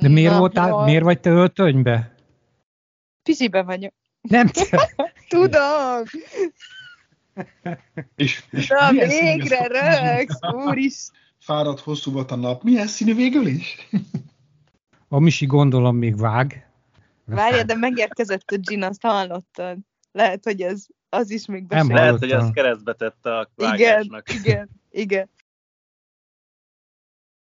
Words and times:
De 0.00 0.08
miért, 0.08 0.36
voltál, 0.36 0.84
miért 0.84 1.02
vagy 1.02 1.20
te 1.20 1.30
öltönybe? 1.30 2.14
Pisibe 3.22 3.62
vagyok. 3.62 3.94
Nem 4.20 4.46
te. 4.70 4.90
Tudom. 5.28 6.02
És, 8.16 8.44
és 8.50 8.68
Na, 8.68 8.90
végre 8.90 9.66
rögsz, 9.66 10.38
úris. 10.52 11.08
Fáradt, 11.38 11.80
hosszú 11.80 12.12
volt 12.12 12.30
a 12.30 12.36
nap. 12.36 12.62
Milyen 12.62 12.86
színű 12.86 13.14
végül 13.14 13.46
is? 13.46 13.88
A 15.08 15.18
Misi 15.18 15.46
gondolom 15.46 15.96
még 15.96 16.16
vág. 16.16 16.70
Várja, 17.24 17.62
de 17.62 17.74
megérkezett 17.74 18.50
a 18.50 18.56
Gin, 18.56 18.82
azt 18.82 19.02
hallottad. 19.02 19.78
Lehet, 20.12 20.44
hogy 20.44 20.60
ez 20.62 20.86
az 21.08 21.30
is 21.30 21.46
még 21.46 21.64
Nem 21.68 21.86
besél. 21.86 22.02
Lehet, 22.02 22.18
hogy 22.18 22.30
ez 22.30 22.50
keresztbe 22.50 22.94
tette 22.94 23.38
a 23.38 23.50
Igen, 23.56 23.70
vágásnak. 23.70 24.34
igen, 24.34 24.68
igen. 24.90 25.30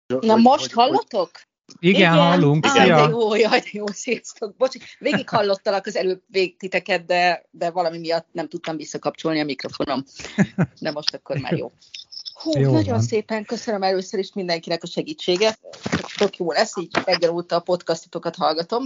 Na 0.07 0.33
Hogy- 0.33 0.43
most 0.43 0.73
hogy- 0.73 0.73
hallotok? 0.73 1.31
Igen, 1.79 2.13
hallunk. 2.13 2.67
Á, 2.67 2.71
Szia. 2.71 3.07
de 3.07 3.09
jó, 3.11 3.35
jaj, 3.35 3.63
jó, 3.73 3.87
sziasztok. 3.87 4.57
Bocs, 4.57 4.77
végig 4.99 5.29
hallottalak 5.29 5.87
az 5.87 5.97
előbb 5.97 6.23
vég 6.27 6.57
titeket, 6.57 7.05
de, 7.05 7.47
de 7.51 7.71
valami 7.71 7.99
miatt 7.99 8.27
nem 8.33 8.49
tudtam 8.49 8.77
visszakapcsolni 8.77 9.41
a 9.41 9.45
mikrofonom. 9.45 10.05
De 10.81 10.91
most 10.91 11.15
akkor 11.15 11.39
már 11.39 11.53
jó. 11.57 11.73
Hú, 12.35 12.59
Jó 12.59 12.73
nagyon 12.73 12.93
van. 12.93 13.01
szépen 13.01 13.45
köszönöm 13.45 13.83
először 13.83 14.19
is 14.19 14.33
mindenkinek 14.35 14.83
a 14.83 14.87
segítséget. 14.87 15.59
Tök 16.17 16.37
jó 16.37 16.53
lesz, 16.53 16.77
így 16.77 16.91
reggel 17.05 17.31
óta 17.31 17.57
a 17.57 17.61
podcastotokat 17.61 18.37
hallgatom. 18.37 18.83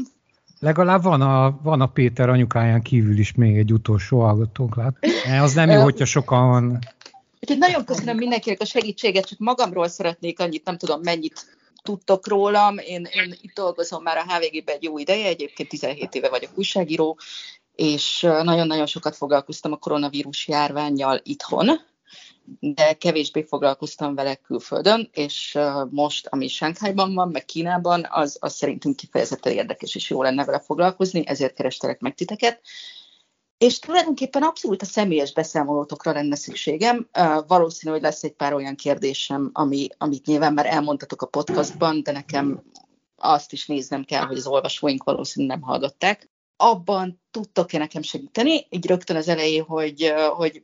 Legalább 0.60 1.02
van 1.02 1.20
a, 1.20 1.58
van 1.62 1.80
a 1.80 1.86
Péter 1.86 2.28
anyukáján 2.28 2.82
kívül 2.82 3.18
is 3.18 3.34
még 3.34 3.58
egy 3.58 3.72
utolsó 3.72 4.20
hallgatónk, 4.20 4.76
lát. 4.76 4.96
Az 5.42 5.54
nem 5.54 5.70
jó, 5.70 5.82
hogyha 5.82 6.04
sokan. 6.04 6.78
Úgyhogy 7.40 7.58
nagyon 7.58 7.84
köszönöm 7.84 8.16
mindenkinek 8.16 8.60
a 8.60 8.64
segítséget, 8.64 9.26
csak 9.26 9.38
magamról 9.38 9.88
szeretnék 9.88 10.40
annyit, 10.40 10.64
nem 10.64 10.76
tudom 10.76 11.00
mennyit 11.02 11.56
tudtok 11.84 12.28
rólam. 12.28 12.78
Én, 12.78 13.08
én 13.12 13.34
itt 13.40 13.54
dolgozom 13.54 14.02
már 14.02 14.16
a 14.16 14.22
HVG-ben 14.22 14.74
egy 14.74 14.82
jó 14.82 14.98
ideje, 14.98 15.26
egyébként 15.26 15.68
17 15.68 16.14
éve 16.14 16.28
vagyok 16.28 16.50
újságíró, 16.54 17.18
és 17.74 18.20
nagyon-nagyon 18.20 18.86
sokat 18.86 19.16
foglalkoztam 19.16 19.72
a 19.72 19.76
koronavírus 19.76 20.48
járványjal 20.48 21.20
itthon, 21.22 21.80
de 22.60 22.92
kevésbé 22.92 23.42
foglalkoztam 23.42 24.14
vele 24.14 24.34
külföldön, 24.34 25.08
és 25.12 25.58
most, 25.90 26.26
ami 26.26 26.48
Sánkhájban 26.48 27.14
van, 27.14 27.28
meg 27.28 27.44
Kínában, 27.44 28.06
az, 28.10 28.36
az 28.40 28.54
szerintünk 28.54 28.96
kifejezetten 28.96 29.52
érdekes, 29.52 29.94
és 29.94 30.10
jó 30.10 30.22
lenne 30.22 30.44
vele 30.44 30.60
foglalkozni, 30.60 31.26
ezért 31.26 31.54
kerestelek 31.54 32.00
meg 32.00 32.14
titeket. 32.14 32.60
És 33.64 33.78
tulajdonképpen 33.78 34.42
abszolút 34.42 34.82
a 34.82 34.84
személyes 34.84 35.32
beszámolótokra 35.32 36.12
lenne 36.12 36.36
szükségem. 36.36 37.08
Valószínű, 37.46 37.92
hogy 37.92 38.02
lesz 38.02 38.22
egy 38.22 38.32
pár 38.32 38.54
olyan 38.54 38.74
kérdésem, 38.74 39.50
ami, 39.52 39.88
amit 39.98 40.26
nyilván 40.26 40.52
már 40.52 40.66
elmondtatok 40.66 41.22
a 41.22 41.26
podcastban, 41.26 42.02
de 42.02 42.12
nekem 42.12 42.62
azt 43.16 43.52
is 43.52 43.66
néznem 43.66 44.04
kell, 44.04 44.24
hogy 44.24 44.36
az 44.36 44.46
olvasóink 44.46 45.04
valószínűleg 45.04 45.58
nem 45.58 45.68
hallgatták. 45.68 46.30
Abban 46.56 47.20
tudtok-e 47.30 47.78
nekem 47.78 48.02
segíteni, 48.02 48.66
így 48.70 48.86
rögtön 48.86 49.16
az 49.16 49.28
elején, 49.28 49.62
hogy, 49.62 50.12
hogy 50.36 50.62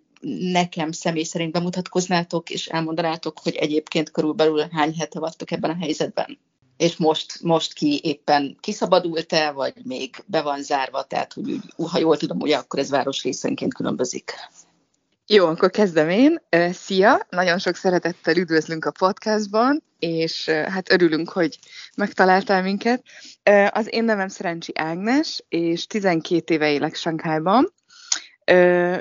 nekem 0.53 0.93
személy 0.93 1.23
szerint 1.23 1.53
bemutatkoznátok, 1.53 2.51
és 2.51 2.67
elmondanátok, 2.67 3.39
hogy 3.39 3.55
egyébként 3.55 4.11
körülbelül 4.11 4.69
hány 4.71 4.95
hete 4.95 5.19
vagytok 5.19 5.51
ebben 5.51 5.71
a 5.71 5.77
helyzetben? 5.81 6.39
És 6.81 6.97
most, 6.97 7.43
most 7.43 7.73
ki 7.73 8.01
éppen 8.03 8.57
kiszabadult-e, 8.61 9.51
vagy 9.51 9.75
még 9.85 10.17
be 10.27 10.43
van 10.43 10.63
zárva, 10.63 11.03
tehát 11.03 11.33
hogy 11.33 11.57
ha 11.91 11.99
jól 11.99 12.17
tudom, 12.17 12.41
ugye 12.41 12.57
akkor 12.57 12.79
ez 12.79 12.91
város 12.91 13.23
részenként 13.23 13.75
különbözik. 13.75 14.33
Jó, 15.27 15.47
akkor 15.47 15.71
kezdem 15.71 16.09
én. 16.09 16.43
Szia! 16.73 17.27
Nagyon 17.31 17.59
sok 17.59 17.75
szeretettel 17.75 18.37
üdvözlünk 18.37 18.85
a 18.85 18.91
podcastban, 18.91 19.83
és 19.99 20.49
hát 20.49 20.93
örülünk, 20.93 21.29
hogy 21.29 21.59
megtaláltál 21.97 22.63
minket. 22.63 23.03
Az 23.71 23.95
én 23.95 24.05
nevem 24.05 24.29
Szerencsi 24.29 24.73
Ágnes, 24.75 25.45
és 25.49 25.87
12 25.87 26.55
éve 26.55 26.71
élek 26.71 26.95
Sankhájban. 26.95 27.75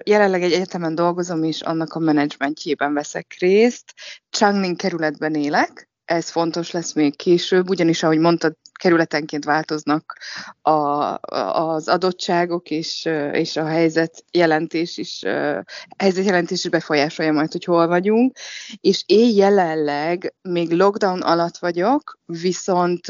Jelenleg 0.04 0.44
egy 0.44 0.54
egyetemen 0.54 0.96
dolgozom, 0.96 1.44
és 1.44 1.62
annak 1.62 1.94
a 1.94 2.00
menedzsmentjében 2.00 2.94
veszek 2.94 3.36
részt. 3.40 3.94
Changning 4.30 4.76
kerületben 4.76 5.36
élek, 5.36 5.89
ez 6.10 6.30
fontos 6.30 6.72
lesz 6.72 6.94
még 6.94 7.16
később, 7.16 7.70
ugyanis, 7.70 8.04
ahogy 8.04 8.18
mondtad, 8.18 8.56
kerületenként 8.80 9.46
változnak 9.46 10.18
a, 10.62 10.72
az 10.72 11.88
adottságok, 11.88 12.70
és, 12.70 13.10
és 13.32 13.58
a 13.58 13.66
helyzet 13.66 14.24
jelentés 14.32 14.98
is, 14.98 15.24
ö, 15.24 15.60
helyzetjelentés 15.98 16.64
is 16.64 16.70
befolyásolja 16.70 17.32
majd, 17.32 17.52
hogy 17.52 17.64
hol 17.64 17.88
vagyunk. 17.88 18.38
És 18.82 19.04
én 19.06 19.36
jelenleg 19.36 20.34
még 20.42 20.72
lockdown 20.72 21.22
alatt 21.22 21.58
vagyok, 21.58 22.20
viszont 22.26 23.08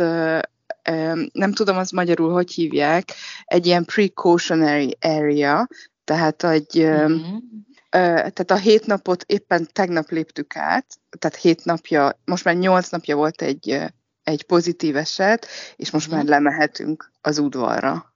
nem 1.31 1.53
tudom 1.53 1.77
az 1.77 1.91
magyarul, 1.91 2.31
hogy 2.31 2.51
hívják, 2.51 3.13
egy 3.45 3.65
ilyen 3.65 3.85
precautionary 3.85 4.97
area, 5.01 5.67
tehát 6.03 6.43
egy, 6.43 6.79
ö, 6.79 7.07
Mhm. 7.07 7.19
Ö, 7.19 7.37
tehát 7.89 8.51
a 8.51 8.57
hét 8.57 8.85
napot 8.85 9.23
éppen 9.27 9.67
tegnap 9.71 10.09
léptük 10.09 10.55
át, 10.55 10.85
tehát 11.19 11.37
hét 11.37 11.65
napja, 11.65 12.19
most 12.25 12.43
már 12.43 12.55
nyolc 12.55 12.89
napja 12.89 13.15
volt 13.15 13.41
egy, 13.41 13.81
egy 14.23 14.43
pozitív 14.43 14.95
eset, 14.95 15.47
és 15.75 15.91
most 15.91 16.09
már 16.11 16.21
Mhm. 16.21 16.29
lemehetünk 16.29 17.11
az 17.21 17.39
udvarra. 17.39 18.08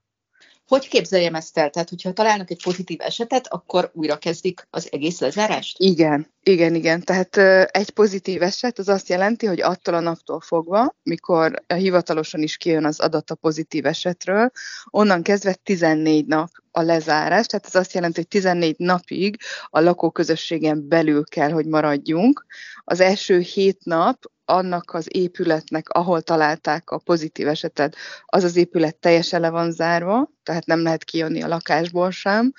Hogy 0.66 0.88
képzeljem 0.88 1.34
ezt 1.34 1.58
el? 1.58 1.70
Tehát, 1.70 1.88
hogyha 1.88 2.12
találnak 2.12 2.50
egy 2.50 2.62
pozitív 2.62 3.00
esetet, 3.00 3.46
akkor 3.48 3.90
újra 3.94 4.16
kezdik 4.16 4.66
az 4.70 4.88
egész 4.92 5.20
lezárást? 5.20 5.78
Igen, 5.78 6.32
igen, 6.42 6.74
igen. 6.74 7.02
Tehát 7.02 7.36
egy 7.70 7.90
pozitív 7.90 8.42
eset 8.42 8.78
az 8.78 8.88
azt 8.88 9.08
jelenti, 9.08 9.46
hogy 9.46 9.60
attól 9.60 9.94
a 9.94 10.00
naptól 10.00 10.40
fogva, 10.40 10.94
mikor 11.02 11.62
hivatalosan 11.74 12.42
is 12.42 12.56
kijön 12.56 12.84
az 12.84 13.00
adat 13.00 13.30
a 13.30 13.34
pozitív 13.34 13.86
esetről, 13.86 14.50
onnan 14.90 15.22
kezdve 15.22 15.54
14 15.54 16.26
nap 16.26 16.50
a 16.70 16.82
lezárás, 16.82 17.46
tehát 17.46 17.66
ez 17.66 17.74
azt 17.74 17.92
jelenti, 17.92 18.16
hogy 18.16 18.28
14 18.28 18.74
napig 18.78 19.36
a 19.66 19.80
lakóközösségen 19.80 20.88
belül 20.88 21.24
kell, 21.24 21.50
hogy 21.50 21.66
maradjunk. 21.66 22.46
Az 22.84 23.00
első 23.00 23.38
7 23.38 23.84
nap 23.84 24.24
annak 24.44 24.94
az 24.94 25.06
épületnek, 25.08 25.88
ahol 25.88 26.22
találták 26.22 26.90
a 26.90 26.98
pozitív 26.98 27.48
esetet, 27.48 27.96
az 28.24 28.44
az 28.44 28.56
épület 28.56 28.96
teljesen 28.96 29.40
le 29.40 29.50
van 29.50 29.72
zárva, 29.72 30.30
tehát 30.42 30.66
nem 30.66 30.82
lehet 30.82 31.04
kijönni 31.04 31.42
a 31.42 31.48
lakásból 31.48 32.10
sem, 32.10 32.52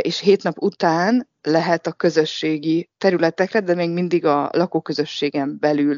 és 0.00 0.20
hét 0.20 0.42
nap 0.42 0.58
után 0.58 1.28
lehet 1.42 1.86
a 1.86 1.92
közösségi 1.92 2.90
területekre, 2.98 3.60
de 3.60 3.74
még 3.74 3.90
mindig 3.90 4.24
a 4.24 4.50
lakóközösségen 4.52 5.56
belül 5.60 5.96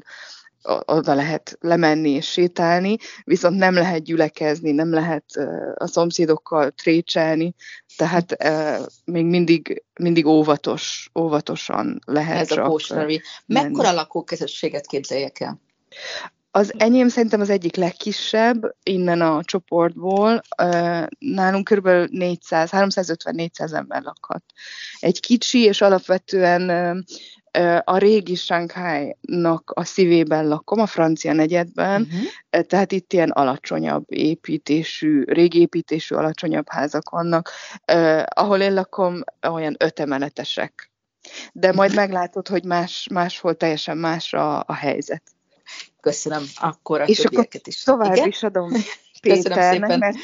oda 0.84 1.14
lehet 1.14 1.56
lemenni 1.60 2.10
és 2.10 2.30
sétálni, 2.30 2.96
viszont 3.24 3.56
nem 3.56 3.74
lehet 3.74 4.02
gyülekezni, 4.02 4.70
nem 4.70 4.92
lehet 4.92 5.24
a 5.74 5.86
szomszédokkal 5.86 6.70
trécselni, 6.70 7.54
tehát 7.96 8.36
ö, 8.44 8.82
még 9.04 9.24
mindig, 9.24 9.84
mindig 10.00 10.26
óvatos, 10.26 11.10
óvatosan 11.18 11.98
lehet 12.04 12.50
Ez 12.50 12.58
a 12.58 12.76
menni. 12.94 13.20
Mekkora 13.46 13.92
lakóközösséget 13.92 14.86
képzeljek 14.86 15.40
el? 15.40 15.60
Az 16.50 16.72
enyém 16.76 17.08
szerintem 17.08 17.40
az 17.40 17.50
egyik 17.50 17.76
legkisebb 17.76 18.76
innen 18.82 19.20
a 19.20 19.44
csoportból. 19.44 20.42
Nálunk 21.18 21.68
kb. 21.68 21.88
400, 22.10 22.70
350-400 22.72 23.72
ember 23.72 24.02
lakhat. 24.02 24.42
Egy 24.98 25.20
kicsi, 25.20 25.58
és 25.58 25.80
alapvetően 25.80 27.04
a 27.84 27.98
régi 27.98 28.34
Shanghai-nak 28.34 29.70
a 29.70 29.84
szívében 29.84 30.48
lakom, 30.48 30.80
a 30.80 30.86
francia 30.86 31.32
negyedben, 31.32 32.06
Uh-huh. 32.06 32.66
Tehát 32.66 32.92
itt 32.92 33.12
ilyen 33.12 33.30
alacsonyabb 33.30 34.04
építésű, 34.06 35.24
régi 35.24 35.60
építésű, 35.60 36.14
alacsonyabb 36.14 36.68
házak 36.68 37.10
vannak. 37.10 37.50
Uh, 37.92 38.22
ahol 38.34 38.60
én 38.60 38.74
lakom, 38.74 39.22
olyan 39.48 39.76
öt 39.78 40.00
emeletesek. 40.00 40.90
De 41.52 41.72
majd 41.72 41.94
meglátod, 42.04 42.48
hogy 42.48 42.64
más, 42.64 43.08
máshol 43.12 43.54
teljesen 43.54 43.96
más 43.96 44.32
a, 44.32 44.58
a 44.58 44.74
helyzet. 44.74 45.22
Köszönöm. 46.00 46.42
Akkor 46.56 47.00
a 47.00 47.04
És 47.04 47.24
akkor 47.24 47.48
is. 47.64 47.82
Tovább 47.82 48.14
Igen? 48.14 48.28
is 48.28 48.42
adom 48.42 48.72
Péternek, 49.22 49.98
mert 49.98 50.16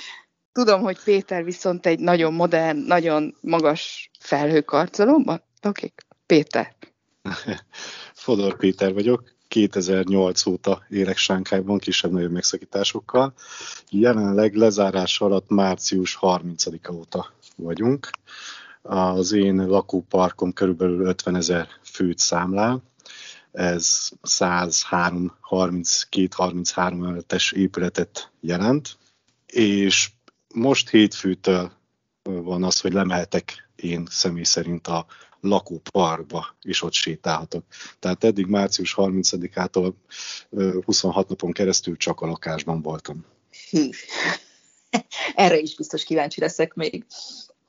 tudom, 0.52 0.82
hogy 0.82 0.99
Péter 1.05 1.44
viszont 1.44 1.87
egy 1.87 1.99
nagyon 1.99 2.35
modern, 2.35 2.78
nagyon 2.78 3.37
magas 3.40 4.11
felhőkarcolóban 4.20 5.43
lakik. 5.61 6.00
Péter. 6.26 6.75
Fodor 8.15 8.57
Péter 8.57 8.93
vagyok, 8.93 9.33
2008 9.49 10.47
óta 10.47 10.83
élek 10.89 11.17
Sánkhájban 11.17 11.79
kisebb-nagyobb 11.79 12.31
megszakításokkal. 12.31 13.35
Jelenleg 13.91 14.55
lezárás 14.55 15.21
alatt 15.21 15.49
március 15.49 16.19
30-a 16.21 16.93
óta 16.93 17.33
vagyunk. 17.57 18.11
Az 18.83 19.33
én 19.33 19.67
lakóparkom 19.67 20.53
körülbelül 20.53 21.07
50 21.07 21.37
ezer 21.37 21.69
főt 21.85 22.19
számlál. 22.19 22.83
Ez 23.53 24.11
103, 24.23 25.37
32-33 25.51 26.93
emeletes 26.93 27.53
épületet 27.53 28.31
jelent, 28.41 28.99
és 29.47 30.11
most 30.55 30.89
hétfőtől 30.89 31.73
van 32.23 32.65
az, 32.65 32.81
hogy 32.81 32.93
lemeltek 32.93 33.69
én 33.77 34.07
személy 34.11 34.43
szerint 34.43 34.87
a 34.87 35.07
lakóparkba, 35.41 36.57
és 36.63 36.83
ott 36.83 36.93
sétálhatok. 36.93 37.65
Tehát 37.99 38.25
eddig 38.25 38.47
március 38.47 38.95
30-ától 38.97 39.93
26 40.85 41.29
napon 41.29 41.53
keresztül 41.53 41.97
csak 41.97 42.21
a 42.21 42.27
lakásban 42.27 42.83
voltam. 42.83 43.25
Hű. 43.71 43.89
Erre 45.35 45.59
is 45.59 45.75
biztos 45.75 46.05
kíváncsi 46.05 46.41
leszek 46.41 46.75
még, 46.75 47.07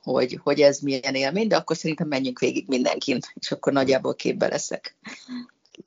hogy, 0.02 0.40
hogy 0.44 0.62
ez 0.62 0.80
milyen 0.80 1.16
élmény, 1.16 1.48
de 1.48 1.56
akkor 1.56 1.78
szerintem 1.78 2.08
menjünk 2.08 2.40
végig 2.40 2.68
mindenkin, 2.68 3.20
és 3.34 3.52
akkor 3.52 3.74
nagyjából 3.74 4.16
képbe 4.16 4.48
leszek. 4.48 4.96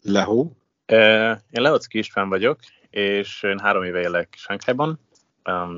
Lehó? 0.03 0.57
Én 0.87 1.63
Leocki 1.63 1.99
István 1.99 2.29
vagyok, 2.29 2.59
és 2.91 3.43
én 3.43 3.59
három 3.59 3.83
éve 3.83 4.01
élek 4.01 4.35
Sánkhájban. 4.37 5.01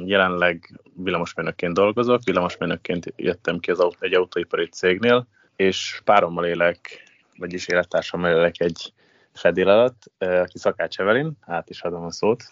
Jelenleg 0.05 0.81
villamosmérnökként 0.95 1.75
dolgozok, 1.75 2.25
villamosmérnökként 2.25 3.13
jöttem 3.17 3.59
ki 3.59 3.71
az 3.71 3.97
egy 4.01 4.15
autóipari 4.15 4.69
cégnél, 4.69 5.27
és 5.57 6.01
párommal 6.05 6.47
élek, 6.47 7.03
vagyis 7.37 7.67
élettársammal 7.67 8.31
élek 8.31 8.61
egy 8.61 8.93
fedél 9.33 9.69
alatt, 9.69 10.03
aki 10.19 10.59
Szakács 10.59 10.99
Evelin, 10.99 11.33
át 11.41 11.71
is 11.71 11.83
adom 11.83 12.05
a 12.05 12.11
szót. 12.11 12.45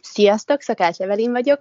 Sziasztok, 0.00 0.60
Szakács 0.60 0.98
Evelin 0.98 1.30
vagyok. 1.30 1.60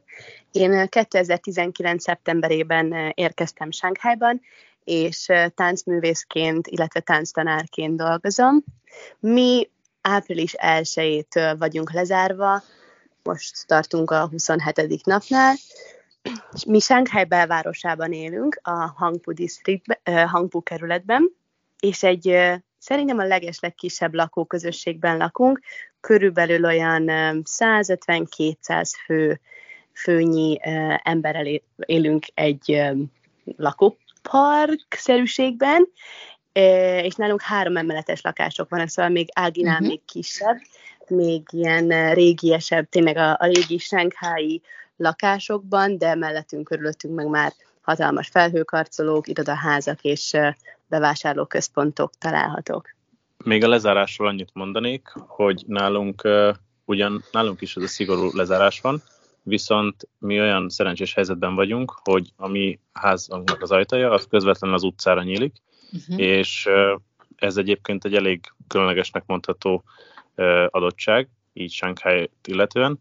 Én 0.52 0.88
2019. 0.88 2.04
szeptemberében 2.04 3.12
érkeztem 3.16 3.72
Sánkhájban, 3.72 4.42
és 4.84 5.28
táncművészként, 5.56 6.68
illetve 6.68 7.00
tánctanárként 7.00 7.98
dolgozom. 7.98 8.64
Mi 9.20 9.70
április 10.02 10.56
1-től 10.58 11.56
vagyunk 11.60 11.92
lezárva, 11.92 12.62
most 13.24 13.68
tartunk 13.68 14.12
a 14.12 14.28
27. 14.28 15.06
napnál. 15.06 15.56
Mi 16.66 16.80
Shanghai 16.80 17.26
belvárosában 17.26 18.12
élünk, 18.12 18.60
a 18.64 18.94
Hangpu, 18.96 19.34
district, 19.34 20.00
Hangpu 20.26 20.64
kerületben, 20.64 21.36
és 21.80 22.04
egy 22.04 22.38
szerintem 22.78 23.20
a 23.20 23.26
legeslegkisebb 23.26 24.14
lakóközösségben 24.14 25.18
lakunk, 25.18 25.60
körülbelül 26.00 26.66
olyan 26.66 27.04
150-200 27.08 28.92
fő, 29.06 29.40
főnyi 29.94 30.60
emberrel 31.04 31.62
élünk 31.76 32.26
egy 32.34 32.82
lakópark-szerűségben, 33.58 35.88
és 37.04 37.16
nálunk 37.16 37.42
három 37.42 37.78
emeletes 37.78 38.22
lakások 38.22 38.70
vannak, 38.70 38.90
szóval 38.90 39.12
még 39.12 39.30
Áginál 39.34 39.74
uh-huh. 39.74 39.88
még 39.88 40.02
kisebb, 40.06 40.58
még 41.12 41.48
ilyen 41.52 42.14
régiesebb, 42.14 42.90
tényleg 42.90 43.18
a, 43.18 43.32
a 43.32 43.46
régi 43.46 43.78
Shanghai 43.78 44.62
lakásokban, 44.98 45.98
de 45.98 46.16
mellettünk, 46.16 46.64
körülöttünk 46.64 47.16
meg 47.16 47.28
már 47.28 47.54
hatalmas 47.82 48.28
felhőkarcolók, 48.28 49.28
irodaházak 49.28 50.02
és 50.02 50.38
bevásárlóközpontok 50.88 52.12
találhatók. 52.18 52.96
Még 53.44 53.64
a 53.64 53.68
lezárásról 53.68 54.28
annyit 54.28 54.50
mondanék, 54.54 55.08
hogy 55.28 55.64
nálunk 55.68 56.28
ugyan 56.86 57.24
nálunk 57.32 57.62
is 57.62 57.76
ez 57.76 57.84
a 57.84 57.88
szigorú 57.88 58.30
lezárás 58.34 58.82
van, 58.82 59.02
viszont 59.44 60.08
mi 60.18 60.40
olyan 60.40 60.70
szerencsés 60.70 61.14
helyzetben 61.14 61.56
vagyunk, 61.56 61.94
hogy 62.04 62.32
a 62.36 62.48
mi 62.48 62.80
házunknak 62.94 63.62
az 63.62 63.72
ajtaja 63.72 64.12
az 64.12 64.28
közvetlenül 64.30 64.76
az 64.76 64.84
utcára 64.84 65.24
nyílik, 65.24 65.56
uh-huh. 65.92 66.20
és 66.20 66.70
ez 67.36 67.58
egyébként 67.58 68.06
egy 68.06 68.16
elég 68.16 68.54
különlegesnek 68.68 69.24
mondható 69.26 69.84
adottság, 70.70 71.28
így 71.54 71.72
Shanghai 71.72 72.30
illetően, 72.44 73.00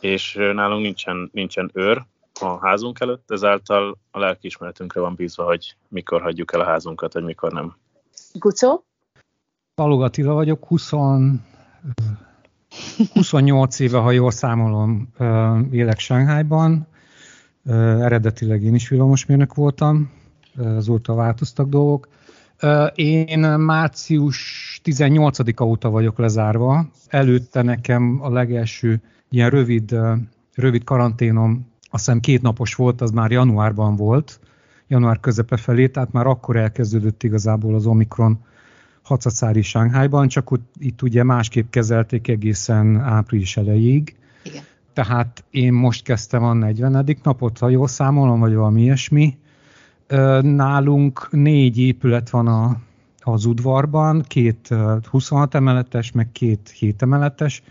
és 0.00 0.34
nálunk 0.34 0.82
nincsen, 0.82 1.30
nincsen 1.32 1.70
őr 1.74 2.04
a 2.40 2.66
házunk 2.66 3.00
előtt, 3.00 3.30
ezáltal 3.30 3.98
a 4.10 4.18
lelkiismeretünkre 4.18 5.00
van 5.00 5.14
bízva, 5.14 5.44
hogy 5.44 5.76
mikor 5.88 6.22
hagyjuk 6.22 6.52
el 6.52 6.60
a 6.60 6.64
házunkat, 6.64 7.12
vagy 7.12 7.24
mikor 7.24 7.52
nem. 7.52 7.76
Gucó? 8.32 8.84
Balog 9.74 10.02
Attila 10.02 10.32
vagyok, 10.32 10.64
20, 10.64 10.90
28 13.12 13.78
éve, 13.78 13.98
ha 13.98 14.10
jól 14.10 14.30
számolom, 14.30 15.08
élek 15.70 15.98
Sánghájban. 15.98 16.86
Eredetileg 17.64 18.62
én 18.62 18.74
is 18.74 18.88
villamosmérnök 18.88 19.54
voltam, 19.54 20.12
azóta 20.56 21.14
változtak 21.14 21.68
dolgok. 21.68 22.08
Én 22.94 23.38
március 23.40 24.71
18-a 24.84 25.62
óta 25.64 25.90
vagyok 25.90 26.18
lezárva. 26.18 26.86
Előtte 27.08 27.62
nekem 27.62 28.18
a 28.22 28.30
legelső 28.30 29.00
ilyen 29.28 29.50
rövid, 29.50 29.96
rövid 30.54 30.84
karanténom, 30.84 31.66
azt 31.90 32.04
hiszem 32.04 32.20
két 32.20 32.42
napos 32.42 32.74
volt, 32.74 33.00
az 33.00 33.10
már 33.10 33.30
januárban 33.30 33.96
volt, 33.96 34.40
január 34.88 35.20
közepe 35.20 35.56
felé, 35.56 35.88
tehát 35.88 36.12
már 36.12 36.26
akkor 36.26 36.56
elkezdődött 36.56 37.22
igazából 37.22 37.74
az 37.74 37.86
Omikron 37.86 38.38
hacacári 39.02 39.62
Sánghájban, 39.62 40.28
csak 40.28 40.50
itt 40.78 41.02
ugye 41.02 41.22
másképp 41.22 41.70
kezelték 41.70 42.28
egészen 42.28 43.00
április 43.00 43.56
elejéig. 43.56 44.16
Igen. 44.44 44.62
Tehát 44.92 45.44
én 45.50 45.72
most 45.72 46.04
kezdtem 46.04 46.44
a 46.44 46.52
40. 46.52 47.16
napot, 47.22 47.58
ha 47.58 47.68
jól 47.68 47.88
számolom, 47.88 48.40
vagy 48.40 48.54
valami 48.54 48.82
ilyesmi, 48.82 49.36
Nálunk 50.40 51.28
négy 51.30 51.78
épület 51.78 52.30
van 52.30 52.46
a, 52.46 52.76
az 53.24 53.44
udvarban, 53.44 54.22
két 54.22 54.68
26 55.10 55.54
emeletes, 55.54 56.12
meg 56.12 56.32
két 56.32 56.72
7 56.78 57.02
emeletes, 57.02 57.62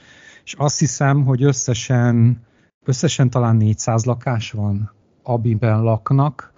és 0.44 0.54
azt 0.54 0.80
hiszem, 0.80 1.24
hogy 1.24 1.44
összesen, 1.44 2.42
összesen 2.86 3.30
talán 3.30 3.56
400 3.56 4.06
lakás 4.06 4.52
van, 4.52 4.92
amiben 5.24 5.84
laknak, 5.84 6.54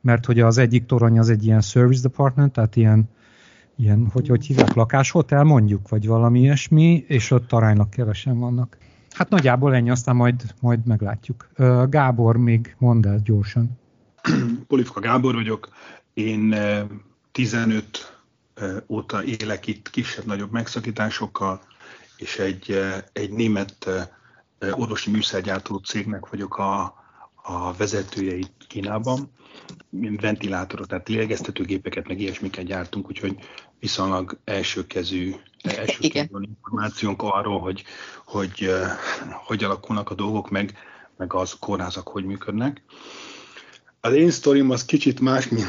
mert 0.00 0.24
hogy 0.24 0.40
az 0.40 0.58
egyik 0.58 0.86
torony 0.86 1.18
az 1.18 1.28
egy 1.28 1.44
ilyen 1.44 1.60
service 1.60 2.02
department, 2.02 2.52
tehát 2.52 2.76
ilyen, 2.76 3.08
ilyen 3.76 4.08
hogy, 4.12 4.28
hogy 4.28 4.46
hívják, 4.46 4.74
lakáshotel 4.74 5.44
mondjuk, 5.44 5.88
vagy 5.88 6.06
valami 6.06 6.40
ilyesmi, 6.40 7.04
és 7.08 7.30
ott 7.30 7.52
aránylag 7.52 7.88
kevesen 7.88 8.38
vannak. 8.38 8.76
Hát 9.10 9.28
nagyjából 9.28 9.74
ennyi, 9.74 9.90
aztán 9.90 10.16
majd, 10.16 10.54
majd 10.60 10.86
meglátjuk. 10.86 11.48
Gábor, 11.88 12.36
még 12.36 12.76
mondd 12.78 13.06
el 13.06 13.20
gyorsan. 13.24 13.78
Polifka 14.68 15.00
Gábor 15.00 15.34
vagyok, 15.34 15.68
én 16.14 16.54
15 17.32 17.74
eh, 17.74 17.80
eh, 17.80 18.15
óta 18.86 19.24
élek 19.24 19.66
itt 19.66 19.90
kisebb-nagyobb 19.90 20.52
megszakításokkal, 20.52 21.62
és 22.16 22.38
egy, 22.38 22.80
egy 23.12 23.30
német 23.30 23.88
orvosi 24.70 25.10
műszergyártó 25.10 25.76
cégnek 25.76 26.28
vagyok 26.28 26.58
a, 26.58 26.94
a 27.42 27.72
vezetője 27.72 28.34
itt 28.34 28.64
Kínában. 28.68 29.32
Ventilátorot, 30.20 30.88
tehát 30.88 31.08
lélegeztetőgépeket, 31.08 32.08
meg 32.08 32.20
ilyesmiket 32.20 32.64
gyártunk, 32.64 33.08
úgyhogy 33.08 33.36
viszonylag 33.78 34.38
elsőkezű, 34.44 35.34
elsőkezű 35.62 36.28
információnk 36.40 37.22
arról, 37.22 37.60
hogy, 37.60 37.84
hogy 38.24 38.70
hogy 39.44 39.64
alakulnak 39.64 40.10
a 40.10 40.14
dolgok, 40.14 40.50
meg, 40.50 40.78
meg 41.16 41.34
az 41.34 41.56
kórházak 41.60 42.08
hogy 42.08 42.24
működnek. 42.24 42.82
Az 44.06 44.14
én 44.14 44.30
sztorim 44.30 44.70
az 44.70 44.84
kicsit 44.84 45.20
más, 45.20 45.48
mint 45.48 45.66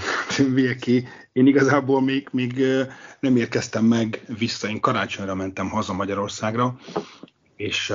Vilki. 0.53 1.07
Én 1.31 1.47
igazából 1.47 2.01
még, 2.01 2.27
még 2.31 2.63
nem 3.19 3.35
érkeztem 3.35 3.85
meg 3.85 4.21
vissza. 4.37 4.67
Én 4.67 4.79
karácsonyra 4.79 5.35
mentem 5.35 5.69
haza 5.69 5.93
Magyarországra, 5.93 6.79
és 7.55 7.93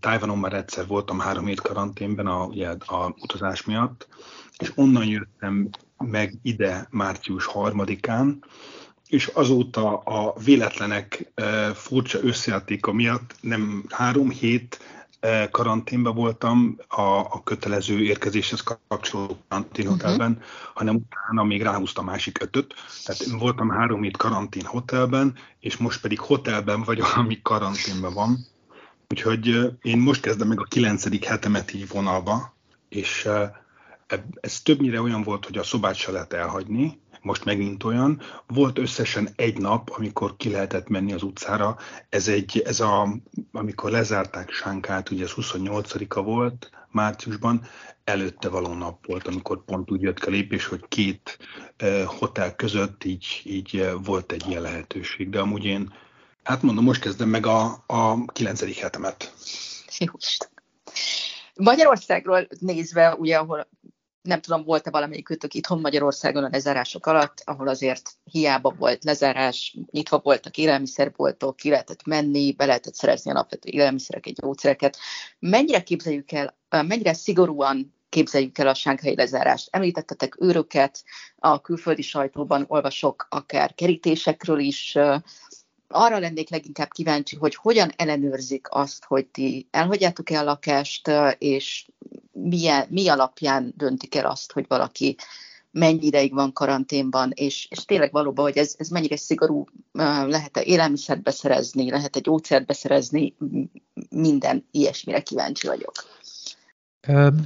Tájvanon 0.00 0.38
már 0.38 0.52
egyszer 0.52 0.86
voltam 0.86 1.18
három 1.18 1.46
hét 1.46 1.60
karanténben 1.60 2.26
a, 2.26 2.44
ugye, 2.44 2.68
a 2.68 3.14
utazás 3.20 3.64
miatt, 3.64 4.08
és 4.58 4.72
onnan 4.74 5.06
jöttem 5.06 5.68
meg 5.98 6.34
ide 6.42 6.86
március 6.90 7.44
harmadikán, 7.44 8.44
és 9.08 9.26
azóta 9.26 9.96
a 9.98 10.34
véletlenek 10.44 11.32
furcsa 11.74 12.18
összejátéka 12.22 12.92
miatt 12.92 13.34
nem 13.40 13.84
három 13.88 14.30
hét, 14.30 14.78
Karanténban 15.50 16.14
voltam 16.14 16.76
a, 16.88 17.00
a 17.00 17.42
kötelező 17.44 18.02
érkezéshez 18.02 18.60
kapcsolódó 18.88 19.38
karanténhotelben, 19.48 20.30
uh-huh. 20.30 20.46
hanem 20.74 20.94
utána 20.94 21.44
még 21.44 21.62
ráhúztam 21.62 22.04
másik 22.04 22.42
ötöt. 22.42 22.74
Tehát 23.04 23.40
voltam 23.40 23.70
három 23.70 24.02
hét 24.02 24.16
karantén 24.16 24.64
hotelben, 24.64 25.34
és 25.60 25.76
most 25.76 26.00
pedig 26.00 26.20
hotelben 26.20 26.82
vagyok, 26.82 27.16
ami 27.16 27.40
karanténban 27.42 28.14
van. 28.14 28.46
Úgyhogy 29.08 29.48
e, 29.48 29.76
én 29.82 29.98
most 29.98 30.20
kezdem 30.20 30.48
meg 30.48 30.60
a 30.60 30.66
kilencedik 30.68 31.24
hetemet 31.24 31.74
így 31.74 31.88
vonalba, 31.88 32.54
és 32.88 33.24
e, 33.24 33.64
ez 34.40 34.60
többnyire 34.60 35.00
olyan 35.00 35.22
volt, 35.22 35.44
hogy 35.44 35.58
a 35.58 35.62
szobát 35.62 35.94
se 35.94 36.10
lehet 36.10 36.32
elhagyni, 36.32 37.00
most 37.22 37.44
megint 37.44 37.84
olyan. 37.84 38.20
Volt 38.46 38.78
összesen 38.78 39.28
egy 39.36 39.58
nap, 39.58 39.90
amikor 39.96 40.36
ki 40.36 40.50
lehetett 40.50 40.88
menni 40.88 41.12
az 41.12 41.22
utcára. 41.22 41.76
Ez, 42.08 42.28
egy, 42.28 42.62
ez 42.64 42.80
a, 42.80 43.08
amikor 43.52 43.90
lezárták 43.90 44.50
Sánkát, 44.50 45.10
ugye 45.10 45.24
ez 45.24 45.32
28-a 45.36 46.22
volt 46.22 46.70
márciusban, 46.90 47.66
előtte 48.04 48.48
való 48.48 48.74
nap 48.74 49.06
volt, 49.06 49.26
amikor 49.26 49.64
pont 49.64 49.90
úgy 49.90 50.02
jött 50.02 50.18
a 50.18 50.30
lépés, 50.30 50.66
hogy 50.66 50.84
két 50.88 51.38
eh, 51.76 52.04
hotel 52.06 52.54
között 52.56 53.04
így, 53.04 53.40
így 53.44 53.76
eh, 53.76 53.92
volt 54.04 54.32
egy 54.32 54.48
ilyen 54.48 54.62
lehetőség. 54.62 55.30
De 55.30 55.40
amúgy 55.40 55.64
én, 55.64 55.92
hát 56.42 56.62
mondom, 56.62 56.84
most 56.84 57.00
kezdem 57.00 57.28
meg 57.28 57.46
a, 57.46 57.84
a 57.86 58.24
9. 58.24 58.80
hetemet. 58.80 59.34
Magyarországról 61.54 62.48
nézve, 62.60 63.14
ugye, 63.14 63.36
ahol 63.36 63.68
nem 64.22 64.40
tudom, 64.40 64.64
volt-e 64.64 64.90
valamelyikőtök 64.90 65.54
itthon 65.54 65.80
Magyarországon 65.80 66.44
a 66.44 66.48
lezárások 66.50 67.06
alatt, 67.06 67.42
ahol 67.44 67.68
azért 67.68 68.10
hiába 68.24 68.74
volt 68.78 69.04
lezárás, 69.04 69.76
nyitva 69.90 70.20
voltak 70.22 70.56
élelmiszerboltok, 70.56 71.56
ki 71.56 71.70
lehetett 71.70 72.04
menni, 72.04 72.52
be 72.52 72.64
lehetett 72.64 72.94
szerezni 72.94 73.30
alapvető 73.30 73.68
élelmiszereket, 73.68 74.34
gyógyszereket. 74.34 74.98
Mennyire 75.38 75.82
képzeljük 75.82 76.32
el, 76.32 76.56
mennyire 76.68 77.12
szigorúan 77.14 77.94
képzeljük 78.08 78.58
el 78.58 78.68
a 78.68 78.74
sánkhelyi 78.74 79.16
lezárást. 79.16 79.68
Említettetek 79.70 80.36
őröket, 80.40 81.02
a 81.36 81.60
külföldi 81.60 82.02
sajtóban 82.02 82.64
olvasok 82.68 83.26
akár 83.30 83.74
kerítésekről 83.74 84.58
is. 84.58 84.98
Arra 85.92 86.18
lennék 86.18 86.50
leginkább 86.50 86.90
kíváncsi, 86.90 87.36
hogy 87.36 87.54
hogyan 87.54 87.90
ellenőrzik 87.96 88.66
azt, 88.70 89.04
hogy 89.04 89.26
ti 89.26 89.66
elhagyjátok-e 89.70 90.38
a 90.38 90.44
lakást, 90.44 91.10
és 91.38 91.86
milyen, 92.32 92.86
mi 92.90 93.08
alapján 93.08 93.72
döntik 93.76 94.14
el 94.14 94.26
azt, 94.26 94.52
hogy 94.52 94.64
valaki 94.68 95.16
mennyi 95.70 96.06
ideig 96.06 96.34
van 96.34 96.52
karanténban, 96.52 97.30
és, 97.34 97.66
és 97.70 97.84
tényleg 97.84 98.12
valóban, 98.12 98.44
hogy 98.44 98.56
ez, 98.56 98.74
ez 98.78 98.88
mennyire 98.88 99.16
szigorú, 99.16 99.64
lehet-e 100.26 100.62
élelmiszert 100.62 101.22
beszerezni, 101.22 101.90
lehet-e 101.90 102.20
gyógyszert 102.20 102.66
beszerezni, 102.66 103.34
minden 104.10 104.66
ilyesmire 104.70 105.20
kíváncsi 105.20 105.66
vagyok. 105.66 105.92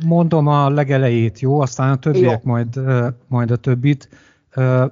Mondom 0.05 0.47
a 0.47 0.71
legelejét, 0.71 1.41
jó? 1.41 1.61
Aztán 1.61 1.91
a 1.91 1.99
többiek 1.99 2.41
jó. 2.45 2.51
Majd, 2.51 2.81
majd 3.29 3.51
a 3.51 3.57
többit. 3.57 4.09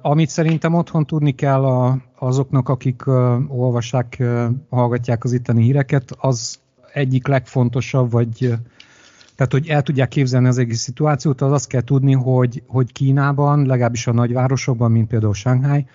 Amit 0.01 0.29
szerintem 0.29 0.73
otthon 0.73 1.05
tudni 1.05 1.31
kell 1.31 1.65
a, 1.65 1.97
azoknak, 2.19 2.69
akik 2.69 3.07
olvassák, 3.47 4.23
hallgatják 4.69 5.23
az 5.23 5.33
itteni 5.33 5.63
híreket, 5.63 6.11
az 6.19 6.59
egyik 6.93 7.27
legfontosabb, 7.27 8.11
vagy 8.11 8.57
tehát, 9.35 9.51
hogy 9.51 9.67
el 9.67 9.81
tudják 9.81 10.07
képzelni 10.07 10.47
az 10.47 10.57
egész 10.57 10.79
szituációt, 10.79 11.41
az 11.41 11.51
azt 11.51 11.67
kell 11.67 11.81
tudni, 11.81 12.13
hogy, 12.13 12.63
hogy 12.67 12.91
Kínában, 12.91 13.65
legalábbis 13.65 14.07
a 14.07 14.13
nagyvárosokban, 14.13 14.91
mint 14.91 15.07
például 15.07 15.33
Shanghai, 15.33 15.85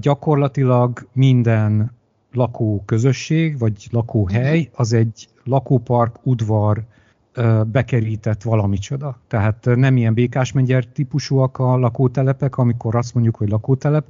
gyakorlatilag 0.00 1.08
minden 1.12 1.92
lakóközösség, 2.32 3.58
vagy 3.58 3.88
lakóhely, 3.90 4.70
az 4.74 4.92
egy 4.92 5.28
lakópark, 5.44 6.16
udvar, 6.22 6.84
bekerített 7.66 8.42
valamicsoda. 8.42 9.18
Tehát 9.28 9.64
nem 9.74 9.96
ilyen 9.96 10.14
békásmegyer 10.14 10.84
típusúak 10.84 11.58
a 11.58 11.76
lakótelepek, 11.76 12.56
amikor 12.56 12.94
azt 12.94 13.14
mondjuk, 13.14 13.36
hogy 13.36 13.48
lakótelep, 13.48 14.06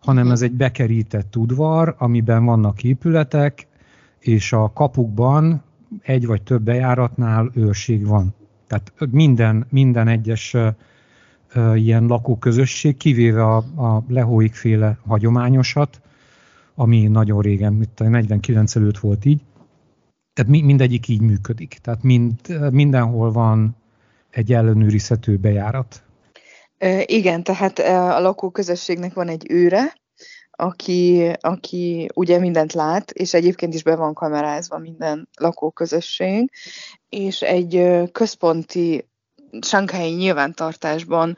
hanem 0.00 0.30
ez 0.30 0.42
egy 0.42 0.52
bekerített 0.52 1.36
udvar, 1.36 1.94
amiben 1.98 2.44
vannak 2.44 2.84
épületek, 2.84 3.66
és 4.18 4.52
a 4.52 4.72
kapukban 4.72 5.62
egy 6.02 6.26
vagy 6.26 6.42
több 6.42 6.62
bejáratnál 6.62 7.50
őrség 7.54 8.06
van. 8.06 8.34
Tehát 8.66 8.92
minden, 9.10 9.66
minden 9.70 10.08
egyes 10.08 10.56
ilyen 11.74 12.06
lakóközösség, 12.06 12.96
kivéve 12.96 13.44
a, 13.44 13.56
a 13.56 14.04
lehóik 14.08 14.54
féle 14.54 14.98
hagyományosat, 15.06 16.00
ami 16.74 17.06
nagyon 17.06 17.40
régen, 17.40 17.72
mint 17.72 18.00
a 18.00 18.08
49 18.08 18.76
előtt 18.76 18.98
volt 18.98 19.24
így, 19.24 19.40
tehát 20.34 20.50
mindegyik 20.50 21.08
így 21.08 21.20
működik. 21.20 21.78
Tehát 21.82 22.02
mind, 22.02 22.70
mindenhol 22.70 23.32
van 23.32 23.76
egy 24.30 24.52
ellenőrizhető 24.52 25.36
bejárat. 25.36 26.02
Igen, 27.04 27.42
tehát 27.42 27.78
a 27.78 28.20
lakóközösségnek 28.20 29.14
van 29.14 29.28
egy 29.28 29.46
őre, 29.50 29.94
aki, 30.50 31.30
aki 31.40 32.08
ugye 32.14 32.38
mindent 32.38 32.72
lát, 32.72 33.10
és 33.10 33.34
egyébként 33.34 33.74
is 33.74 33.82
be 33.82 33.96
van 33.96 34.14
kamerázva 34.14 34.78
minden 34.78 35.28
lakóközösség, 35.36 36.50
és 37.08 37.42
egy 37.42 38.02
központi 38.12 39.08
Sankhái 39.60 40.10
nyilvántartásban 40.10 41.36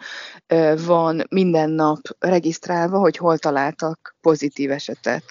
van 0.86 1.22
minden 1.28 1.70
nap 1.70 1.98
regisztrálva, 2.18 2.98
hogy 2.98 3.16
hol 3.16 3.38
találtak 3.38 4.16
pozitív 4.20 4.70
esetet. 4.70 5.24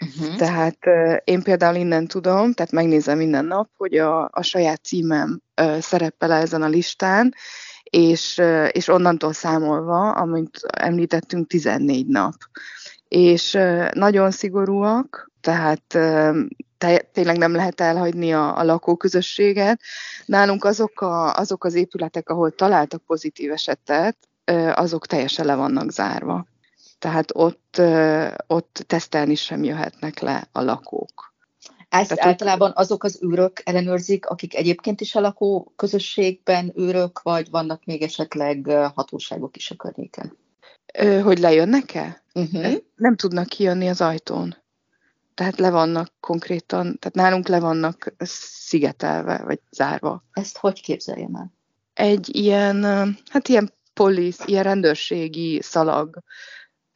Uh-huh. 0.00 0.36
Tehát 0.36 0.78
én 1.24 1.42
például 1.42 1.76
innen 1.76 2.06
tudom, 2.06 2.52
tehát 2.52 2.72
megnézem 2.72 3.18
minden 3.18 3.44
nap, 3.44 3.68
hogy 3.76 3.96
a, 3.96 4.28
a 4.32 4.42
saját 4.42 4.84
címem 4.84 5.40
szerepel 5.80 6.32
ezen 6.32 6.62
a 6.62 6.68
listán, 6.68 7.34
és, 7.82 8.40
és 8.70 8.88
onnantól 8.88 9.32
számolva, 9.32 10.10
amint 10.10 10.58
említettünk, 10.62 11.46
14 11.46 12.06
nap. 12.06 12.34
És 13.08 13.58
nagyon 13.92 14.30
szigorúak, 14.30 15.30
tehát 15.40 15.82
te, 16.78 16.98
tényleg 17.12 17.38
nem 17.38 17.54
lehet 17.54 17.80
elhagyni 17.80 18.32
a, 18.32 18.58
a 18.58 18.64
lakóközösséget. 18.64 19.80
Nálunk 20.26 20.64
azok, 20.64 21.00
a, 21.00 21.34
azok 21.34 21.64
az 21.64 21.74
épületek, 21.74 22.28
ahol 22.28 22.50
találtak 22.50 23.02
pozitív 23.06 23.52
esetet, 23.52 24.16
azok 24.74 25.06
teljesen 25.06 25.46
le 25.46 25.54
vannak 25.54 25.90
zárva 25.90 26.46
tehát 26.98 27.30
ott, 27.34 27.80
ott 28.46 28.84
tesztelni 28.86 29.34
sem 29.34 29.64
jöhetnek 29.64 30.18
le 30.18 30.48
a 30.52 30.60
lakók. 30.60 31.34
Ezt 31.88 32.08
tehát 32.08 32.24
általában 32.24 32.72
azok 32.74 33.04
az 33.04 33.22
űrök 33.24 33.60
ellenőrzik, 33.64 34.26
akik 34.26 34.54
egyébként 34.54 35.00
is 35.00 35.14
a 35.14 35.20
lakó 35.20 35.72
közösségben 35.76 36.72
űrök, 36.78 37.22
vagy 37.22 37.50
vannak 37.50 37.84
még 37.84 38.02
esetleg 38.02 38.66
hatóságok 38.94 39.56
is 39.56 39.70
a 39.70 39.76
környéken? 39.76 40.36
Hogy 41.22 41.38
lejönnek-e? 41.38 42.22
Uh-huh. 42.34 42.74
Nem 42.94 43.16
tudnak 43.16 43.46
kijönni 43.46 43.88
az 43.88 44.00
ajtón. 44.00 44.56
Tehát 45.34 45.58
le 45.58 45.70
vannak 45.70 46.12
konkrétan, 46.20 46.98
tehát 46.98 47.14
nálunk 47.14 47.48
le 47.48 47.60
vannak 47.60 48.14
szigetelve, 48.18 49.42
vagy 49.44 49.60
zárva. 49.70 50.24
Ezt 50.32 50.58
hogy 50.58 50.80
képzeljem 50.80 51.34
el? 51.34 51.52
Egy 51.94 52.36
ilyen, 52.36 52.84
hát 53.30 53.48
ilyen 53.48 53.72
polisz, 53.94 54.40
ilyen 54.46 54.62
rendőrségi 54.62 55.62
szalag 55.62 56.22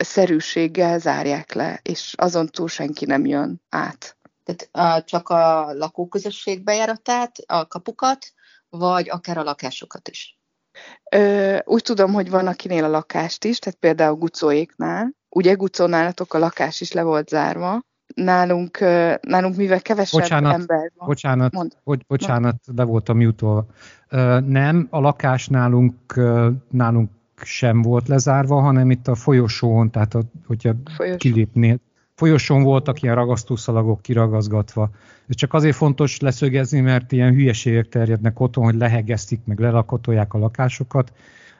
szerűséggel 0.04 0.98
zárják 0.98 1.52
le, 1.52 1.80
és 1.82 2.14
azon 2.16 2.46
túl 2.46 2.68
senki 2.68 3.04
nem 3.04 3.26
jön 3.26 3.62
át. 3.68 4.16
Tehát 4.44 4.98
uh, 4.98 5.04
csak 5.04 5.28
a 5.28 5.72
lakóközösség 5.72 6.64
bejáratát, 6.64 7.36
a 7.46 7.66
kapukat, 7.66 8.32
vagy 8.68 9.10
akár 9.10 9.38
a 9.38 9.42
lakásokat 9.42 10.08
is? 10.08 10.40
Ö, 11.10 11.58
úgy 11.64 11.82
tudom, 11.82 12.12
hogy 12.12 12.30
van 12.30 12.46
akinél 12.46 12.84
a 12.84 12.88
lakást 12.88 13.44
is, 13.44 13.58
tehát 13.58 13.78
például 13.78 14.16
Gucóéknál. 14.16 15.12
Ugye 15.28 15.52
Gucónálatok 15.52 16.34
a 16.34 16.38
lakás 16.38 16.80
is 16.80 16.92
le 16.92 17.02
volt 17.02 17.28
zárva. 17.28 17.80
Nálunk, 18.14 18.78
nálunk 19.20 19.56
mivel 19.56 19.82
kevesebb 19.82 20.20
bocsánat, 20.20 20.52
ember 20.52 20.92
van. 20.94 21.06
Bocsánat, 21.06 21.52
Mond. 21.52 21.72
Bocs, 21.84 22.06
bocsánat, 22.06 22.60
Mond. 22.66 22.78
le 22.78 22.84
voltam 22.84 23.20
jutolva. 23.20 23.66
Nem, 24.46 24.86
a 24.90 25.00
lakás 25.00 25.48
nálunk, 25.48 26.20
nálunk 26.70 27.10
sem 27.42 27.82
volt 27.82 28.08
lezárva, 28.08 28.60
hanem 28.60 28.90
itt 28.90 29.08
a 29.08 29.14
folyosón, 29.14 29.90
tehát 29.90 30.14
a, 30.14 30.22
hogyha 30.46 30.74
Folyosó. 30.96 31.16
kilépnél, 31.16 31.78
folyosón 32.14 32.62
voltak 32.62 33.02
ilyen 33.02 33.14
ragasztószalagok 33.14 34.02
kiragazgatva. 34.02 34.90
Ez 35.28 35.34
csak 35.34 35.54
azért 35.54 35.76
fontos 35.76 36.20
leszögezni, 36.20 36.80
mert 36.80 37.12
ilyen 37.12 37.32
hülyeségek 37.32 37.88
terjednek 37.88 38.40
otthon, 38.40 38.64
hogy 38.64 38.74
lehegeztik, 38.74 39.40
meg 39.44 39.58
lelakotolják 39.58 40.34
a 40.34 40.38
lakásokat. 40.38 41.12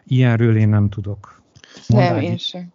Ilyenről 0.07 0.57
én 0.57 0.69
nem 0.69 0.89
tudok. 0.89 1.43
Mondd 1.89 2.13
nem, 2.13 2.21
én 2.21 2.37
sem. 2.37 2.73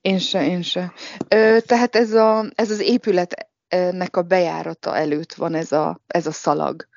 Én 0.00 0.18
se, 0.18 0.46
én 0.46 0.62
se. 0.62 0.92
Ö, 1.28 1.56
tehát 1.66 1.96
ez, 1.96 2.12
a, 2.12 2.44
ez 2.54 2.70
az 2.70 2.80
épületnek 2.80 4.16
a 4.16 4.22
bejárata 4.22 4.96
előtt 4.96 5.34
van 5.34 5.54
ez 5.54 5.72
a, 5.72 6.00
ez 6.06 6.26
a 6.26 6.32
szalag. 6.32 6.88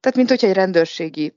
Tehát, 0.00 0.16
mint 0.16 0.28
hogyha 0.28 0.46
egy 0.46 0.54
rendőrségi, 0.54 1.34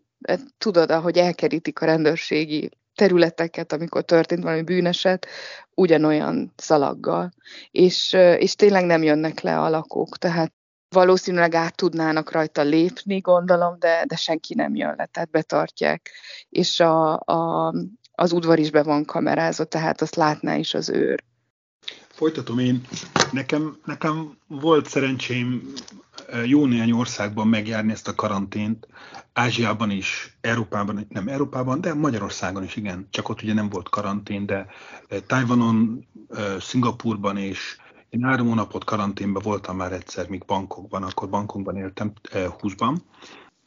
tudod, 0.58 0.92
ahogy 0.92 1.18
elkerítik 1.18 1.82
a 1.82 1.86
rendőrségi 1.86 2.70
területeket, 2.98 3.74
amikor 3.74 4.04
történt 4.04 4.44
valami 4.44 4.62
bűneset, 4.62 5.28
ugyanolyan 5.74 6.54
szalaggal. 6.56 7.32
És, 7.72 8.14
és 8.14 8.56
tényleg 8.56 8.86
nem 8.86 9.04
jönnek 9.04 9.40
le 9.40 9.60
a 9.60 9.70
lakók, 9.70 10.18
tehát 10.18 10.54
valószínűleg 10.90 11.56
át 11.56 11.76
tudnának 11.76 12.32
rajta 12.32 12.62
lépni, 12.62 13.20
gondolom, 13.20 13.80
de, 13.80 14.04
de 14.08 14.16
senki 14.16 14.54
nem 14.54 14.76
jön 14.76 14.94
le, 14.98 15.06
tehát 15.06 15.30
betartják. 15.30 16.12
És 16.50 16.80
a, 16.80 17.14
a, 17.14 17.74
az 18.12 18.32
udvar 18.32 18.60
is 18.60 18.72
be 18.72 18.84
van 18.84 19.06
kamerázott, 19.06 19.70
tehát 19.70 20.02
azt 20.02 20.16
látná 20.16 20.56
is 20.56 20.74
az 20.74 20.90
őr. 20.90 21.24
Folytatom 22.18 22.60
én. 22.60 22.82
Nekem, 23.32 23.78
nekem 23.86 24.38
volt 24.48 24.88
szerencsém 24.88 25.74
jó 26.46 26.66
néhány 26.66 26.92
országban 26.92 27.48
megjárni 27.48 27.92
ezt 27.92 28.08
a 28.08 28.16
karantént, 28.16 28.88
Ázsiában 29.34 29.90
is, 29.90 30.38
Európában, 30.42 31.06
nem 31.10 31.28
Európában, 31.28 31.82
de 31.82 31.94
Magyarországon 31.94 32.64
is, 32.64 32.76
igen. 32.76 33.08
Csak 33.10 33.30
ott 33.30 33.42
ugye 33.42 33.54
nem 33.54 33.70
volt 33.70 33.90
karantén, 33.90 34.46
de 34.46 34.66
Tajvanon, 35.28 36.08
Szingapurban 36.60 37.38
és 37.38 37.78
én 38.10 38.24
három 38.24 38.48
hónapot 38.48 38.84
karanténban 38.84 39.42
voltam 39.46 39.76
már 39.76 39.94
egyszer, 39.94 40.30
míg 40.30 40.46
bankokban, 40.46 41.04
akkor 41.04 41.30
bankokban 41.30 41.78
éltem, 41.78 42.14
20-ban, 42.32 42.96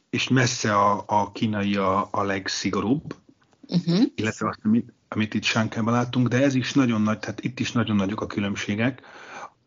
és 0.09 0.27
messze 0.27 0.75
a, 0.75 1.03
a 1.07 1.31
kínai 1.31 1.75
a, 1.75 2.07
a 2.11 2.23
legszigorúbb, 2.23 3.15
uh-huh. 3.71 4.01
illetve 4.15 4.47
azt, 4.47 4.59
amit, 4.63 4.93
amit 5.07 5.33
itt 5.33 5.43
Sánkában 5.43 5.93
láttunk, 5.93 6.27
de 6.27 6.43
ez 6.43 6.55
is 6.55 6.73
nagyon 6.73 7.01
nagy, 7.01 7.19
tehát 7.19 7.43
itt 7.43 7.59
is 7.59 7.71
nagyon 7.71 7.95
nagyok 7.95 8.21
a 8.21 8.27
különbségek. 8.27 9.01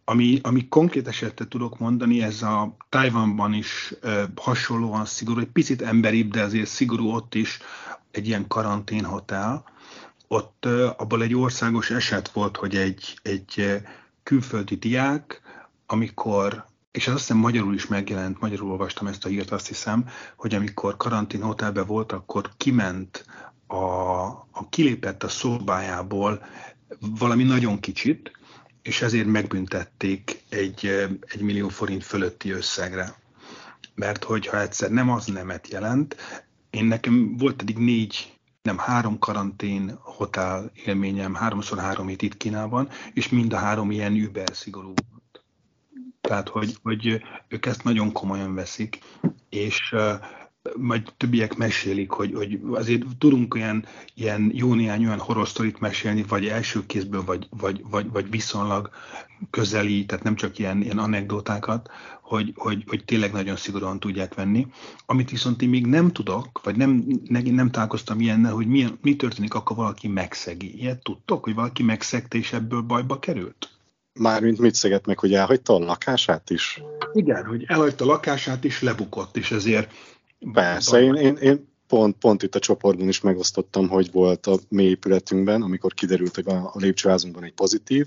Ami, 0.04 0.38
ami 0.42 0.68
konkrét 0.68 1.08
esetet 1.08 1.48
tudok 1.48 1.78
mondani, 1.78 2.22
ez 2.22 2.42
a 2.42 2.76
Tajvanban 2.88 3.52
is 3.52 3.94
e, 4.02 4.30
hasonlóan 4.36 5.04
szigorú, 5.04 5.40
egy 5.40 5.52
picit 5.52 5.82
emberibb, 5.82 6.30
de 6.30 6.42
azért 6.42 6.66
szigorú 6.66 7.08
ott 7.10 7.34
is. 7.34 7.58
egy 8.10 8.26
ilyen 8.26 8.46
karanténhotel, 8.46 9.64
ott 10.28 10.66
abból 10.96 11.22
egy 11.22 11.34
országos 11.34 11.90
eset 11.90 12.28
volt, 12.28 12.56
hogy 12.56 12.76
egy, 12.76 13.18
egy 13.22 13.82
külföldi 14.22 14.74
diák, 14.74 15.40
amikor, 15.86 16.64
és 16.90 17.06
ez 17.06 17.12
azt 17.12 17.22
hiszem 17.22 17.36
magyarul 17.36 17.74
is 17.74 17.86
megjelent, 17.86 18.40
magyarul 18.40 18.70
olvastam 18.70 19.06
ezt 19.06 19.24
a 19.24 19.28
hírt, 19.28 19.50
azt 19.50 19.66
hiszem, 19.66 20.08
hogy 20.36 20.54
amikor 20.54 20.96
karanténhotelben 20.96 21.86
volt, 21.86 22.12
akkor 22.12 22.50
kiment 22.56 23.24
a, 23.66 24.24
a 24.50 24.68
kilépett 24.70 25.22
a 25.22 25.28
szobájából 25.28 26.44
valami 27.00 27.42
nagyon 27.42 27.80
kicsit, 27.80 28.30
és 28.82 29.02
ezért 29.02 29.26
megbüntették 29.26 30.42
egy, 30.48 30.86
egy 31.20 31.40
millió 31.40 31.68
forint 31.68 32.04
fölötti 32.04 32.50
összegre. 32.50 33.14
Mert 33.94 34.24
hogyha 34.24 34.60
egyszer 34.60 34.90
nem 34.90 35.10
az 35.10 35.26
nemet 35.26 35.68
jelent, 35.68 36.16
én 36.70 36.84
nekem 36.84 37.36
volt 37.36 37.60
eddig 37.60 37.78
négy, 37.78 38.32
nem 38.62 38.78
három 38.78 39.18
karantén 39.18 39.98
hotel 40.00 40.70
élményem, 40.84 41.34
háromszor 41.34 41.78
három 41.78 42.06
hét 42.06 42.22
itt 42.22 42.36
Kínában, 42.36 42.88
és 43.12 43.28
mind 43.28 43.52
a 43.52 43.56
három 43.56 43.90
ilyen 43.90 44.14
über 44.14 44.48
szigorú 44.52 44.92
volt. 45.10 45.44
Tehát, 46.20 46.48
hogy, 46.48 46.76
hogy 46.82 47.22
ők 47.48 47.66
ezt 47.66 47.84
nagyon 47.84 48.12
komolyan 48.12 48.54
veszik, 48.54 48.98
és 49.48 49.94
majd 50.76 51.12
többiek 51.16 51.56
mesélik, 51.56 52.10
hogy, 52.10 52.34
hogy 52.34 52.60
azért 52.72 53.02
tudunk 53.18 53.54
ilyen, 53.56 53.84
ilyen 54.14 54.50
jó 54.54 54.74
néhány 54.74 55.04
olyan 55.04 55.18
horror 55.18 55.48
mesélni, 55.78 56.24
vagy 56.28 56.46
első 56.46 56.86
kézből, 56.86 57.24
vagy, 57.24 57.46
vagy, 57.50 57.84
vagy, 57.90 58.10
vagy 58.10 58.30
viszonylag 58.30 58.90
közeli, 59.50 60.06
tehát 60.06 60.24
nem 60.24 60.34
csak 60.34 60.58
ilyen, 60.58 60.82
ilyen 60.82 60.98
anekdotákat, 60.98 61.90
hogy, 62.22 62.52
hogy, 62.56 62.84
hogy 62.86 63.04
tényleg 63.04 63.32
nagyon 63.32 63.56
szigorúan 63.56 64.00
tudják 64.00 64.34
venni. 64.34 64.66
Amit 65.06 65.30
viszont 65.30 65.62
én 65.62 65.68
még 65.68 65.86
nem 65.86 66.12
tudok, 66.12 66.60
vagy 66.62 66.76
nem, 66.76 67.04
nem, 67.28 67.42
nem 67.42 67.70
találkoztam 67.70 68.20
ilyennel, 68.20 68.52
hogy 68.52 68.66
mi, 68.66 68.86
mi 69.02 69.16
történik, 69.16 69.54
akkor 69.54 69.76
valaki 69.76 70.08
megszegi. 70.08 70.80
Ilyet 70.80 71.02
tudtok, 71.02 71.44
hogy 71.44 71.54
valaki 71.54 71.82
megszegte, 71.82 72.38
és 72.38 72.52
ebből 72.52 72.80
bajba 72.80 73.18
került? 73.18 73.68
Mármint 74.20 74.58
mit 74.58 74.74
szeget 74.74 75.06
meg, 75.06 75.18
hogy 75.18 75.34
elhagyta 75.34 75.74
a 75.74 75.78
lakását 75.78 76.50
is? 76.50 76.82
Igen, 77.12 77.44
hogy 77.44 77.64
elhagyta 77.66 78.04
a 78.04 78.08
lakását 78.08 78.64
is, 78.64 78.82
lebukott, 78.82 79.36
és 79.36 79.50
ezért 79.50 79.92
Persze, 80.52 81.02
én, 81.02 81.14
én, 81.14 81.36
én 81.36 81.68
pont, 81.86 82.16
pont 82.16 82.42
itt 82.42 82.54
a 82.54 82.58
csoportban 82.58 83.08
is 83.08 83.20
megosztottam, 83.20 83.88
hogy 83.88 84.12
volt 84.12 84.46
a 84.46 84.58
mi 84.68 84.82
épületünkben, 84.82 85.62
amikor 85.62 85.94
kiderült, 85.94 86.34
hogy 86.34 86.48
a 86.48 86.72
lépcsőházunkban 86.74 87.44
egy 87.44 87.52
pozitív, 87.52 88.06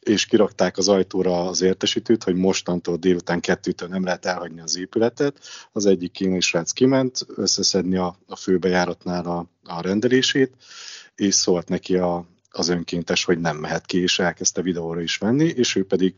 és 0.00 0.26
kirakták 0.26 0.76
az 0.76 0.88
ajtóra 0.88 1.46
az 1.46 1.62
értesítőt, 1.62 2.24
hogy 2.24 2.34
mostantól 2.34 2.96
délután 2.96 3.40
kettőtől 3.40 3.88
nem 3.88 4.04
lehet 4.04 4.26
elhagyni 4.26 4.60
az 4.60 4.78
épületet. 4.78 5.38
Az 5.72 5.86
egyik 5.86 6.12
kínai 6.12 6.40
srác 6.40 6.72
kiment 6.72 7.26
összeszedni 7.36 7.96
a, 7.96 8.16
a 8.26 8.36
főbejáratnál 8.36 9.24
a, 9.24 9.46
a 9.64 9.80
rendelését, 9.80 10.52
és 11.14 11.34
szólt 11.34 11.68
neki 11.68 11.96
a, 11.96 12.26
az 12.50 12.68
önkéntes, 12.68 13.24
hogy 13.24 13.38
nem 13.38 13.56
mehet 13.56 13.86
ki, 13.86 13.98
és 13.98 14.18
elkezdte 14.18 14.62
videóra 14.62 15.00
is 15.00 15.16
venni, 15.16 15.44
és 15.44 15.76
ő 15.76 15.84
pedig 15.86 16.14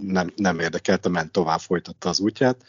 nem, 0.00 0.32
nem 0.36 0.58
érdekelte, 0.58 1.08
ment 1.08 1.32
tovább, 1.32 1.60
folytatta 1.60 2.08
az 2.08 2.20
útját, 2.20 2.64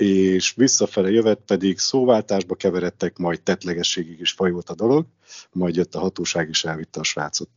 és 0.00 0.54
visszafele 0.54 1.10
jövet 1.10 1.40
pedig 1.46 1.78
szóváltásba 1.78 2.54
keveredtek, 2.54 3.16
majd 3.16 3.42
tetlegességig 3.42 4.20
is 4.20 4.30
fajult 4.30 4.68
a 4.68 4.74
dolog, 4.74 5.06
majd 5.52 5.76
jött 5.76 5.94
a 5.94 5.98
hatóság 5.98 6.48
és 6.48 6.64
elvitte 6.64 7.00
a 7.00 7.04
srácot. 7.04 7.50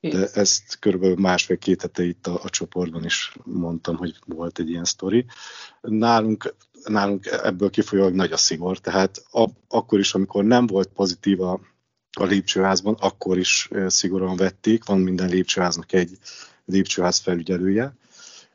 De 0.00 0.28
ezt 0.34 0.78
körülbelül 0.78 1.16
másfél-két 1.16 1.82
hete 1.82 2.04
itt 2.04 2.26
a, 2.26 2.40
a 2.42 2.50
csoportban 2.50 3.04
is 3.04 3.36
mondtam, 3.44 3.96
hogy 3.96 4.18
volt 4.26 4.58
egy 4.58 4.70
ilyen 4.70 4.84
sztori. 4.84 5.26
Nálunk, 5.80 6.54
nálunk 6.84 7.26
ebből 7.26 7.70
kifolyólag 7.70 8.14
nagy 8.14 8.32
a 8.32 8.36
szigor, 8.36 8.78
tehát 8.78 9.24
a, 9.30 9.48
akkor 9.68 9.98
is, 9.98 10.14
amikor 10.14 10.44
nem 10.44 10.66
volt 10.66 10.88
pozitív 10.88 11.40
a, 11.40 11.60
a 12.12 12.24
lépcsőházban, 12.24 12.96
akkor 13.00 13.38
is 13.38 13.68
szigorúan 13.86 14.36
vették, 14.36 14.84
van 14.84 14.98
minden 14.98 15.28
lépcsőháznak 15.28 15.92
egy 15.92 16.18
lépcsőház 16.64 17.18
felügyelője, 17.18 17.96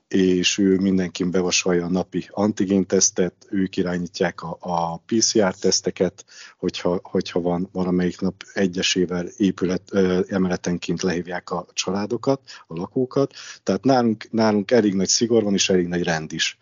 és 0.07 0.57
ő 0.57 0.77
mindenkin 0.77 1.31
bevasalja 1.31 1.85
a 1.85 1.89
napi 1.89 2.27
antigéntesztet, 2.31 3.33
ők 3.49 3.77
irányítják 3.77 4.41
a, 4.41 4.57
a 4.59 4.97
PCR-teszteket, 4.97 6.25
hogyha, 6.57 6.99
hogyha 7.03 7.41
van 7.41 7.69
valamelyik 7.71 8.19
nap 8.19 8.43
egyesével 8.53 9.27
épület, 9.37 9.81
ö, 9.91 10.21
emeletenként 10.27 11.01
lehívják 11.01 11.49
a 11.49 11.65
családokat, 11.73 12.41
a 12.67 12.75
lakókat. 12.75 13.33
Tehát 13.63 13.83
nálunk, 13.83 14.31
nálunk 14.31 14.71
elég 14.71 14.93
nagy 14.93 15.07
szigor 15.07 15.43
van, 15.43 15.53
és 15.53 15.69
elég 15.69 15.87
nagy 15.87 16.03
rend 16.03 16.33
is. 16.33 16.57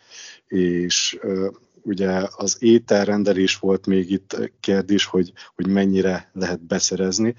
És 0.48 1.18
ö, 1.22 1.50
ugye 1.82 2.28
az 2.36 2.58
ételrendelés 2.60 3.58
volt 3.58 3.86
még 3.86 4.12
itt 4.12 4.52
kérdés, 4.60 5.06
hogy, 5.06 5.34
hogy 5.56 5.68
mennyire 5.68 6.30
lehet 6.34 6.62
beszerezni 6.66 7.36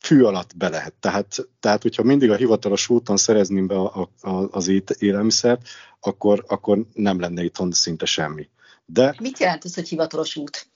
fű 0.00 0.22
alatt 0.22 0.56
be 0.56 0.68
lehet. 0.68 0.94
Tehát, 1.00 1.48
tehát 1.60 1.82
hogyha 1.82 2.02
mindig 2.02 2.30
a 2.30 2.36
hivatalos 2.36 2.88
úton 2.88 3.16
szerezném 3.16 3.66
be 3.66 3.74
a, 3.74 4.08
a, 4.20 4.30
az 4.30 4.70
élelmiszert, 4.98 5.68
akkor, 6.00 6.44
akkor 6.48 6.78
nem 6.92 7.20
lenne 7.20 7.44
itthon 7.44 7.72
szinte 7.72 8.06
semmi. 8.06 8.48
De, 8.86 9.14
Mit 9.18 9.38
jelent 9.38 9.64
ez, 9.64 9.74
hogy 9.74 9.88
hivatalos 9.88 10.36
út? 10.36 10.66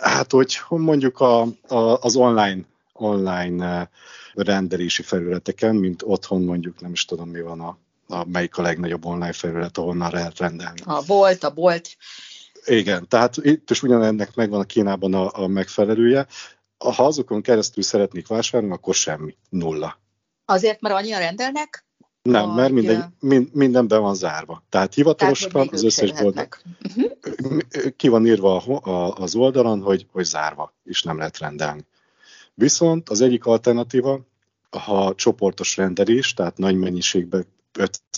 Hát, 0.00 0.30
hogy 0.30 0.58
mondjuk 0.68 1.20
a, 1.20 1.40
a, 1.68 1.76
az 2.00 2.16
online, 2.16 2.60
online 2.92 3.66
eh, 3.66 3.86
rendelési 4.34 5.02
felületeken, 5.02 5.74
mint 5.74 6.02
otthon 6.04 6.42
mondjuk, 6.42 6.80
nem 6.80 6.92
is 6.92 7.04
tudom 7.04 7.28
mi 7.28 7.40
van 7.40 7.60
a, 7.60 7.78
a 8.08 8.24
melyik 8.24 8.56
a 8.56 8.62
legnagyobb 8.62 9.04
online 9.04 9.32
felület, 9.32 9.78
ahonnan 9.78 10.10
lehet 10.12 10.38
rendelni. 10.38 10.80
A 10.84 11.02
volt, 11.02 11.44
a 11.44 11.50
bolt. 11.50 11.96
Igen, 12.64 13.08
tehát 13.08 13.36
itt 13.36 13.70
is 13.70 13.82
ugyanennek 13.82 14.34
megvan 14.34 14.60
a 14.60 14.64
Kínában 14.64 15.14
a, 15.14 15.42
a 15.42 15.46
megfelelője, 15.46 16.26
ha 16.78 17.06
azokon 17.06 17.42
keresztül 17.42 17.82
szeretnék 17.82 18.26
vásárolni, 18.26 18.74
akkor 18.74 18.94
semmi, 18.94 19.36
nulla. 19.48 19.98
Azért, 20.44 20.80
mert 20.80 20.94
annyian 20.94 21.18
rendelnek? 21.18 21.86
Nem, 22.22 22.50
mert 22.50 22.72
minden, 22.72 23.16
mind, 23.20 23.48
minden 23.52 23.88
be 23.88 23.96
van 23.96 24.14
zárva. 24.14 24.62
Tehát 24.68 24.94
hivatalosan 24.94 25.50
Tehát, 25.50 25.72
az 25.72 25.84
összes 25.84 26.12
boldog. 26.12 26.48
Uh-huh. 26.96 27.90
Ki 27.96 28.08
van 28.08 28.26
írva 28.26 28.56
az 29.10 29.34
oldalon, 29.34 29.80
hogy, 29.80 30.06
hogy 30.12 30.24
zárva, 30.24 30.74
és 30.84 31.02
nem 31.02 31.18
lehet 31.18 31.38
rendelni. 31.38 31.86
Viszont 32.54 33.08
az 33.08 33.20
egyik 33.20 33.44
alternatíva, 33.44 34.20
ha 34.70 35.14
csoportos 35.14 35.76
rendelés, 35.76 36.34
tehát 36.34 36.58
nagy 36.58 36.76
mennyiségben 36.76 37.46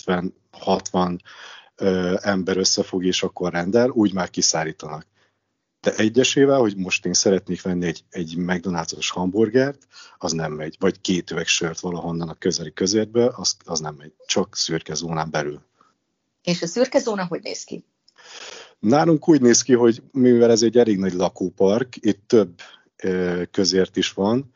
50-60 0.05 1.19
ember 2.21 2.57
összefog, 2.57 3.05
és 3.05 3.23
akkor 3.23 3.51
rendel, 3.51 3.89
úgy 3.89 4.13
már 4.13 4.29
kiszállítanak. 4.29 5.05
De 5.81 5.95
egyesével, 5.95 6.59
hogy 6.59 6.75
most 6.77 7.05
én 7.05 7.13
szeretnék 7.13 7.61
venni 7.61 7.85
egy, 7.85 8.03
egy 8.09 8.33
McDonald's-os 8.37 9.09
hamburgert, 9.11 9.87
az 10.17 10.31
nem 10.31 10.51
megy. 10.51 10.75
Vagy 10.79 11.01
két 11.01 11.31
üveg 11.31 11.47
sört 11.47 11.79
valahonnan 11.79 12.29
a 12.29 12.33
közeli 12.33 12.73
közértbe, 12.73 13.31
az, 13.35 13.55
az 13.65 13.79
nem 13.79 13.95
megy. 13.95 14.13
Csak 14.25 14.55
szürke 14.55 14.93
zónán 14.93 15.31
belül. 15.31 15.61
És 16.43 16.61
a 16.61 16.67
szürke 16.67 16.99
zóna 16.99 17.25
hogy 17.25 17.41
néz 17.41 17.63
ki? 17.63 17.85
Nálunk 18.79 19.27
úgy 19.27 19.41
néz 19.41 19.61
ki, 19.61 19.73
hogy 19.73 20.01
mivel 20.11 20.51
ez 20.51 20.61
egy 20.61 20.77
elég 20.77 20.97
nagy 20.97 21.13
lakópark, 21.13 21.95
itt 21.95 22.27
több 22.27 22.61
közért 23.51 23.97
is 23.97 24.13
van, 24.13 24.53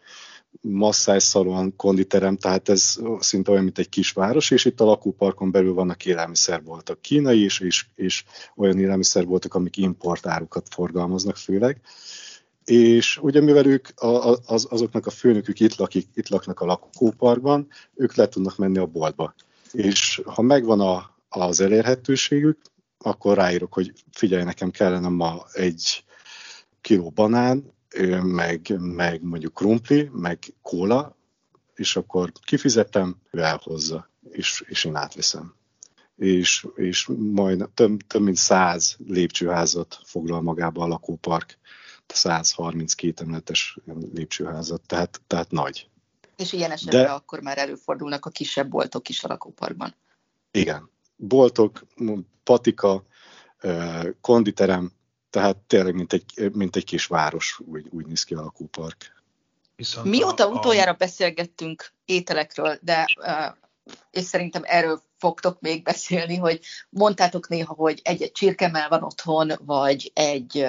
masszájszalon, 0.61 1.75
konditerem, 1.75 2.37
tehát 2.37 2.69
ez 2.69 2.99
szinte 3.19 3.51
olyan, 3.51 3.63
mint 3.63 3.77
egy 3.77 3.89
kisváros, 3.89 4.51
és 4.51 4.65
itt 4.65 4.79
a 4.79 4.85
lakóparkon 4.85 5.51
belül 5.51 5.73
vannak 5.73 6.05
élelmiszerboltok, 6.05 7.01
kínai 7.01 7.43
is, 7.43 7.59
és, 7.59 7.85
és 7.95 8.23
olyan 8.55 8.79
élelmiszerboltok, 8.79 9.53
amik 9.55 9.77
importárukat 9.77 10.67
forgalmaznak 10.69 11.37
főleg. 11.37 11.81
És 12.63 13.19
ugye 13.21 13.41
mivel 13.41 13.65
ők, 13.65 13.87
az, 14.45 14.67
azoknak 14.69 15.05
a 15.05 15.09
főnökük 15.09 15.59
itt, 15.59 15.75
lakik, 15.75 16.07
itt 16.13 16.29
laknak 16.29 16.59
a 16.59 16.65
lakóparkban, 16.65 17.67
ők 17.95 18.15
le 18.15 18.27
tudnak 18.27 18.57
menni 18.57 18.77
a 18.77 18.85
boltba. 18.85 19.33
És 19.71 20.21
ha 20.25 20.41
megvan 20.41 20.79
a, 20.79 21.15
az 21.29 21.59
elérhetőségük, 21.59 22.57
akkor 22.97 23.37
ráírok, 23.37 23.73
hogy 23.73 23.93
figyelj, 24.11 24.43
nekem 24.43 24.71
kellene 24.71 25.07
ma 25.09 25.45
egy 25.51 26.03
kiló 26.81 27.09
banán, 27.09 27.73
meg, 28.21 28.75
meg 28.79 29.23
mondjuk 29.23 29.53
krumpli, 29.53 30.09
meg 30.13 30.39
kóla, 30.61 31.17
és 31.75 31.95
akkor 31.95 32.31
kifizetem, 32.45 33.15
ő 33.31 33.39
elhozza, 33.39 34.09
és, 34.29 34.63
és 34.67 34.83
én 34.83 34.95
átviszem. 34.95 35.53
És, 36.15 36.67
és 36.75 37.09
majd 37.17 37.69
több, 37.73 37.99
több 38.07 38.21
mint 38.21 38.37
száz 38.37 38.97
lépcsőházat 39.07 39.99
foglal 40.03 40.41
magába 40.41 40.83
a 40.83 40.87
lakópark, 40.87 41.57
132 42.07 43.23
emeletes 43.23 43.77
lépcsőházat, 44.13 44.81
tehát, 44.81 45.21
tehát 45.27 45.51
nagy. 45.51 45.89
És 46.35 46.53
ilyen 46.53 46.71
esetben 46.71 47.03
De, 47.03 47.11
akkor 47.11 47.41
már 47.41 47.57
előfordulnak 47.57 48.25
a 48.25 48.29
kisebb 48.29 48.69
boltok 48.69 49.09
is 49.09 49.23
a 49.23 49.27
lakóparkban. 49.27 49.95
Igen. 50.51 50.89
Boltok, 51.15 51.85
patika, 52.43 53.05
konditerem, 54.21 54.91
tehát 55.33 55.57
tényleg, 55.57 55.93
mint 55.93 56.13
egy, 56.13 56.51
mint 56.51 56.75
egy 56.75 56.83
kis 56.83 57.05
város, 57.05 57.59
úgy, 57.65 57.87
úgy 57.89 58.05
néz 58.05 58.23
ki 58.23 58.33
a 58.33 58.41
lakópark. 58.41 59.23
Mióta 60.03 60.45
a, 60.47 60.49
utoljára 60.49 60.93
beszélgettünk 60.93 61.91
ételekről, 62.05 62.79
de 62.81 63.05
és 64.11 64.23
szerintem 64.23 64.61
erről 64.65 65.01
fogtok 65.17 65.61
még 65.61 65.83
beszélni, 65.83 66.35
hogy 66.35 66.59
mondtátok 66.89 67.47
néha, 67.47 67.73
hogy 67.73 68.01
egy-egy 68.03 68.31
csirkemel 68.31 68.89
van 68.89 69.03
otthon, 69.03 69.51
vagy 69.65 70.11
egy 70.13 70.67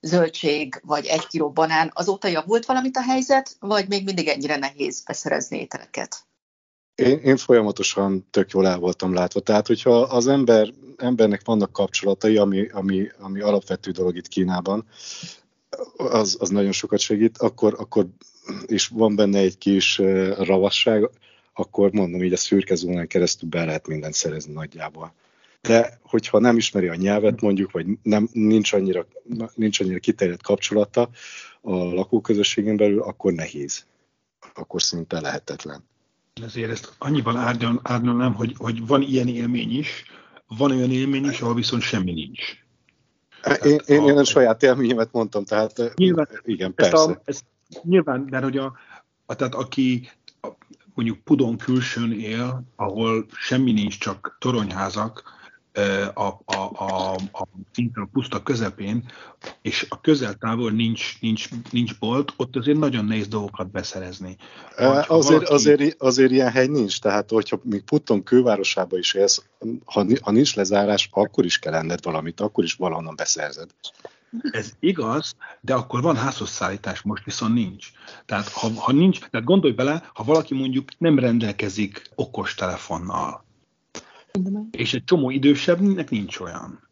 zöldség, 0.00 0.80
vagy 0.84 1.06
egy 1.06 1.26
kiló 1.26 1.50
banán. 1.50 1.90
Azóta 1.94 2.28
javult 2.28 2.66
valamit 2.66 2.96
a 2.96 3.02
helyzet, 3.02 3.56
vagy 3.60 3.88
még 3.88 4.04
mindig 4.04 4.28
ennyire 4.28 4.56
nehéz 4.56 5.04
beszerezni 5.04 5.58
ételeket? 5.58 6.24
Én, 7.00 7.18
én 7.18 7.36
folyamatosan 7.36 8.26
tök 8.30 8.50
jól 8.50 8.66
el 8.66 8.78
voltam 8.78 9.14
látva. 9.14 9.40
Tehát, 9.40 9.66
hogyha 9.66 10.00
az 10.00 10.26
ember, 10.26 10.68
embernek 10.96 11.40
vannak 11.44 11.72
kapcsolatai, 11.72 12.36
ami, 12.36 12.68
ami, 12.68 13.08
ami 13.18 13.40
alapvető 13.40 13.90
dolog 13.90 14.16
itt 14.16 14.28
Kínában, 14.28 14.84
az, 15.96 16.36
az 16.40 16.48
nagyon 16.48 16.72
sokat 16.72 16.98
segít, 16.98 17.38
akkor, 17.38 17.76
akkor 17.78 18.06
és 18.66 18.86
van 18.86 19.16
benne 19.16 19.38
egy 19.38 19.58
kis 19.58 19.98
ravasság, 20.38 21.10
akkor 21.52 21.92
mondom 21.92 22.22
így 22.22 22.32
a 22.32 22.36
szürke 22.36 22.74
zónán 22.74 23.06
keresztül 23.06 23.48
be 23.48 23.64
lehet 23.64 23.86
mindent 23.86 24.14
szerezni 24.14 24.52
nagyjából. 24.52 25.14
De 25.60 25.98
hogyha 26.02 26.38
nem 26.38 26.56
ismeri 26.56 26.88
a 26.88 26.94
nyelvet 26.94 27.40
mondjuk, 27.40 27.70
vagy 27.70 27.86
nem, 28.02 28.28
nincs, 28.32 28.72
annyira, 28.72 29.06
nincs 29.54 29.80
annyira 29.80 29.98
kiterjedt 29.98 30.42
kapcsolata 30.42 31.10
a 31.60 31.74
lakóközösségen 31.74 32.76
belül, 32.76 33.02
akkor 33.02 33.32
nehéz. 33.32 33.84
Akkor 34.54 34.82
szinte 34.82 35.20
lehetetlen. 35.20 35.88
Ezért 36.42 36.70
ezt 36.70 36.94
annyival 36.98 37.36
árnyalnám, 37.82 38.34
hogy, 38.34 38.54
hogy 38.56 38.86
van 38.86 39.02
ilyen 39.02 39.28
élmény 39.28 39.78
is, 39.78 40.04
van 40.46 40.70
olyan 40.70 40.90
élmény 40.90 41.24
is, 41.24 41.40
ahol 41.40 41.54
viszont 41.54 41.82
semmi 41.82 42.12
nincs. 42.12 42.58
Én, 43.62 43.80
én, 43.86 44.08
én 44.08 44.18
a 44.18 44.24
saját 44.24 44.62
élményemet 44.62 45.12
mondtam, 45.12 45.44
tehát 45.44 45.92
nyilván, 45.94 46.28
igen, 46.44 46.74
persze. 46.74 46.96
Ezt 46.96 47.08
a, 47.08 47.20
ezt 47.24 47.44
nyilván, 47.82 48.26
mert 48.30 48.44
hogy 48.44 48.56
a, 48.56 48.76
a, 49.26 49.34
tehát 49.34 49.54
aki 49.54 50.10
mondjuk 50.94 51.18
Pudon 51.18 51.56
külsőn 51.56 52.12
él, 52.12 52.62
ahol 52.76 53.26
semmi 53.32 53.72
nincs, 53.72 53.98
csak 53.98 54.36
toronyházak, 54.40 55.22
a, 56.14 56.20
a, 56.20 56.40
a, 56.46 57.14
a, 57.14 57.16
a 57.32 58.08
puszta 58.12 58.42
közepén, 58.42 59.04
és 59.62 59.86
a 59.88 60.00
közel-távol 60.00 60.70
nincs, 60.70 61.20
nincs, 61.20 61.48
nincs 61.70 61.98
bolt, 61.98 62.32
ott 62.36 62.56
azért 62.56 62.78
nagyon 62.78 63.04
nehéz 63.04 63.28
dolgokat 63.28 63.70
beszerezni. 63.70 64.36
Azért, 64.76 65.06
valaki... 65.06 65.52
azért, 65.52 66.02
azért 66.02 66.30
ilyen 66.30 66.50
hely 66.50 66.66
nincs, 66.66 67.00
tehát 67.00 67.30
hogyha 67.30 67.60
még 67.62 67.82
Putton 67.82 68.22
kővárosába 68.22 68.98
is 68.98 69.14
élsz, 69.14 69.42
ha, 69.84 70.06
ha 70.20 70.30
nincs 70.30 70.54
lezárás, 70.54 71.08
akkor 71.12 71.44
is 71.44 71.58
kell 71.58 71.72
lenned 71.72 72.04
valamit, 72.04 72.40
akkor 72.40 72.64
is 72.64 72.74
valahonnan 72.74 73.16
beszerzed. 73.16 73.70
Ez 74.50 74.72
igaz, 74.80 75.34
de 75.60 75.74
akkor 75.74 76.02
van 76.02 76.16
házhozszállítás, 76.16 77.02
most 77.02 77.24
viszont 77.24 77.54
nincs. 77.54 77.88
Tehát 78.26 78.48
ha, 78.48 78.68
ha 78.76 78.92
nincs, 78.92 79.18
tehát 79.18 79.46
gondolj 79.46 79.72
bele, 79.72 80.10
ha 80.14 80.24
valaki 80.24 80.54
mondjuk 80.54 80.88
nem 80.98 81.18
rendelkezik 81.18 82.02
okos 82.14 82.54
telefonnal, 82.54 83.44
és 84.70 84.94
egy 84.94 85.04
csomó 85.04 85.30
idősebbnek 85.30 86.10
nincs 86.10 86.38
olyan, 86.38 86.88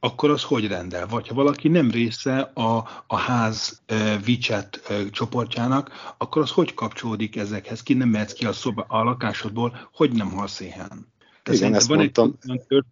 akkor 0.00 0.30
az 0.30 0.42
hogy 0.42 0.66
rendel? 0.66 1.06
Vagy 1.06 1.28
ha 1.28 1.34
valaki 1.34 1.68
nem 1.68 1.90
része 1.90 2.38
a, 2.40 2.88
a 3.06 3.16
ház 3.16 3.82
uh, 3.92 3.98
WeChat 4.26 4.80
uh, 4.90 5.10
csoportjának, 5.10 6.14
akkor 6.18 6.42
az 6.42 6.50
hogy 6.50 6.74
kapcsolódik 6.74 7.36
ezekhez? 7.36 7.82
Ki 7.82 7.94
nem 7.94 8.08
mehetsz 8.08 8.32
ki 8.32 8.46
a, 8.46 8.52
szoba, 8.52 8.84
a 8.88 9.02
lakásodból, 9.02 9.88
hogy 9.92 10.12
nem 10.12 10.30
halsz 10.30 10.60
éhen? 10.60 11.06
Igen, 11.50 11.74
ezt 11.74 11.88
mondtam, 11.88 12.38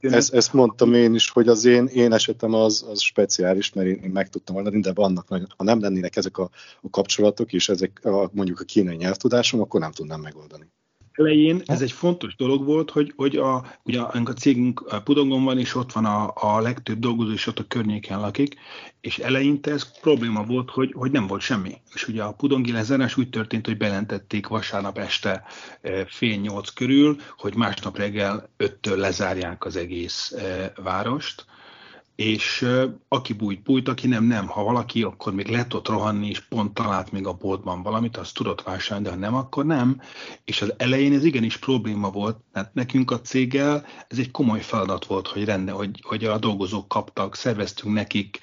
ezt, 0.00 0.34
ezt 0.34 0.52
mondtam 0.52 0.94
én 0.94 1.14
is, 1.14 1.30
hogy 1.30 1.48
az 1.48 1.64
én, 1.64 1.86
én 1.86 2.12
esetem 2.12 2.54
az, 2.54 2.86
az 2.90 3.00
speciális, 3.00 3.72
mert 3.72 3.88
én, 3.88 3.94
én 4.02 4.10
meg 4.10 4.28
tudtam 4.28 4.56
oldani, 4.56 4.80
de 4.80 4.92
vannak 4.92 5.28
nagyon, 5.28 5.46
ha 5.56 5.64
nem 5.64 5.80
lennének 5.80 6.16
ezek 6.16 6.38
a, 6.38 6.50
a 6.80 6.90
kapcsolatok, 6.90 7.52
és 7.52 7.68
ezek 7.68 8.00
a, 8.04 8.30
mondjuk 8.32 8.60
a 8.60 8.64
kínai 8.64 8.96
nyelvtudásom, 8.96 9.60
akkor 9.60 9.80
nem 9.80 9.92
tudnám 9.92 10.20
megoldani 10.20 10.70
elején 11.16 11.62
ez 11.66 11.82
egy 11.82 11.92
fontos 11.92 12.36
dolog 12.36 12.64
volt, 12.64 12.90
hogy, 12.90 13.12
hogy 13.16 13.36
a, 13.36 13.64
ugye 13.82 14.00
a 14.00 14.22
cégünk 14.36 15.02
Pudongon 15.04 15.44
van, 15.44 15.58
és 15.58 15.74
ott 15.74 15.92
van 15.92 16.04
a, 16.04 16.32
a 16.34 16.60
legtöbb 16.60 16.98
dolgozó, 16.98 17.32
és 17.32 17.46
ott 17.46 17.58
a 17.58 17.66
környéken 17.68 18.20
lakik, 18.20 18.54
és 19.00 19.18
eleinte 19.18 19.70
ez 19.70 20.00
probléma 20.00 20.44
volt, 20.44 20.70
hogy, 20.70 20.92
hogy 20.96 21.10
nem 21.10 21.26
volt 21.26 21.40
semmi. 21.40 21.80
És 21.94 22.08
ugye 22.08 22.22
a 22.22 22.32
Pudongi 22.32 22.72
lezárás 22.72 23.16
úgy 23.16 23.30
történt, 23.30 23.66
hogy 23.66 23.76
belentették 23.76 24.46
vasárnap 24.46 24.98
este 24.98 25.44
e, 25.80 26.04
fél 26.08 26.36
nyolc 26.36 26.70
körül, 26.70 27.16
hogy 27.36 27.54
másnap 27.54 27.96
reggel 27.96 28.50
öttől 28.56 28.98
lezárják 28.98 29.64
az 29.64 29.76
egész 29.76 30.32
e, 30.32 30.72
várost, 30.82 31.44
és 32.16 32.66
aki 33.08 33.32
bújt, 33.32 33.62
bújt, 33.62 33.88
aki 33.88 34.06
nem, 34.06 34.24
nem. 34.24 34.46
Ha 34.46 34.62
valaki, 34.62 35.02
akkor 35.02 35.34
még 35.34 35.48
lehet 35.48 35.74
ott 35.74 35.88
rohanni, 35.88 36.28
és 36.28 36.40
pont 36.40 36.74
talált 36.74 37.12
még 37.12 37.26
a 37.26 37.32
boltban 37.32 37.82
valamit, 37.82 38.16
azt 38.16 38.34
tudott 38.34 38.62
vásárolni, 38.62 39.04
de 39.04 39.14
ha 39.14 39.20
nem, 39.20 39.34
akkor 39.34 39.64
nem. 39.64 40.00
És 40.44 40.62
az 40.62 40.74
elején 40.76 41.12
ez 41.12 41.24
igenis 41.24 41.56
probléma 41.56 42.10
volt, 42.10 42.38
mert 42.52 42.74
nekünk 42.74 43.10
a 43.10 43.20
céggel 43.20 43.86
ez 44.08 44.18
egy 44.18 44.30
komoly 44.30 44.60
feladat 44.60 45.04
volt, 45.04 45.26
hogy, 45.26 45.44
rende, 45.44 45.72
hogy, 45.72 46.00
hogy 46.02 46.24
a 46.24 46.38
dolgozók 46.38 46.88
kaptak, 46.88 47.34
szerveztünk 47.34 47.94
nekik 47.94 48.38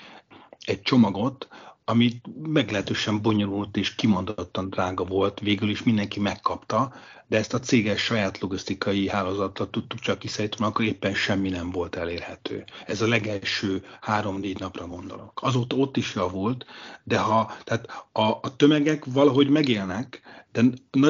egy 0.66 0.82
csomagot, 0.82 1.48
ami 1.86 2.22
meglehetősen 2.44 3.22
bonyolult 3.22 3.78
és 3.78 3.96
kimondottan 3.96 4.70
drága 4.70 5.04
volt, 5.04 5.40
végül 5.40 5.70
is 5.70 5.84
mindenki 5.84 6.20
megkapta, 6.20 6.94
de 7.28 7.38
ezt 7.38 7.54
a 7.54 7.60
céges 7.60 8.02
saját 8.02 8.40
logisztikai 8.40 9.10
hálózattal 9.10 9.70
tudtuk 9.70 10.00
csak 10.00 10.20
kiszállítani, 10.20 10.70
akkor 10.70 10.86
éppen 10.86 11.14
semmi 11.14 11.50
nem 11.50 11.72
volt 11.72 11.96
elérhető. 11.96 12.64
Ez 12.86 13.02
a 13.02 13.08
legelső 13.08 13.84
három-négy 14.02 14.60
napra 14.60 14.88
gondolok. 14.88 15.40
Azóta 15.42 15.76
ott 15.76 15.98
is 15.98 16.16
javult, 16.16 16.66
de 17.04 17.18
ha 17.18 17.52
tehát 17.64 18.08
a, 18.12 18.22
a 18.22 18.56
tömegek 18.56 19.06
valahogy 19.06 19.50
megélnek, 19.50 20.22
de 20.52 20.64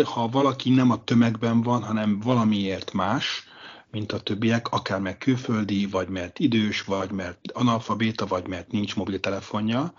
ha 0.03 0.27
valaki 0.27 0.69
nem 0.69 0.91
a 0.91 1.03
tömegben 1.03 1.61
van, 1.61 1.83
hanem 1.83 2.19
valamiért 2.19 2.93
más, 2.93 3.47
mint 3.91 4.11
a 4.11 4.19
többiek, 4.19 4.67
akár 4.67 4.99
meg 4.99 5.17
külföldi, 5.17 5.85
vagy 5.85 6.07
mert 6.07 6.39
idős, 6.39 6.83
vagy 6.83 7.11
mert 7.11 7.39
analfabéta, 7.53 8.25
vagy 8.25 8.47
mert 8.47 8.71
nincs 8.71 8.95
mobiltelefonja, 8.95 9.93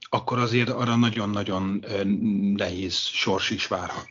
akkor 0.00 0.38
azért 0.38 0.68
arra 0.68 0.96
nagyon-nagyon 0.96 1.84
nehéz 2.56 2.94
sors 2.94 3.50
is 3.50 3.66
várhat. 3.66 4.08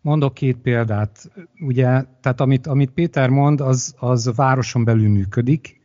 Mondok 0.00 0.34
két 0.34 0.56
példát. 0.56 1.30
Ugye, 1.60 2.04
tehát 2.20 2.40
amit, 2.40 2.66
amit 2.66 2.90
Péter 2.90 3.28
mond, 3.28 3.60
az, 3.60 3.94
az 3.98 4.30
városon 4.36 4.84
belül 4.84 5.08
működik, 5.08 5.80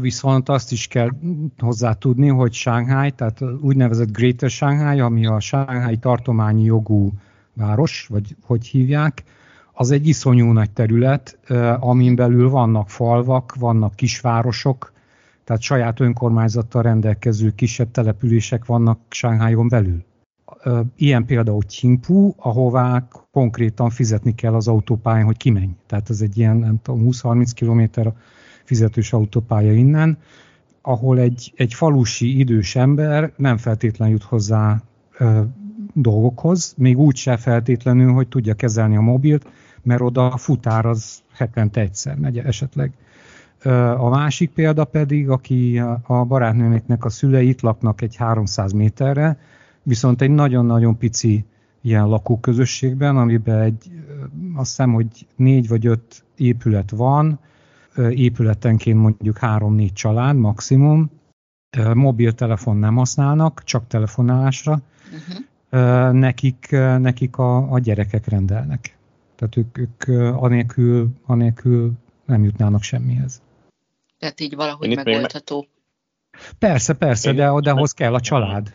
viszont 0.00 0.48
azt 0.48 0.72
is 0.72 0.86
kell 0.86 1.10
hozzá 1.58 1.92
tudni, 1.92 2.28
hogy 2.28 2.52
Shanghai, 2.52 3.10
tehát 3.10 3.40
úgynevezett 3.60 4.12
Greater 4.12 4.50
Shanghai, 4.50 5.00
ami 5.00 5.26
a 5.26 5.40
Shanghai 5.40 5.96
tartományi 5.96 6.64
jogú 6.64 7.12
város, 7.52 8.06
vagy 8.10 8.36
hogy 8.42 8.66
hívják, 8.66 9.24
az 9.72 9.90
egy 9.90 10.08
iszonyú 10.08 10.52
nagy 10.52 10.70
terület, 10.70 11.38
amin 11.80 12.14
belül 12.14 12.48
vannak 12.48 12.90
falvak, 12.90 13.54
vannak 13.54 13.94
kisvárosok, 13.94 14.92
tehát 15.44 15.62
saját 15.62 16.00
önkormányzattal 16.00 16.82
rendelkező 16.82 17.50
kisebb 17.50 17.90
települések 17.90 18.64
vannak 18.64 18.98
Sánghályon 19.08 19.68
belül. 19.68 20.04
Ilyen 20.96 21.24
például 21.26 21.62
Qingpu, 21.66 22.32
ahová 22.36 23.08
konkrétan 23.30 23.90
fizetni 23.90 24.34
kell 24.34 24.54
az 24.54 24.68
autópályán, 24.68 25.24
hogy 25.24 25.36
kimenj. 25.36 25.70
Tehát 25.86 26.10
ez 26.10 26.20
egy 26.20 26.38
ilyen, 26.38 26.56
nem 26.56 26.78
tudom, 26.82 27.08
20-30 27.10 27.50
km 27.54 28.08
fizetős 28.64 29.12
autópálya 29.12 29.72
innen, 29.72 30.18
ahol 30.82 31.18
egy, 31.18 31.52
egy 31.56 31.74
falusi 31.74 32.38
idős 32.38 32.76
ember 32.76 33.32
nem 33.36 33.56
feltétlenül 33.56 34.14
jut 34.14 34.22
hozzá 34.22 34.82
ö, 35.18 35.40
dolgokhoz, 35.92 36.74
még 36.76 36.98
úgy 36.98 37.16
se 37.16 37.36
feltétlenül, 37.36 38.12
hogy 38.12 38.28
tudja 38.28 38.54
kezelni 38.54 38.96
a 38.96 39.00
mobilt, 39.00 39.46
mert 39.82 40.00
oda 40.00 40.26
a 40.26 40.36
futár 40.36 40.86
az 40.86 41.22
hetente 41.32 41.80
egyszer 41.80 42.16
megy 42.16 42.38
esetleg. 42.38 42.92
A 43.96 44.08
másik 44.08 44.50
példa 44.50 44.84
pedig, 44.84 45.28
aki 45.28 45.78
a 46.02 46.24
barátnőmnek 46.24 47.04
a 47.04 47.08
szüleit 47.08 47.60
laknak 47.60 48.00
egy 48.00 48.16
300 48.16 48.72
méterre, 48.72 49.38
viszont 49.82 50.20
egy 50.20 50.30
nagyon-nagyon 50.30 50.98
pici 50.98 51.44
ilyen 51.80 52.08
lakóközösségben, 52.08 53.16
amiben 53.16 53.60
egy, 53.60 53.90
azt 54.54 54.68
hiszem, 54.68 54.92
hogy 54.92 55.26
négy 55.36 55.68
vagy 55.68 55.86
öt 55.86 56.24
épület 56.36 56.90
van, 56.90 57.38
épületenként 58.10 58.98
mondjuk 58.98 59.38
három-négy 59.38 59.92
család 59.92 60.36
maximum, 60.36 61.10
mobiltelefon 61.94 62.76
nem 62.76 62.94
használnak, 62.94 63.62
csak 63.64 63.86
telefonálásra, 63.86 64.80
uh-huh. 65.12 66.12
nekik, 66.12 66.70
nekik 66.98 67.36
a, 67.36 67.72
a 67.72 67.78
gyerekek 67.78 68.28
rendelnek. 68.28 68.96
Tehát 69.36 69.56
ők, 69.56 69.78
ők 69.78 70.32
anélkül, 70.36 71.10
anélkül 71.26 71.92
nem 72.24 72.44
jutnának 72.44 72.82
semmihez. 72.82 73.42
Tehát 74.22 74.40
így 74.40 74.54
valahogy 74.54 74.94
megoldható. 74.94 75.66
Persze, 76.58 76.94
persze, 76.94 77.32
de, 77.32 77.60
de 77.60 77.70
ahhoz 77.70 77.92
kell 77.92 78.14
a 78.14 78.20
család. 78.20 78.74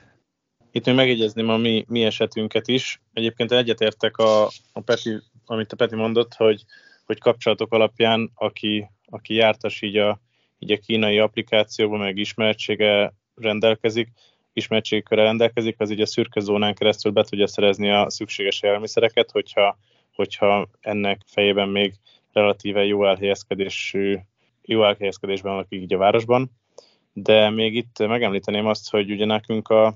Itt 0.71 0.85
még 0.85 0.95
megjegyezném 0.95 1.49
a 1.49 1.57
mi, 1.57 1.85
mi 1.87 2.03
esetünket 2.03 2.67
is. 2.67 3.01
Egyébként 3.13 3.51
egyetértek 3.51 4.17
a, 4.17 4.45
a 4.73 4.81
Peti, 4.85 5.21
amit 5.45 5.71
a 5.71 5.75
Peti 5.75 5.95
mondott, 5.95 6.33
hogy, 6.33 6.63
hogy 7.05 7.19
kapcsolatok 7.19 7.73
alapján, 7.73 8.31
aki, 8.33 8.89
aki 9.05 9.33
jártas 9.33 9.81
így 9.81 9.97
a, 9.97 10.19
így 10.59 10.71
a 10.71 10.77
kínai 10.77 11.19
applikációban, 11.19 11.99
meg 11.99 12.17
ismertsége 12.17 13.13
rendelkezik, 13.35 14.09
ismertségkörre 14.53 15.23
rendelkezik, 15.23 15.75
az 15.79 15.91
így 15.91 16.01
a 16.01 16.05
szürke 16.05 16.39
zónán 16.39 16.75
keresztül 16.75 17.11
be 17.11 17.23
tudja 17.23 17.47
szerezni 17.47 17.91
a 17.91 18.09
szükséges 18.09 18.61
élelmiszereket, 18.61 19.31
hogyha, 19.31 19.77
hogyha 20.11 20.67
ennek 20.79 21.21
fejében 21.25 21.69
még 21.69 21.93
relatíve 22.33 22.85
jó 22.85 23.07
elhelyezkedésű, 23.07 24.17
jó 24.67 24.83
elhelyezkedésben 24.83 25.55
lakik 25.55 25.81
így 25.81 25.93
a 25.93 25.97
városban, 25.97 26.51
de 27.13 27.49
még 27.49 27.75
itt 27.75 27.97
megemlíteném 27.99 28.65
azt, 28.65 28.89
hogy 28.89 29.11
ugye 29.11 29.25
nekünk 29.25 29.67
a 29.67 29.95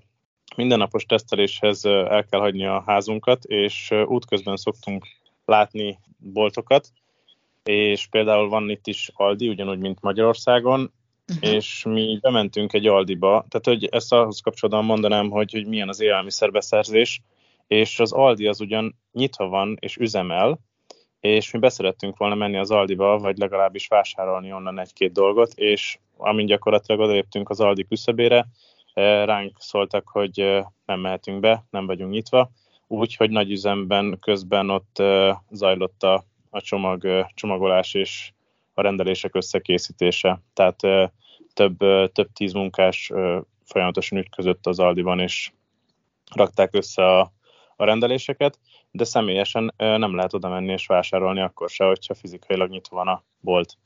mindennapos 0.56 1.06
teszteléshez 1.06 1.86
el 1.86 2.26
kell 2.30 2.40
hagyni 2.40 2.66
a 2.66 2.84
házunkat, 2.86 3.44
és 3.44 3.92
útközben 4.06 4.56
szoktunk 4.56 5.06
látni 5.46 6.00
boltokat, 6.18 6.92
és 7.64 8.08
például 8.08 8.50
van 8.50 8.70
itt 8.70 8.88
is 8.88 9.12
Aldi, 9.14 9.50
ugyanúgy, 9.50 9.80
mint 9.80 10.02
Magyarországon, 10.02 10.92
uh-huh. 11.28 11.54
és 11.54 11.84
mi 11.84 12.18
bementünk 12.22 12.74
egy 12.74 12.88
Aldiba, 12.88 13.46
tehát 13.50 13.66
hogy 13.66 13.86
ezt 13.86 14.14
ahhoz 14.14 14.40
kapcsolatban 14.40 14.86
mondanám, 14.86 15.30
hogy, 15.30 15.52
hogy 15.52 15.68
milyen 15.68 15.90
az 15.90 16.02
élelmiszerbeszerzés, 16.02 17.22
és 17.68 18.00
az 18.00 18.12
Aldi 18.12 18.48
az 18.48 18.62
ugyan 18.62 18.96
nyitva 19.12 19.48
van 19.48 19.78
és 19.80 19.98
üzemel, 19.98 20.60
és 21.22 21.52
mi 21.52 21.60
beszerettünk 21.60 22.18
volna 22.18 22.36
menni 22.36 22.58
az 22.58 22.72
Aldiba, 22.72 23.18
vagy 23.18 23.38
legalábbis 23.38 23.88
vásárolni 23.88 24.54
onnan 24.54 24.80
egy-két 24.80 25.12
dolgot, 25.12 25.54
és 25.54 25.98
amint 26.18 26.50
gyakorlatilag 26.50 27.02
odaléptünk 27.02 27.50
az 27.50 27.60
Aldi 27.60 27.88
küszöbére, 27.88 28.48
eh, 28.94 29.26
ránk 29.26 29.56
szóltak, 29.60 30.10
hogy 30.10 30.40
eh, 30.40 30.66
nem 30.86 31.00
mehetünk 31.00 31.40
be, 31.40 31.66
nem 31.70 31.86
vagyunk 31.86 32.12
nyitva, 32.12 32.52
úgyhogy 32.88 33.30
nagy 33.30 33.52
üzemben 33.52 34.18
közben 34.20 34.70
ott 34.70 35.00
eh, 35.00 35.36
zajlott 35.52 36.04
a, 36.04 36.24
a 36.50 36.62
csomag, 36.62 37.28
csomagolás 37.34 37.94
és 37.94 38.32
a 38.74 38.82
rendelések 38.82 39.36
összekészítése. 39.36 40.42
Tehát 40.54 40.80
több, 41.54 41.78
több 42.12 42.30
tíz 42.34 42.54
munkás 42.54 43.12
folyamatosan 43.66 44.18
ütközött 44.18 44.68
az 44.68 44.80
Aldiban, 44.80 45.20
és 45.20 45.52
rakták 46.36 46.76
össze 46.76 47.06
a, 47.06 47.32
a 47.76 47.84
rendeléseket, 47.84 48.60
de 48.92 49.04
személyesen 49.04 49.74
nem 49.78 50.16
lehet 50.16 50.34
oda 50.34 50.50
menni 50.50 50.72
és 50.72 50.86
vásárolni 50.86 51.42
akkor 51.42 51.70
se, 51.70 51.86
hogyha 51.86 52.14
fizikailag 52.14 52.70
nyitva 52.70 52.96
van 52.96 53.08
a 53.08 53.24
bolt. 53.40 53.78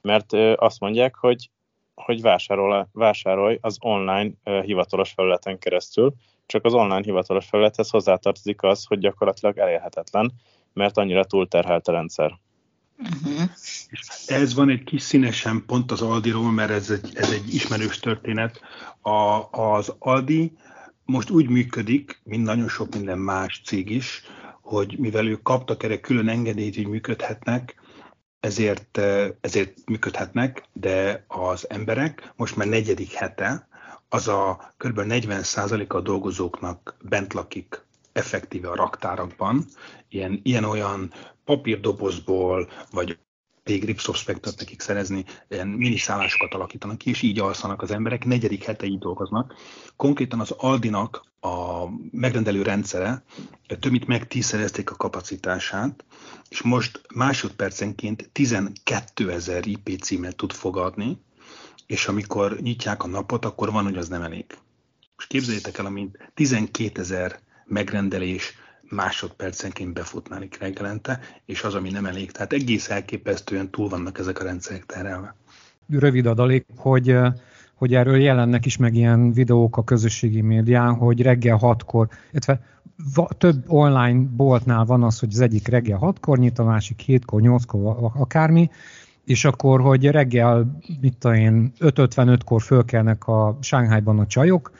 Mert 0.00 0.32
azt 0.56 0.80
mondják, 0.80 1.14
hogy, 1.14 1.50
hogy 1.94 2.20
vásárol, 2.20 2.88
vásárolj 2.92 3.58
az 3.60 3.76
online 3.80 4.30
hivatalos 4.62 5.10
felületen 5.10 5.58
keresztül, 5.58 6.14
csak 6.46 6.64
az 6.64 6.74
online 6.74 7.02
hivatalos 7.02 7.46
felülethez 7.46 7.90
hozzátartozik 7.90 8.62
az, 8.62 8.84
hogy 8.84 8.98
gyakorlatilag 8.98 9.58
elérhetetlen, 9.58 10.32
mert 10.72 10.98
annyira 10.98 11.24
túlterhelt 11.24 11.88
a 11.88 11.92
rendszer. 11.92 12.38
Uh-huh. 12.98 13.50
Ez 14.26 14.54
van 14.54 14.70
egy 14.70 14.84
kis 14.84 15.02
színesen 15.02 15.64
pont 15.66 15.90
az 15.90 16.02
Aldiról, 16.02 16.50
mert 16.50 16.70
ez 16.70 16.90
egy, 16.90 17.10
ez 17.14 17.30
egy 17.30 17.54
ismerős 17.54 17.98
történet. 17.98 18.60
A, 19.02 19.48
az 19.50 19.94
Aldi 19.98 20.52
most 21.12 21.30
úgy 21.30 21.48
működik, 21.48 22.20
mint 22.24 22.44
nagyon 22.44 22.68
sok 22.68 22.94
minden 22.94 23.18
más 23.18 23.62
cég 23.64 23.90
is, 23.90 24.22
hogy 24.60 24.98
mivel 24.98 25.26
ők 25.26 25.42
kaptak 25.42 25.82
erre 25.82 26.00
külön 26.00 26.28
engedélyt, 26.28 26.74
hogy 26.74 26.86
működhetnek, 26.86 27.74
ezért, 28.40 28.98
ezért 29.40 29.78
működhetnek, 29.86 30.64
de 30.72 31.24
az 31.26 31.70
emberek 31.70 32.32
most 32.36 32.56
már 32.56 32.66
negyedik 32.66 33.12
hete, 33.12 33.68
az 34.08 34.28
a 34.28 34.74
kb. 34.76 35.00
40% 35.04 35.88
a 35.88 36.00
dolgozóknak 36.00 36.96
bent 37.02 37.32
lakik 37.32 37.84
effektíve 38.12 38.68
a 38.70 38.76
raktárakban, 38.76 39.64
ilyen, 40.08 40.40
ilyen-olyan 40.42 41.12
papírdobozból, 41.44 42.68
vagy 42.90 43.18
pedig 43.68 43.84
Ripsoft 43.84 44.20
Spectret 44.20 44.58
nekik 44.58 44.80
szerezni, 44.80 45.24
ilyen 45.48 45.68
miniszállásokat 45.68 46.54
alakítanak 46.54 46.98
ki, 46.98 47.10
és 47.10 47.22
így 47.22 47.38
alszanak 47.38 47.82
az 47.82 47.90
emberek, 47.90 48.24
negyedik 48.24 48.64
hete 48.64 48.86
így 48.86 48.98
dolgoznak. 48.98 49.54
Konkrétan 49.96 50.40
az 50.40 50.50
Aldinak 50.50 51.24
a 51.40 51.84
megrendelő 52.10 52.62
rendszere 52.62 53.22
több 53.80 53.90
mint 53.90 54.06
meg 54.06 54.26
tízszerezték 54.26 54.90
a 54.90 54.96
kapacitását, 54.96 56.04
és 56.48 56.62
most 56.62 57.00
másodpercenként 57.14 58.30
12 58.32 59.30
ezer 59.30 59.66
IP 59.66 60.02
címet 60.02 60.36
tud 60.36 60.52
fogadni, 60.52 61.18
és 61.86 62.06
amikor 62.06 62.58
nyitják 62.60 63.02
a 63.02 63.06
napot, 63.08 63.44
akkor 63.44 63.72
van, 63.72 63.84
hogy 63.84 63.96
az 63.96 64.08
nem 64.08 64.22
elég. 64.22 64.44
Most 65.16 65.28
képzeljétek 65.28 65.78
el, 65.78 65.86
amint 65.86 66.30
12 66.34 67.00
ezer 67.00 67.40
megrendelés 67.64 68.54
másodpercenként 68.90 69.92
befutnálik 69.92 70.58
reggelente, 70.60 71.20
és 71.44 71.62
az, 71.62 71.74
ami 71.74 71.90
nem 71.90 72.06
elég. 72.06 72.30
Tehát 72.30 72.52
egész 72.52 72.90
elképesztően 72.90 73.70
túl 73.70 73.88
vannak 73.88 74.18
ezek 74.18 74.40
a 74.40 74.44
rendszerek 74.44 74.86
terelve. 74.86 75.34
Rövid 75.88 76.26
adalék, 76.26 76.66
hogy 76.76 77.16
hogy 77.78 77.94
erről 77.94 78.16
jelennek 78.16 78.66
is 78.66 78.76
meg 78.76 78.94
ilyen 78.94 79.32
videók 79.32 79.76
a 79.76 79.84
közösségi 79.84 80.40
médián, 80.40 80.94
hogy 80.94 81.22
reggel 81.22 81.56
hatkor, 81.56 82.08
illetve 82.30 82.60
több 83.38 83.64
online 83.66 84.26
boltnál 84.36 84.84
van 84.84 85.02
az, 85.02 85.18
hogy 85.18 85.28
az 85.32 85.40
egyik 85.40 85.68
reggel 85.68 85.98
hatkor 85.98 86.38
nyit, 86.38 86.58
a 86.58 86.64
másik 86.64 87.00
hétkor, 87.00 87.40
nyolckor, 87.40 88.10
akármi, 88.14 88.70
és 89.24 89.44
akkor, 89.44 89.80
hogy 89.80 90.06
reggel, 90.06 90.78
mit 91.00 91.16
tudom 91.18 91.36
én, 91.36 91.72
5.55-kor 91.80 92.62
fölkelnek 92.62 93.26
a 93.26 93.58
Sánghájban 93.60 94.18
a 94.18 94.26
csajok, 94.26 94.70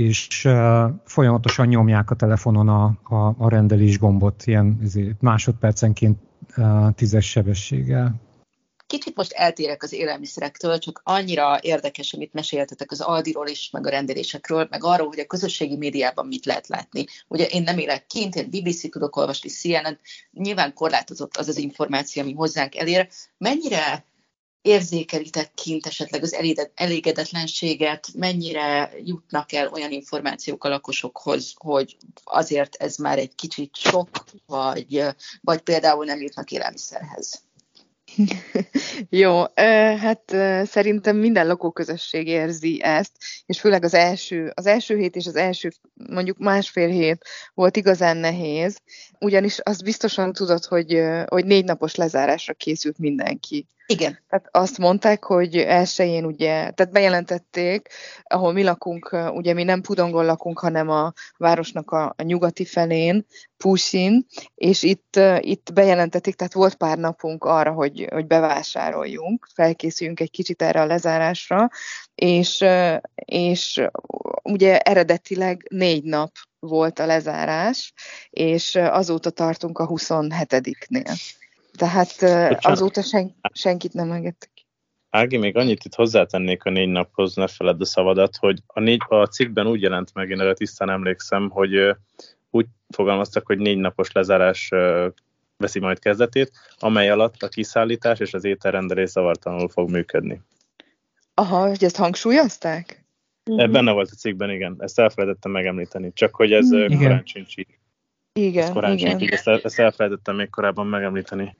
és 0.00 0.44
uh, 0.44 0.90
folyamatosan 1.04 1.66
nyomják 1.66 2.10
a 2.10 2.14
telefonon 2.14 2.68
a, 2.68 2.84
a, 3.02 3.34
a 3.38 3.48
rendelés 3.48 3.98
gombot, 3.98 4.42
ilyen 4.46 4.78
másodpercenként 5.20 6.18
uh, 6.56 6.94
tízes 6.94 7.30
sebességgel. 7.30 8.14
Kicsit 8.86 9.16
most 9.16 9.32
eltérek 9.32 9.82
az 9.82 9.92
élelmiszerektől, 9.92 10.78
csak 10.78 11.00
annyira 11.04 11.58
érdekes, 11.62 12.12
amit 12.12 12.32
meséltetek 12.32 12.90
az 12.90 13.00
Aldiról 13.00 13.46
is, 13.46 13.70
meg 13.72 13.86
a 13.86 13.90
rendelésekről, 13.90 14.66
meg 14.70 14.84
arról, 14.84 15.08
hogy 15.08 15.18
a 15.18 15.26
közösségi 15.26 15.76
médiában 15.76 16.26
mit 16.26 16.46
lehet 16.46 16.68
látni. 16.68 17.04
Ugye 17.28 17.46
én 17.46 17.62
nem 17.62 17.78
élek 17.78 18.06
kint, 18.06 18.34
én 18.34 18.48
BBC 18.50 18.90
tudok 18.90 19.16
olvasni, 19.16 19.48
CNN, 19.48 19.98
nyilván 20.32 20.74
korlátozott 20.74 21.36
az 21.36 21.48
az 21.48 21.58
információ, 21.58 22.22
ami 22.22 22.32
hozzánk 22.32 22.76
elér. 22.76 23.08
Mennyire 23.38 24.04
érzékelitek 24.62 25.54
kint 25.54 25.86
esetleg 25.86 26.22
az 26.22 26.36
elégedetlenséget, 26.74 28.08
mennyire 28.14 28.92
jutnak 29.04 29.52
el 29.52 29.68
olyan 29.68 29.90
információk 29.90 30.64
a 30.64 30.68
lakosokhoz, 30.68 31.52
hogy 31.56 31.96
azért 32.24 32.74
ez 32.74 32.96
már 32.96 33.18
egy 33.18 33.34
kicsit 33.34 33.76
sok, 33.76 34.08
vagy, 34.46 35.04
vagy 35.40 35.60
például 35.60 36.04
nem 36.04 36.20
jutnak 36.20 36.50
élelmiszerhez? 36.50 37.42
Jó, 39.08 39.42
hát 39.96 40.22
szerintem 40.66 41.16
minden 41.16 41.46
lakóközösség 41.46 42.26
érzi 42.26 42.82
ezt, 42.82 43.12
és 43.46 43.60
főleg 43.60 43.84
az 43.84 43.94
első, 43.94 44.52
az 44.54 44.66
első 44.66 44.96
hét 44.96 45.16
és 45.16 45.26
az 45.26 45.36
első 45.36 45.70
mondjuk 45.94 46.38
másfél 46.38 46.88
hét 46.88 47.24
volt 47.54 47.76
igazán 47.76 48.16
nehéz, 48.16 48.78
ugyanis 49.18 49.58
azt 49.58 49.84
biztosan 49.84 50.32
tudod, 50.32 50.64
hogy, 50.64 51.02
hogy 51.26 51.44
négy 51.44 51.64
napos 51.64 51.94
lezárásra 51.94 52.54
készült 52.54 52.98
mindenki. 52.98 53.68
Igen. 53.90 54.18
Tehát 54.28 54.48
azt 54.50 54.78
mondták, 54.78 55.24
hogy 55.24 55.56
elsőjén 55.56 56.24
ugye, 56.24 56.48
tehát 56.48 56.92
bejelentették, 56.92 57.88
ahol 58.22 58.52
mi 58.52 58.62
lakunk, 58.62 59.16
ugye 59.32 59.52
mi 59.52 59.62
nem 59.62 59.80
Pudongon 59.80 60.24
lakunk, 60.24 60.58
hanem 60.58 60.88
a 60.88 61.12
városnak 61.36 61.90
a, 61.90 62.14
a 62.16 62.22
nyugati 62.22 62.64
felén, 62.64 63.26
Pusin, 63.56 64.26
és 64.54 64.82
itt, 64.82 65.20
itt 65.40 65.72
bejelentették, 65.72 66.34
tehát 66.34 66.52
volt 66.52 66.74
pár 66.74 66.98
napunk 66.98 67.44
arra, 67.44 67.72
hogy, 67.72 68.06
hogy 68.10 68.26
bevásároljunk, 68.26 69.48
felkészüljünk 69.54 70.20
egy 70.20 70.30
kicsit 70.30 70.62
erre 70.62 70.80
a 70.80 70.86
lezárásra, 70.86 71.68
és, 72.14 72.64
és 73.14 73.82
ugye 74.42 74.78
eredetileg 74.78 75.66
négy 75.70 76.04
nap 76.04 76.30
volt 76.58 76.98
a 76.98 77.06
lezárás, 77.06 77.92
és 78.30 78.74
azóta 78.74 79.30
tartunk 79.30 79.78
a 79.78 79.88
27-nél. 79.88 81.18
Tehát 81.76 82.14
Bocsánat. 82.20 82.64
azóta 82.64 83.02
sen, 83.02 83.34
senkit 83.52 83.92
nem 83.92 84.12
engedtek. 84.12 84.50
Ági, 85.10 85.36
még 85.36 85.56
annyit 85.56 85.84
itt 85.84 85.94
hozzátennék 85.94 86.64
a 86.64 86.70
négy 86.70 86.88
naphoz, 86.88 87.34
ne 87.34 87.46
feledd 87.46 87.80
a 87.80 87.84
szavadat, 87.84 88.36
hogy 88.36 88.58
a, 88.66 88.80
négy, 88.80 89.00
a 89.08 89.26
cikkben 89.26 89.66
úgy 89.66 89.82
jelent 89.82 90.14
meg, 90.14 90.30
én 90.30 90.40
erre 90.40 90.52
tisztán 90.52 90.90
emlékszem, 90.90 91.50
hogy 91.50 91.96
úgy 92.50 92.66
fogalmaztak, 92.88 93.46
hogy 93.46 93.58
négy 93.58 93.78
napos 93.78 94.12
lezárás 94.12 94.70
veszi 95.56 95.78
majd 95.78 95.98
kezdetét, 95.98 96.50
amely 96.78 97.10
alatt 97.10 97.42
a 97.42 97.48
kiszállítás 97.48 98.18
és 98.18 98.34
az 98.34 98.44
ételrendelés 98.44 99.10
zavartalanul 99.10 99.68
fog 99.68 99.90
működni. 99.90 100.40
Aha, 101.34 101.68
hogy 101.68 101.84
ezt 101.84 101.96
hangsúlyozták? 101.96 103.04
Mm-hmm. 103.50 103.72
Benne 103.72 103.92
volt 103.92 104.10
a 104.10 104.16
cikkben, 104.16 104.50
igen. 104.50 104.76
Ezt 104.78 104.98
elfelejtettem 104.98 105.52
megemlíteni. 105.52 106.12
Csak 106.12 106.34
hogy 106.34 106.52
ez 106.52 106.72
igen. 106.72 106.98
korán 106.98 107.22
sincs 107.24 107.56
így. 107.56 107.78
Igen, 108.32 108.62
ez 108.62 108.70
korán 108.70 108.92
igen. 108.92 109.20
Így. 109.20 109.30
Ezt, 109.30 109.46
ezt 109.46 109.78
elfelejtettem 109.78 110.36
még 110.36 110.50
korábban 110.50 110.86
megemlíteni. 110.86 111.56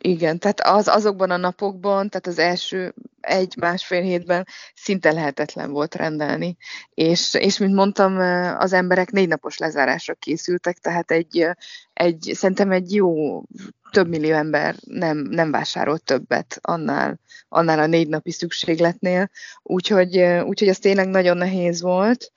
Igen, 0.00 0.38
tehát 0.38 0.60
az, 0.60 0.88
azokban 0.88 1.30
a 1.30 1.36
napokban, 1.36 2.08
tehát 2.08 2.26
az 2.26 2.38
első 2.38 2.94
egy-másfél 3.20 4.00
hétben 4.00 4.46
szinte 4.74 5.12
lehetetlen 5.12 5.70
volt 5.70 5.94
rendelni. 5.94 6.56
És, 6.94 7.34
és 7.34 7.58
mint 7.58 7.74
mondtam, 7.74 8.18
az 8.58 8.72
emberek 8.72 9.10
négy 9.10 9.28
napos 9.28 9.58
lezárásra 9.58 10.14
készültek, 10.14 10.78
tehát 10.78 11.10
egy, 11.10 11.48
egy 11.92 12.30
szerintem 12.34 12.70
egy 12.70 12.94
jó 12.94 13.42
több 13.90 14.08
millió 14.08 14.34
ember 14.34 14.74
nem, 14.86 15.18
nem 15.18 15.50
vásárolt 15.50 16.04
többet 16.04 16.58
annál, 16.60 17.20
annál 17.48 17.78
a 17.78 17.86
négy 17.86 18.08
napi 18.08 18.30
szükségletnél, 18.30 19.30
úgyhogy, 19.62 20.18
úgyhogy 20.22 20.68
ez 20.68 20.78
tényleg 20.78 21.08
nagyon 21.08 21.36
nehéz 21.36 21.82
volt, 21.82 22.32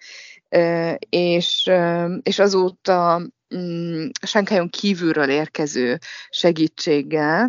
és, 1.10 1.72
és 2.24 2.40
azóta 2.40 3.22
mm, 3.56 4.08
Sánkhelyon 4.22 4.70
kívülről 4.70 5.30
érkező 5.30 5.98
segítséggel, 6.30 7.48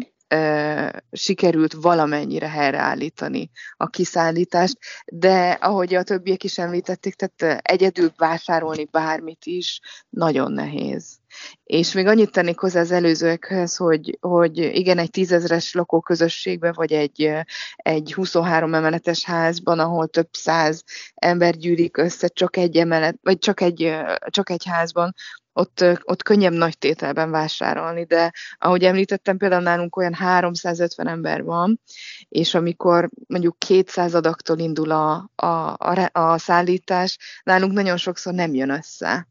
sikerült 1.13 1.73
valamennyire 1.73 2.49
helyreállítani 2.49 3.51
a 3.77 3.87
kiszállítást, 3.87 4.79
de 5.07 5.51
ahogy 5.51 5.95
a 5.95 6.03
többiek 6.03 6.45
is 6.45 6.59
említették, 6.59 7.15
tehát 7.15 7.61
egyedül 7.63 8.13
vásárolni 8.17 8.85
bármit 8.91 9.45
is 9.45 9.81
nagyon 10.09 10.53
nehéz. 10.53 11.17
És 11.65 11.93
még 11.93 12.07
annyit 12.07 12.31
tennék 12.31 12.59
hozzá 12.59 12.81
az 12.81 12.91
előzőekhez, 12.91 13.77
hogy, 13.77 14.19
hogy 14.21 14.59
igen, 14.59 14.99
egy 14.99 15.11
tízezres 15.11 15.73
lakóközösségben, 15.73 16.73
vagy 16.77 16.93
egy, 16.93 17.33
egy 17.77 18.13
23 18.15 18.75
emeletes 18.75 19.25
házban, 19.25 19.79
ahol 19.79 20.07
több 20.07 20.29
száz 20.33 20.85
ember 21.15 21.57
gyűlik 21.57 21.97
össze 21.97 22.29
csak 22.29 22.57
egy 22.57 22.77
emelet, 22.77 23.17
vagy 23.23 23.39
csak 23.39 23.61
egy, 23.61 23.95
csak 24.31 24.51
egy 24.51 24.65
házban, 24.65 25.15
ott, 25.59 25.85
ott 26.03 26.23
könnyebb 26.23 26.53
nagy 26.53 26.79
tételben 26.79 27.31
vásárolni, 27.31 28.05
de 28.05 28.33
ahogy 28.59 28.85
említettem, 28.85 29.37
például 29.37 29.63
nálunk 29.63 29.97
olyan 29.97 30.15
350 30.15 31.09
ember 31.09 31.43
van, 31.43 31.81
és 32.29 32.55
amikor 32.55 33.09
mondjuk 33.27 33.59
200 33.59 34.15
adagtól 34.15 34.59
indul 34.59 34.91
a, 34.91 35.31
a, 35.35 35.47
a, 35.47 36.11
a 36.13 36.39
szállítás, 36.39 37.19
nálunk 37.43 37.73
nagyon 37.73 37.97
sokszor 37.97 38.33
nem 38.33 38.55
jön 38.55 38.71
össze 38.71 39.29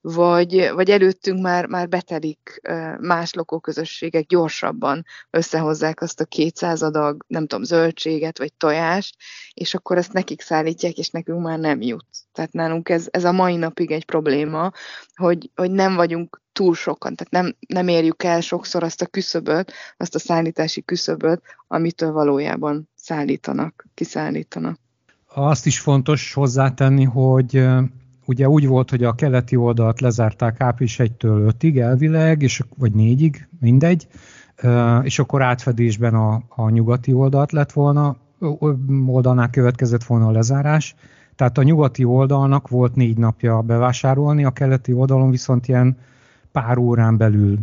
vagy, 0.00 0.70
vagy 0.74 0.90
előttünk 0.90 1.40
már, 1.40 1.66
már 1.66 1.88
betelik 1.88 2.60
más 3.00 3.32
lakóközösségek 3.32 4.26
gyorsabban 4.26 5.04
összehozzák 5.30 6.02
azt 6.02 6.20
a 6.20 6.24
200 6.24 6.82
adag, 6.82 7.24
nem 7.26 7.46
tudom, 7.46 7.64
zöldséget 7.64 8.38
vagy 8.38 8.52
tojást, 8.52 9.16
és 9.54 9.74
akkor 9.74 9.96
ezt 9.96 10.12
nekik 10.12 10.40
szállítják, 10.40 10.98
és 10.98 11.08
nekünk 11.08 11.42
már 11.42 11.58
nem 11.58 11.80
jut. 11.80 12.06
Tehát 12.32 12.52
nálunk 12.52 12.88
ez, 12.88 13.06
ez 13.10 13.24
a 13.24 13.32
mai 13.32 13.56
napig 13.56 13.90
egy 13.90 14.04
probléma, 14.04 14.72
hogy, 15.14 15.50
hogy 15.54 15.70
nem 15.70 15.94
vagyunk 15.94 16.40
túl 16.52 16.74
sokan, 16.74 17.14
tehát 17.14 17.32
nem, 17.32 17.56
nem 17.68 17.88
érjük 17.88 18.22
el 18.22 18.40
sokszor 18.40 18.82
azt 18.82 19.02
a 19.02 19.06
küszöböt, 19.06 19.72
azt 19.96 20.14
a 20.14 20.18
szállítási 20.18 20.82
küszöböt, 20.82 21.42
amitől 21.66 22.12
valójában 22.12 22.88
szállítanak, 22.94 23.86
kiszállítanak. 23.94 24.78
Azt 25.34 25.66
is 25.66 25.80
fontos 25.80 26.32
hozzátenni, 26.32 27.04
hogy 27.04 27.64
ugye 28.30 28.48
úgy 28.48 28.66
volt, 28.66 28.90
hogy 28.90 29.04
a 29.04 29.12
keleti 29.12 29.56
oldalt 29.56 30.00
lezárták 30.00 30.60
április 30.60 30.96
1-től 30.98 31.54
5-ig 31.58 31.80
elvileg, 31.80 32.42
és, 32.42 32.62
vagy 32.76 32.92
4-ig, 32.96 33.34
mindegy, 33.60 34.06
és 35.02 35.18
akkor 35.18 35.42
átfedésben 35.42 36.14
a, 36.14 36.42
a 36.48 36.68
nyugati 36.68 37.12
oldalt 37.12 37.52
lett 37.52 37.72
volna, 37.72 38.16
oldalnál 39.06 39.50
következett 39.50 40.04
volna 40.04 40.26
a 40.26 40.30
lezárás. 40.30 40.94
Tehát 41.36 41.58
a 41.58 41.62
nyugati 41.62 42.04
oldalnak 42.04 42.68
volt 42.68 42.94
négy 42.94 43.18
napja 43.18 43.60
bevásárolni, 43.60 44.44
a 44.44 44.50
keleti 44.50 44.92
oldalon 44.92 45.30
viszont 45.30 45.68
ilyen 45.68 45.98
pár 46.52 46.78
órán 46.78 47.16
belül, 47.16 47.58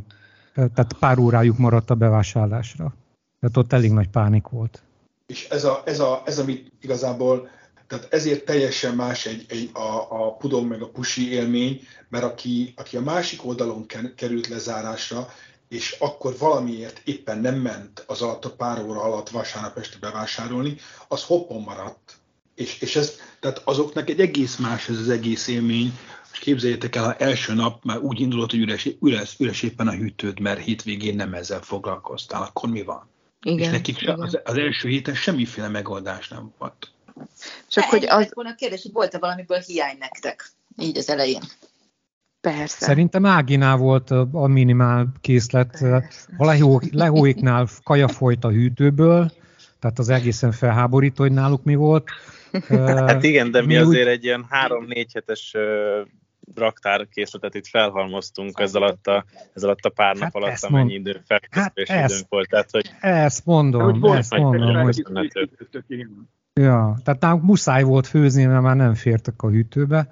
tehát 0.53 0.93
pár 0.99 1.17
órájuk 1.17 1.57
maradt 1.57 1.89
a 1.89 1.95
bevásárlásra. 1.95 2.93
Tehát 3.39 3.57
ott 3.57 3.73
elég 3.73 3.91
nagy 3.91 4.09
pánik 4.09 4.47
volt. 4.47 4.81
És 5.25 5.47
ez, 5.49 5.63
a, 5.63 5.81
ez, 5.85 5.99
a, 5.99 6.21
ez 6.25 6.39
amit 6.39 6.71
igazából 6.81 7.47
tehát 7.87 8.13
ezért 8.13 8.45
teljesen 8.45 8.95
más 8.95 9.25
egy, 9.25 9.45
egy 9.47 9.69
a, 9.73 10.05
a 10.09 10.35
pudong 10.35 10.67
meg 10.67 10.81
a 10.81 10.89
pusi 10.89 11.31
élmény, 11.31 11.87
mert 12.09 12.23
aki, 12.23 12.73
aki 12.75 12.97
a 12.97 13.01
másik 13.01 13.45
oldalon 13.45 13.85
került 14.15 14.47
lezárásra, 14.47 15.27
és 15.69 15.95
akkor 15.99 16.37
valamiért 16.37 17.01
éppen 17.03 17.39
nem 17.39 17.55
ment 17.55 18.03
az 18.07 18.21
alatt 18.21 18.45
a 18.45 18.55
pár 18.55 18.83
óra 18.83 19.01
alatt 19.01 19.29
vasárnap 19.29 19.77
este 19.77 19.97
bevásárolni, 19.99 20.75
az 21.07 21.23
hoppon 21.23 21.61
maradt. 21.61 22.17
És, 22.55 22.81
és 22.81 22.95
ez, 22.95 23.15
tehát 23.39 23.61
azoknak 23.63 24.09
egy 24.09 24.19
egész 24.19 24.55
más 24.55 24.89
ez 24.89 24.97
az 24.97 25.09
egész 25.09 25.47
élmény, 25.47 25.97
és 26.33 26.39
képzeljétek 26.39 26.95
el, 26.95 27.03
ha 27.03 27.15
első 27.15 27.53
nap 27.53 27.83
már 27.83 27.97
úgy 27.97 28.19
indulott, 28.19 28.51
hogy 28.51 28.59
üres, 28.59 28.89
üres, 29.01 29.35
üres 29.39 29.61
éppen 29.61 29.87
a 29.87 29.93
hűtőd, 29.93 30.39
mert 30.39 30.59
hétvégén 30.59 31.15
nem 31.15 31.33
ezzel 31.33 31.61
foglalkoztál, 31.61 32.41
akkor 32.41 32.69
mi 32.69 32.83
van? 32.83 33.09
Igen, 33.41 33.59
és 33.59 33.67
nekik 33.67 34.01
igen. 34.01 34.21
Az, 34.21 34.39
az 34.43 34.57
első 34.57 34.89
héten 34.89 35.15
semmiféle 35.15 35.67
megoldás 35.67 36.27
nem 36.27 36.53
volt. 36.57 36.91
Csak 37.67 37.83
hogy 37.83 38.05
az... 38.09 38.31
volna 38.33 38.49
a 38.49 38.55
kérdés, 38.55 38.81
hogy 38.81 38.91
volt-e 38.91 39.17
valamiből 39.17 39.59
hiány 39.59 39.97
nektek, 39.99 40.49
így 40.77 40.97
az 40.97 41.09
elején? 41.09 41.41
Persze. 42.41 42.85
Szerintem 42.85 43.25
Áginál 43.25 43.77
volt 43.77 44.11
a 44.31 44.47
minimál 44.47 45.07
készlet. 45.21 45.77
Persze. 45.79 46.29
A 46.37 46.45
lehó, 46.45 46.81
lehóiknál 46.91 47.67
kaja 47.83 48.07
folyt 48.07 48.43
a 48.43 48.49
hűtőből, 48.49 49.31
tehát 49.79 49.99
az 49.99 50.09
egészen 50.09 50.51
felháborító, 50.51 51.23
hogy 51.23 51.31
náluk 51.31 51.63
mi 51.63 51.75
volt. 51.75 52.09
Hát 52.69 53.23
igen, 53.23 53.51
de 53.51 53.61
mi, 53.61 53.67
mi 53.67 53.75
azért 53.75 54.05
úgy... 54.05 54.11
egy 54.11 54.23
ilyen 54.23 54.45
három-négy 54.49 55.13
hetes 55.13 55.55
raktárkészletet 56.55 57.55
itt 57.55 57.67
felhalmoztunk 57.67 58.59
ez 58.59 58.75
alatt 58.75 59.07
a, 59.07 59.25
ez 59.53 59.63
alatt 59.63 59.79
a 59.79 59.89
pár 59.89 60.13
nap 60.13 60.23
hát 60.23 60.35
alatt, 60.35 60.63
amennyi 60.63 60.93
mond... 60.93 61.07
idő 61.07 61.21
felkészülési 61.25 61.91
hát 61.91 62.09
időnk 62.09 62.25
volt. 62.29 62.49
Tehát, 62.49 62.71
hogy 62.71 62.89
ezt 62.99 63.45
mondom, 63.45 64.03
ezt 64.03 64.37
mondom, 64.37 64.75
hogy... 64.75 65.03
Ja, 66.57 66.97
tehát 67.03 67.21
nálunk 67.21 67.43
muszáj 67.43 67.83
volt 67.83 68.07
főzni, 68.07 68.45
mert 68.45 68.61
már 68.61 68.75
nem 68.75 68.93
fértek 68.93 69.41
a 69.41 69.49
hűtőbe. 69.49 70.07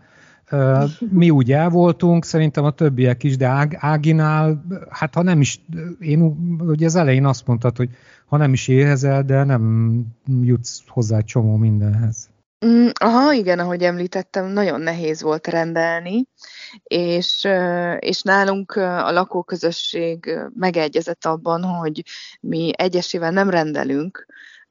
Mi 1.09 1.29
úgy 1.29 1.51
el 1.51 1.69
voltunk, 1.69 2.25
szerintem 2.25 2.63
a 2.63 2.71
többiek 2.71 3.23
is, 3.23 3.37
de 3.37 3.47
Ág, 3.47 3.77
Áginál, 3.79 4.65
hát 4.89 5.13
ha 5.13 5.21
nem 5.21 5.41
is, 5.41 5.61
én 5.99 6.21
ugye 6.59 6.85
az 6.85 6.95
elején 6.95 7.25
azt 7.25 7.47
mondtad, 7.47 7.77
hogy 7.77 7.89
ha 8.25 8.37
nem 8.37 8.53
is 8.53 8.67
éhezel, 8.67 9.23
de 9.23 9.43
nem 9.43 10.01
jutsz 10.41 10.81
hozzá 10.87 11.19
csomó 11.19 11.55
mindenhez. 11.55 12.29
Mm, 12.65 12.87
aha, 12.93 13.33
igen, 13.33 13.59
ahogy 13.59 13.83
említettem, 13.83 14.45
nagyon 14.45 14.81
nehéz 14.81 15.21
volt 15.21 15.47
rendelni, 15.47 16.27
és, 16.83 17.47
és 17.99 18.21
nálunk 18.21 18.71
a 18.75 19.11
lakóközösség 19.11 20.39
megegyezett 20.55 21.25
abban, 21.25 21.63
hogy 21.63 22.03
mi 22.41 22.71
egyesével 22.77 23.31
nem 23.31 23.49
rendelünk, 23.49 24.25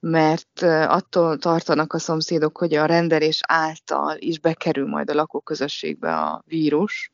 mert 0.05 0.63
attól 0.87 1.39
tartanak 1.39 1.93
a 1.93 1.99
szomszédok, 1.99 2.59
hogy 2.59 2.75
a 2.75 2.87
rendelés 2.87 3.41
által 3.47 4.17
is 4.19 4.39
bekerül 4.39 4.89
majd 4.89 5.11
a 5.11 5.15
lakóközösségbe 5.15 6.17
a 6.17 6.43
vírus, 6.47 7.13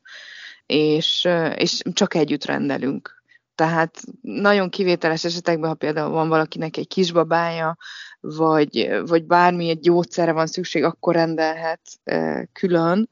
és, 0.67 1.29
és 1.57 1.83
csak 1.93 2.15
együtt 2.15 2.45
rendelünk. 2.45 3.23
Tehát 3.55 4.01
nagyon 4.21 4.71
kivételes 4.71 5.25
esetekben, 5.25 5.69
ha 5.69 5.75
például 5.75 6.11
van 6.11 6.29
valakinek 6.29 6.77
egy 6.77 6.89
kisbabája, 6.89 7.77
vagy, 8.21 9.01
vagy 9.07 9.25
bármi 9.25 9.69
egy 9.69 9.81
gyógyszerre 9.81 10.33
van 10.33 10.47
szükség, 10.47 10.85
akkor 10.85 11.15
rendelhet 11.15 11.81
e, 12.05 12.49
külön, 12.53 13.09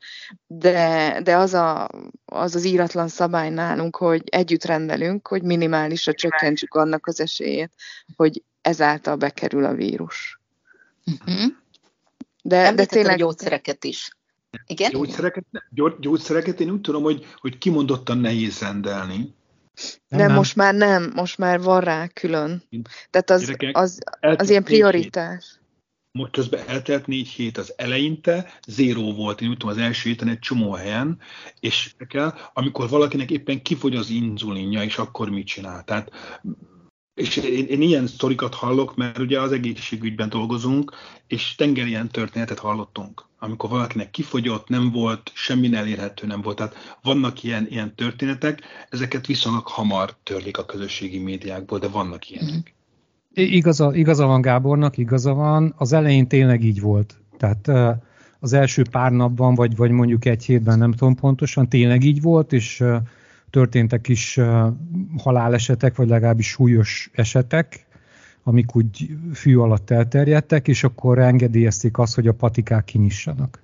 de, 0.47 1.21
de 1.23 1.37
az, 1.37 1.55
a, 1.55 1.89
az 2.25 2.55
az 2.55 2.65
íratlan 2.65 3.09
szabály 3.09 3.51
nálunk, 3.51 3.97
hogy 3.97 4.23
együtt 4.25 4.65
rendelünk, 4.65 5.29
hogy 5.29 5.43
minimálisra 5.43 6.13
csökkentsük 6.13 6.75
annak 6.75 7.07
az 7.07 7.21
esélyét, 7.21 7.73
hogy 8.17 8.43
ezáltal 8.69 9.17
bekerül 9.17 9.65
a 9.65 9.75
vírus. 9.75 10.41
Uh-huh. 11.07 11.53
De, 12.43 12.73
de 12.73 12.85
tényleg... 12.85 13.15
a 13.15 13.19
gyógyszereket 13.19 13.85
is. 13.85 14.11
Igen? 14.67 14.91
Gyógyszereket, 14.91 15.45
gyógyszereket 16.01 16.61
én 16.61 16.71
úgy 16.71 16.81
tudom, 16.81 17.03
hogy, 17.03 17.27
hogy 17.37 17.59
kimondottan 17.59 18.19
nehéz 18.19 18.59
rendelni. 18.59 19.35
Nem, 20.09 20.27
nem, 20.27 20.35
most 20.35 20.57
már 20.57 20.75
nem, 20.75 21.13
most 21.15 21.39
már 21.39 21.61
van 21.61 21.81
rá 21.81 22.07
külön. 22.07 22.63
Tehát 23.11 23.31
az, 23.31 23.57
az, 23.73 23.99
az 24.21 24.51
ilyen 24.51 24.65
prioritás. 24.65 25.59
Most 26.11 26.33
közben 26.33 26.63
eltelt 26.67 27.07
négy 27.07 27.29
hét, 27.29 27.59
az 27.59 27.73
eleinte 27.77 28.59
zéró 28.67 29.15
volt, 29.15 29.41
én 29.41 29.49
úgy 29.49 29.57
tudom, 29.57 29.77
az 29.77 29.83
első 29.83 30.09
héten 30.09 30.29
egy 30.29 30.39
csomó 30.39 30.73
helyen, 30.73 31.19
és 31.61 31.95
kell, 32.09 32.35
amikor 32.53 32.89
valakinek 32.89 33.31
éppen 33.31 33.63
kifogy 33.63 33.97
az 33.97 34.11
inzulinja, 34.11 34.83
és 34.83 34.99
akkor 34.99 35.31
mit 35.31 35.47
csinál. 35.47 35.85
Tehát 35.85 36.11
és 37.19 37.37
én, 37.37 37.67
én 37.67 37.83
ilyen 37.83 38.07
sztorikat 38.07 38.55
hallok, 38.55 38.97
mert 38.97 39.19
ugye 39.19 39.41
az 39.41 39.53
egészségügyben 39.53 40.29
dolgozunk, 40.29 40.93
és 41.27 41.55
tenger 41.55 41.87
ilyen 41.87 42.09
történetet 42.09 42.59
hallottunk, 42.59 43.25
amikor 43.39 43.71
valakinek 43.71 44.11
kifogyott, 44.11 44.69
nem 44.69 44.91
volt, 44.91 45.31
semmi 45.35 45.75
elérhető 45.75 46.27
nem 46.27 46.41
volt. 46.41 46.57
Tehát 46.57 46.99
vannak 47.03 47.43
ilyen, 47.43 47.67
ilyen 47.71 47.95
történetek, 47.95 48.61
ezeket 48.91 49.27
viszonylag 49.27 49.67
hamar 49.67 50.15
törlik 50.23 50.59
a 50.59 50.65
közösségi 50.65 51.19
médiákból, 51.19 51.79
de 51.79 51.89
vannak 51.89 52.31
ilyenek. 52.31 52.75
Igaza, 53.35 53.95
igaza 53.95 54.27
van 54.27 54.41
Gábornak, 54.41 54.97
igaza 54.97 55.35
van. 55.35 55.75
Az 55.77 55.93
elején 55.93 56.29
tényleg 56.29 56.65
így 56.65 56.81
volt. 56.81 57.17
Tehát 57.37 57.71
az 58.41 58.53
első 58.53 58.83
pár 58.91 59.13
napban, 59.13 59.55
vagy, 59.55 59.77
vagy 59.77 59.91
mondjuk 59.91 60.25
egy 60.25 60.45
hétben, 60.45 60.79
nem 60.79 60.93
tudom 60.93 61.15
pontosan, 61.15 61.69
tényleg 61.69 62.05
így 62.05 62.23
volt, 62.23 62.53
és 62.53 62.85
történtek 63.51 64.09
is 64.09 64.41
halálesetek, 65.17 65.97
vagy 65.97 66.09
legalábbis 66.09 66.49
súlyos 66.49 67.11
esetek, 67.15 67.87
amik 68.43 68.77
úgy 68.77 69.17
fű 69.33 69.57
alatt 69.57 69.91
elterjedtek, 69.91 70.69
és 70.69 70.85
akkor 70.85 71.19
engedélyezték 71.19 71.99
azt, 71.99 72.15
hogy 72.15 72.27
a 72.27 72.33
patikák 72.33 72.85
kinyissanak. 72.85 73.63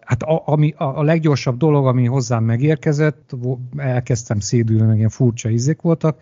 Hát 0.00 0.22
a, 0.22 0.42
ami, 0.46 0.74
a, 0.76 0.84
a 0.84 1.02
leggyorsabb 1.02 1.56
dolog, 1.56 1.86
ami 1.86 2.06
hozzám 2.06 2.44
megérkezett, 2.44 3.36
elkezdtem 3.76 4.40
szédülni, 4.40 4.86
meg 4.86 4.96
ilyen 4.96 5.08
furcsa 5.08 5.50
ízék 5.50 5.80
voltak, 5.80 6.20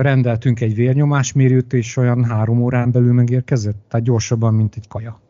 rendeltünk 0.00 0.60
egy 0.60 0.74
vérnyomásmérőt, 0.74 1.72
és 1.72 1.96
olyan 1.96 2.24
három 2.24 2.62
órán 2.62 2.90
belül 2.90 3.12
megérkezett, 3.12 3.84
tehát 3.88 4.06
gyorsabban, 4.06 4.54
mint 4.54 4.74
egy 4.76 4.88
kaja. 4.88 5.20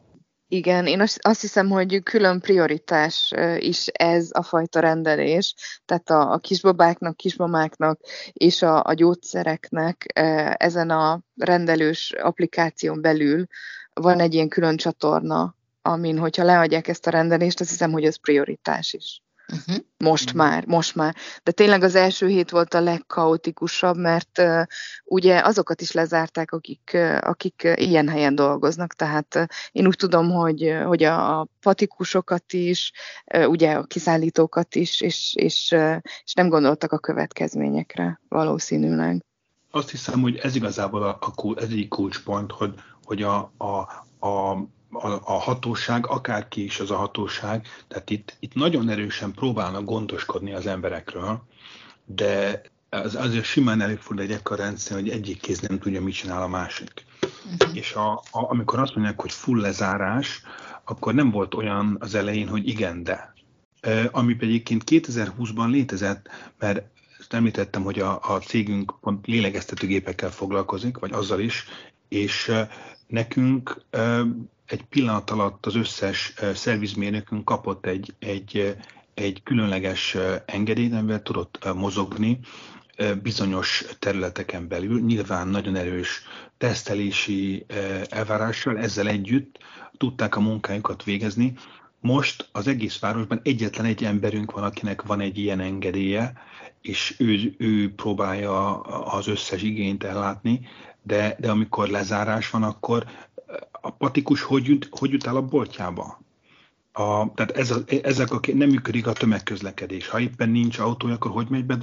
Igen, 0.53 0.87
én 0.87 1.01
azt 1.21 1.41
hiszem, 1.41 1.69
hogy 1.69 2.03
külön 2.03 2.41
prioritás 2.41 3.33
is 3.59 3.87
ez 3.87 4.29
a 4.33 4.43
fajta 4.43 4.81
rendelés, 4.81 5.55
tehát 5.85 6.11
a, 6.11 6.33
a 6.33 6.39
kisbabáknak, 6.39 7.17
kismamáknak 7.17 8.01
és 8.33 8.63
a, 8.63 8.85
a 8.85 8.93
gyógyszereknek 8.93 10.05
ezen 10.57 10.91
a 10.91 11.21
rendelős 11.37 12.13
applikáción 12.13 13.01
belül 13.01 13.47
van 13.93 14.21
egy 14.21 14.35
ilyen 14.35 14.49
külön 14.49 14.77
csatorna, 14.77 15.55
amin, 15.83 16.19
hogyha 16.19 16.45
leadják 16.45 16.89
ezt 16.89 17.07
a 17.07 17.11
rendelést, 17.11 17.61
azt 17.61 17.71
hiszem, 17.71 17.93
hogy 17.93 18.05
ez 18.05 18.21
prioritás 18.21 18.93
is. 18.93 19.23
Uh-huh. 19.53 19.85
Most 19.99 20.25
uh-huh. 20.25 20.39
már, 20.39 20.67
most 20.67 20.95
már. 20.95 21.17
De 21.43 21.53
tényleg 21.53 21.83
az 21.83 21.95
első 21.95 22.27
hét 22.27 22.51
volt 22.51 22.75
a 22.75 22.81
legkaotikusabb, 22.81 23.97
mert 23.97 24.39
uh, 24.39 24.63
ugye 25.05 25.41
azokat 25.45 25.81
is 25.81 25.93
lezárták, 25.93 26.53
akik, 26.53 26.91
uh, 26.95 27.19
akik 27.21 27.63
uh, 27.65 27.81
ilyen 27.83 28.09
helyen 28.09 28.35
dolgoznak. 28.35 28.95
Tehát 28.95 29.35
uh, 29.35 29.45
én 29.73 29.87
úgy 29.87 29.97
tudom, 29.97 30.31
hogy, 30.31 30.65
uh, 30.65 30.83
hogy 30.83 31.03
a, 31.03 31.41
a 31.41 31.47
patikusokat 31.61 32.53
is, 32.53 32.93
uh, 33.35 33.49
ugye 33.49 33.73
a 33.73 33.85
kiszállítókat 33.85 34.75
is, 34.75 35.01
és, 35.01 35.35
és, 35.35 35.71
uh, 35.73 35.97
és 36.25 36.35
nem 36.35 36.49
gondoltak 36.49 36.93
a 36.93 36.99
következményekre 36.99 38.21
valószínűleg. 38.29 39.25
Azt 39.71 39.91
hiszem, 39.91 40.21
hogy 40.21 40.37
ez 40.37 40.55
igazából 40.55 41.03
a, 41.03 41.19
a, 41.21 41.61
ez 41.61 41.69
egy 41.71 41.89
kulcspont, 41.89 42.53
hogy, 42.53 42.75
hogy 43.05 43.23
a, 43.23 43.53
a, 43.57 43.67
a 44.27 44.57
a, 44.91 45.09
a 45.09 45.39
hatóság, 45.39 46.07
akárki 46.07 46.65
is 46.65 46.81
az 46.81 46.91
a 46.91 46.97
hatóság, 46.97 47.67
tehát 47.89 48.11
itt, 48.11 48.37
itt 48.41 48.55
nagyon 48.55 48.89
erősen 48.89 49.33
próbálnak 49.33 49.85
gondoskodni 49.85 50.53
az 50.53 50.67
emberekről, 50.67 51.43
de 52.05 52.63
az, 52.89 53.15
azért 53.15 53.45
simán 53.45 53.81
előfordul 53.81 54.25
egy 54.25 54.33
ekkor 54.33 54.59
rendszer, 54.59 54.97
hogy 54.97 55.09
egyik 55.09 55.41
kéz 55.41 55.61
nem 55.61 55.79
tudja, 55.79 56.03
mit 56.03 56.15
csinál 56.15 56.43
a 56.43 56.49
másik. 56.49 57.05
Uh-huh. 57.23 57.77
És 57.77 57.93
a, 57.93 58.13
a, 58.13 58.51
amikor 58.51 58.79
azt 58.79 58.95
mondják, 58.95 59.21
hogy 59.21 59.33
full 59.33 59.61
lezárás, 59.61 60.43
akkor 60.85 61.15
nem 61.15 61.31
volt 61.31 61.55
olyan 61.55 61.97
az 62.01 62.15
elején, 62.15 62.49
hogy 62.49 62.69
igen, 62.69 63.03
de. 63.03 63.35
E, 63.81 64.09
ami 64.13 64.37
egyébként 64.41 64.83
2020-ban 64.87 65.69
létezett, 65.71 66.29
mert 66.59 66.83
ezt 67.19 67.33
említettem, 67.33 67.83
hogy 67.83 67.99
a, 67.99 68.21
a 68.23 68.39
cégünk 68.39 68.95
pont 69.01 69.27
lélegeztetőgépekkel 69.27 70.31
foglalkozik, 70.31 70.99
vagy 70.99 71.13
azzal 71.13 71.41
is, 71.41 71.65
és 72.09 72.53
nekünk 73.07 73.83
egy 74.71 74.83
pillanat 74.83 75.31
alatt 75.31 75.67
az 75.67 75.75
összes 75.75 76.35
szervizmérnökünk 76.55 77.45
kapott 77.45 77.87
egy, 77.87 78.15
egy, 78.19 78.77
egy 79.15 79.43
különleges 79.43 80.17
engedélyt, 80.47 80.95
amivel 80.95 81.23
tudott 81.23 81.75
mozogni 81.75 82.39
bizonyos 83.23 83.85
területeken 83.99 84.69
belül, 84.69 85.01
nyilván 85.01 85.49
nagyon 85.49 85.77
erős 85.77 86.23
tesztelési 86.59 87.67
elvárással, 88.09 88.79
ezzel 88.79 89.09
együtt 89.09 89.59
tudták 89.97 90.37
a 90.37 90.41
munkájukat 90.41 91.05
végezni. 91.05 91.53
Most 92.01 92.49
az 92.53 92.67
egész 92.67 92.99
városban 92.99 93.41
egyetlen 93.43 93.87
egy 93.87 94.05
emberünk 94.05 94.53
van, 94.53 94.65
akinek 94.65 95.03
van 95.03 95.21
egy 95.21 95.39
ilyen 95.39 95.61
engedélye, 95.61 96.33
és 96.83 97.15
ő, 97.19 97.55
ő 97.59 97.95
próbálja 97.95 98.81
az 98.81 99.27
összes 99.27 99.63
igényt 99.63 100.05
ellátni, 100.05 100.61
de, 101.03 101.37
de 101.39 101.51
amikor 101.51 101.89
lezárás 101.89 102.51
van, 102.51 102.63
akkor 102.63 103.05
a 103.71 103.91
patikus 103.91 104.43
hogy 104.43 104.67
jut, 104.67 104.89
hogy 104.91 105.11
jut 105.11 105.27
el 105.27 105.37
a 105.37 105.43
boltjába? 105.43 106.21
A, 106.93 107.33
tehát 107.35 107.51
ez 107.51 107.71
a, 107.71 107.79
ezek 108.03 108.33
a, 108.33 108.41
nem 108.55 108.69
működik 108.69 109.07
a 109.07 109.13
tömegközlekedés. 109.13 110.09
Ha 110.09 110.21
éppen 110.21 110.49
nincs 110.49 110.79
autója, 110.79 111.15
akkor 111.15 111.31
hogy 111.31 111.47
megy 111.49 111.65
be 111.65 111.77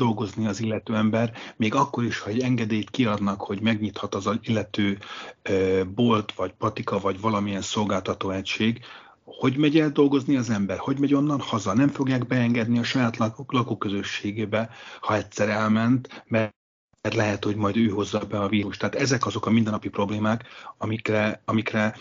az 0.48 0.60
illető 0.60 0.96
ember, 0.96 1.34
még 1.56 1.76
akkor 1.76 2.04
is, 2.04 2.20
ha 2.20 2.30
egy 2.30 2.40
engedélyt 2.40 2.90
kiadnak, 2.90 3.42
hogy 3.42 3.62
megnyithat 3.62 4.16
az 4.16 4.30
illető 4.42 4.98
e, 5.42 5.84
bolt, 5.84 6.34
vagy 6.34 6.52
patika, 6.52 7.00
vagy 7.00 7.20
valamilyen 7.20 7.62
szolgáltató 7.62 8.30
egység, 8.30 8.80
hogy 9.24 9.58
megy 9.58 9.80
el 9.80 9.90
dolgozni 9.90 10.36
az 10.36 10.50
ember, 10.50 10.78
hogy 10.78 11.00
megy 11.00 11.14
onnan 11.14 11.40
haza, 11.40 11.74
nem 11.74 11.88
fogják 11.88 12.28
beengedni 12.28 12.78
a 12.78 12.84
saját 12.84 13.18
lakóközösségébe, 13.48 14.70
ha 15.02 15.16
egyszer 15.16 15.50
elment, 15.50 16.24
mert 16.28 16.57
lehet, 17.02 17.44
hogy 17.44 17.56
majd 17.56 17.78
ő 17.78 17.88
hozza 17.88 18.20
be 18.20 18.40
a 18.40 18.48
vírust. 18.48 18.80
Tehát 18.80 18.96
ezek 18.96 19.26
azok 19.26 19.46
a 19.46 19.50
mindennapi 19.50 19.90
problémák, 19.90 20.44
amikre, 20.78 21.42
amikre 21.46 21.96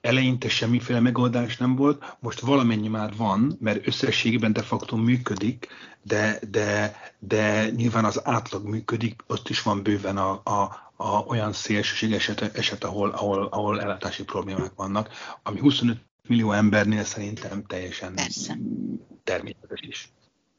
eleinte 0.00 0.48
semmiféle 0.48 1.00
megoldás 1.00 1.56
nem 1.56 1.76
volt, 1.76 2.16
most 2.20 2.40
valamennyi 2.40 2.88
már 2.88 3.16
van, 3.16 3.56
mert 3.60 3.86
összességében 3.86 4.52
de 4.52 4.62
facto 4.62 4.96
működik, 4.96 5.68
de, 6.02 6.38
de, 6.50 6.96
de 7.18 7.70
nyilván 7.70 8.04
az 8.04 8.26
átlag 8.26 8.66
működik, 8.66 9.22
ott 9.26 9.48
is 9.48 9.62
van 9.62 9.82
bőven 9.82 10.16
a, 10.16 10.40
a, 10.44 10.90
a 10.96 11.24
olyan 11.26 11.52
szélsőség 11.52 12.12
eset, 12.12 12.56
eset 12.56 12.84
ahol, 12.84 13.10
ahol, 13.10 13.46
ahol 13.50 13.80
ellátási 13.80 14.24
problémák 14.24 14.72
vannak, 14.74 15.10
ami 15.42 15.60
25 15.60 15.98
millió 16.28 16.52
embernél 16.52 17.04
szerintem 17.04 17.64
teljesen 17.66 18.14
Persze. 18.14 18.58
természetes 19.24 19.80
is. 19.80 20.12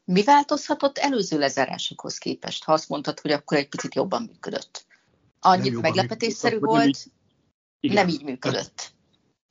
Mi 0.04 0.22
változhatott 0.22 0.98
előző 0.98 1.38
lezárásokhoz 1.38 2.18
képest, 2.18 2.64
ha 2.64 2.72
azt 2.72 2.88
mondtad, 2.88 3.20
hogy 3.20 3.30
akkor 3.30 3.56
egy 3.56 3.68
picit 3.68 3.94
jobban 3.94 4.22
működött? 4.22 4.86
Annyit 5.40 5.80
meglepetésszerű 5.80 6.58
volt, 6.58 6.84
nem 6.84 6.92
így, 7.80 7.92
nem 7.92 8.08
így 8.08 8.22
működött. 8.22 8.92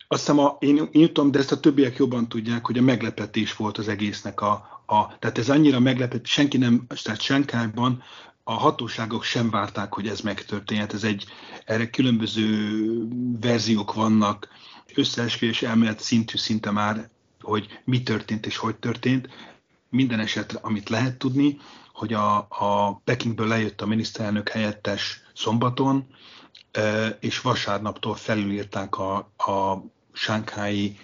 Azt 0.08 0.22
hiszem, 0.22 0.40
a, 0.40 0.58
én, 0.60 0.90
én 0.92 1.08
tudom, 1.08 1.32
de 1.32 1.40
ezt 1.40 1.52
a 1.52 1.60
többiek 1.60 1.96
jobban 1.96 2.30
tudják, 2.30 2.66
hogy 2.66 2.78
a 2.78 2.82
meglepetés 2.82 3.56
volt 3.56 3.78
az 3.78 3.88
egésznek 3.88 4.42
a, 4.42 4.84
a 4.86 5.18
tehát 5.20 5.38
ez 5.38 5.50
annyira 5.50 5.80
meglepett, 5.80 6.26
senki 6.26 6.58
nem, 6.58 6.88
tehát 7.04 7.22
Senkányban 7.22 8.04
a 8.44 8.54
hatóságok 8.54 9.24
sem 9.24 9.50
várták, 9.50 9.94
hogy 9.94 10.08
ez 10.08 10.22
megtörténhet. 10.22 10.94
Ez 10.94 11.04
egy, 11.04 11.26
erre 11.66 11.90
különböző 11.90 12.78
verziók 13.42 13.94
vannak, 13.94 14.48
összeesküvés 14.96 15.62
elmélet 15.62 16.00
szintű 16.00 16.38
szinte 16.38 16.72
már, 16.72 17.10
hogy 17.42 17.68
mi 17.86 18.04
történt 18.04 18.46
és 18.46 18.58
hogy 18.58 18.76
történt 18.76 19.28
minden 19.94 20.20
esetre, 20.20 20.60
amit 20.62 20.90
lehet 20.90 21.18
tudni, 21.18 21.58
hogy 21.94 22.14
a, 22.14 22.38
a 22.50 23.02
Pekingből 23.04 23.48
lejött 23.48 23.82
a 23.82 23.86
miniszterelnök 23.86 24.50
helyettes 24.50 25.22
szombaton, 25.34 26.08
és 27.20 27.42
vasárnaptól 27.42 28.16
felülírták 28.16 28.98
a, 28.98 29.16
a 29.38 29.84
sánkhái 30.14 31.00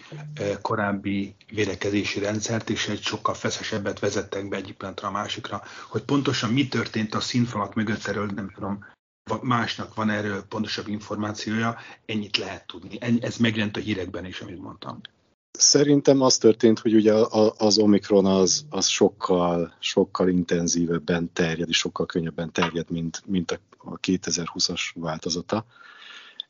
korábbi 0.61 1.35
védekezési 1.51 2.19
rendszert, 2.19 2.69
és 2.69 2.87
egy 2.87 3.01
sokkal 3.01 3.33
feszesebbet 3.33 3.99
vezettek 3.99 4.49
be 4.49 4.55
egyik 4.57 4.75
pillanatra 4.75 5.07
a 5.07 5.11
másikra. 5.11 5.63
Hogy 5.87 6.03
pontosan 6.03 6.49
mi 6.49 6.67
történt 6.67 7.15
a 7.15 7.19
színfalak 7.19 7.73
mögött, 7.73 8.05
erről 8.05 8.25
nem 8.25 8.51
tudom, 8.53 8.85
másnak 9.41 9.93
van 9.95 10.09
erről 10.09 10.43
pontosabb 10.43 10.87
információja, 10.87 11.77
ennyit 12.05 12.37
lehet 12.37 12.67
tudni. 12.67 12.97
Ez 13.21 13.37
megjelent 13.37 13.77
a 13.77 13.79
hírekben 13.79 14.25
is, 14.25 14.39
amit 14.39 14.61
mondtam. 14.61 15.01
Szerintem 15.51 16.21
az 16.21 16.37
történt, 16.37 16.79
hogy 16.79 16.93
ugye 16.93 17.13
az 17.57 17.77
Omikron 17.77 18.25
az, 18.25 18.65
az 18.69 18.87
sokkal, 18.87 19.73
sokkal 19.79 20.29
intenzívebben 20.29 21.33
terjed, 21.33 21.69
és 21.69 21.77
sokkal 21.77 22.05
könnyebben 22.05 22.51
terjed, 22.51 22.89
mint, 22.89 23.21
mint 23.25 23.59
a 23.77 23.99
2020-as 23.99 24.81
változata, 24.93 25.65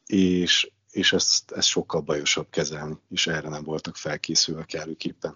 és, 0.06 0.72
és 0.92 1.14
ezt, 1.14 1.52
ezt 1.52 1.68
sokkal 1.68 2.02
bajosabb 2.02 2.48
kezelni, 2.50 2.98
és 3.10 3.28
erre 3.28 3.50
nem 3.50 3.64
voltak 3.64 3.96
felkészülve 3.96 4.66
kellőképpen. 4.66 5.36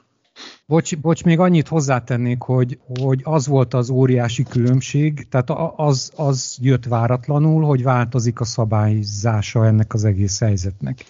Bocs, 0.65 0.97
bocs, 0.97 1.23
még 1.23 1.39
annyit 1.39 1.67
hozzátennék, 1.67 2.41
hogy, 2.41 2.79
hogy 2.99 3.21
az 3.23 3.47
volt 3.47 3.73
az 3.73 3.89
óriási 3.89 4.43
különbség, 4.43 5.27
tehát 5.29 5.49
az, 5.75 6.11
az 6.15 6.57
jött 6.61 6.85
váratlanul, 6.85 7.63
hogy 7.63 7.83
változik 7.83 8.39
a 8.39 8.45
szabályzása 8.45 9.65
ennek 9.65 9.93
az 9.93 10.03
egész 10.03 10.39
helyzetnek. 10.39 11.05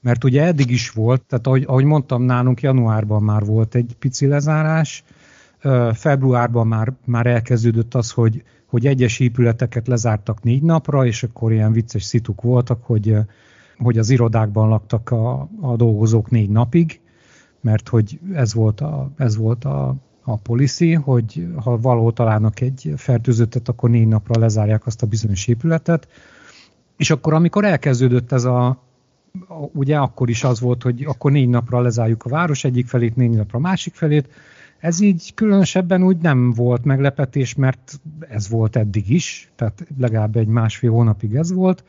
Mert 0.00 0.24
ugye 0.24 0.44
eddig 0.44 0.70
is 0.70 0.90
volt, 0.90 1.22
tehát 1.22 1.46
ahogy, 1.46 1.64
ahogy 1.66 1.84
mondtam, 1.84 2.22
nálunk 2.22 2.60
januárban 2.60 3.22
már 3.22 3.44
volt 3.44 3.74
egy 3.74 3.96
pici 3.98 4.26
lezárás, 4.26 5.04
februárban 5.92 6.66
már, 6.66 6.92
már 7.04 7.26
elkezdődött 7.26 7.94
az, 7.94 8.10
hogy, 8.10 8.42
hogy 8.66 8.86
egyes 8.86 9.18
épületeket 9.18 9.86
lezártak 9.86 10.42
négy 10.42 10.62
napra, 10.62 11.06
és 11.06 11.22
akkor 11.22 11.52
ilyen 11.52 11.72
vicces 11.72 12.02
szituk 12.02 12.42
voltak, 12.42 12.84
hogy, 12.84 13.16
hogy 13.78 13.98
az 13.98 14.10
irodákban 14.10 14.68
laktak 14.68 15.10
a, 15.10 15.48
a 15.60 15.76
dolgozók 15.76 16.30
négy 16.30 16.50
napig, 16.50 17.00
mert 17.60 17.88
hogy 17.88 18.18
ez 18.32 18.54
volt 18.54 18.80
a, 18.80 19.10
ez 19.16 19.36
volt 19.36 19.64
a, 19.64 19.94
a 20.22 20.36
policy, 20.36 20.92
hogy 20.92 21.46
ha 21.56 21.78
valahol 21.78 22.12
találnak 22.12 22.60
egy 22.60 22.92
fertőzöttet, 22.96 23.68
akkor 23.68 23.90
négy 23.90 24.08
napra 24.08 24.40
lezárják 24.40 24.86
azt 24.86 25.02
a 25.02 25.06
bizonyos 25.06 25.46
épületet. 25.46 26.08
És 26.96 27.10
akkor, 27.10 27.32
amikor 27.32 27.64
elkezdődött 27.64 28.32
ez 28.32 28.44
a, 28.44 28.82
ugye 29.72 29.96
akkor 29.98 30.28
is 30.28 30.44
az 30.44 30.60
volt, 30.60 30.82
hogy 30.82 31.04
akkor 31.04 31.32
négy 31.32 31.48
napra 31.48 31.80
lezárjuk 31.80 32.24
a 32.24 32.28
város 32.28 32.64
egyik 32.64 32.86
felét, 32.86 33.16
négy 33.16 33.30
napra 33.30 33.58
a 33.58 33.62
másik 33.62 33.94
felét. 33.94 34.28
Ez 34.78 35.00
így 35.00 35.34
különösebben 35.34 36.02
úgy 36.02 36.16
nem 36.16 36.50
volt 36.52 36.84
meglepetés, 36.84 37.54
mert 37.54 38.00
ez 38.28 38.48
volt 38.48 38.76
eddig 38.76 39.10
is, 39.10 39.50
tehát 39.56 39.86
legalább 39.98 40.36
egy 40.36 40.46
másfél 40.46 40.90
hónapig 40.90 41.34
ez 41.34 41.52
volt, 41.52 41.84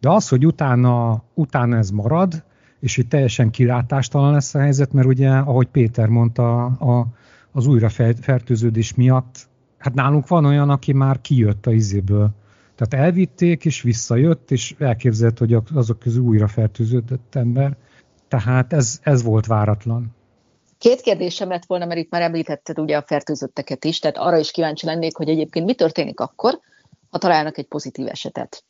de 0.00 0.10
az, 0.10 0.28
hogy 0.28 0.46
utána, 0.46 1.22
utána 1.34 1.76
ez 1.76 1.90
marad, 1.90 2.42
és 2.80 2.96
hogy 2.96 3.08
teljesen 3.08 3.50
kilátástalan 3.50 4.32
lesz 4.32 4.54
a 4.54 4.58
helyzet, 4.58 4.92
mert 4.92 5.06
ugye, 5.06 5.30
ahogy 5.30 5.66
Péter 5.66 6.08
mondta, 6.08 6.64
a, 6.64 7.06
az 7.52 7.66
újrafertőződés 7.66 8.94
miatt, 8.94 9.48
hát 9.78 9.94
nálunk 9.94 10.28
van 10.28 10.44
olyan, 10.44 10.70
aki 10.70 10.92
már 10.92 11.20
kijött 11.20 11.66
a 11.66 11.72
izéből, 11.72 12.34
tehát 12.76 13.06
elvitték, 13.06 13.64
és 13.64 13.82
visszajött, 13.82 14.50
és 14.50 14.74
elképzelt, 14.78 15.38
hogy 15.38 15.56
azok 15.74 15.98
közül 15.98 16.22
újra 16.22 16.48
fertőződött 16.48 17.34
ember. 17.34 17.76
Tehát 18.28 18.72
ez, 18.72 18.98
ez 19.02 19.22
volt 19.22 19.46
váratlan. 19.46 20.14
Két 20.78 21.00
kérdésem 21.00 21.48
lett 21.48 21.64
volna, 21.66 21.86
mert 21.86 22.00
itt 22.00 22.10
már 22.10 22.22
említetted 22.22 22.78
ugye 22.78 22.96
a 22.96 23.04
fertőzötteket 23.06 23.84
is, 23.84 23.98
tehát 23.98 24.16
arra 24.16 24.38
is 24.38 24.50
kíváncsi 24.50 24.86
lennék, 24.86 25.16
hogy 25.16 25.28
egyébként 25.28 25.66
mi 25.66 25.74
történik 25.74 26.20
akkor, 26.20 26.60
ha 27.10 27.18
találnak 27.18 27.58
egy 27.58 27.66
pozitív 27.66 28.06
esetet. 28.08 28.64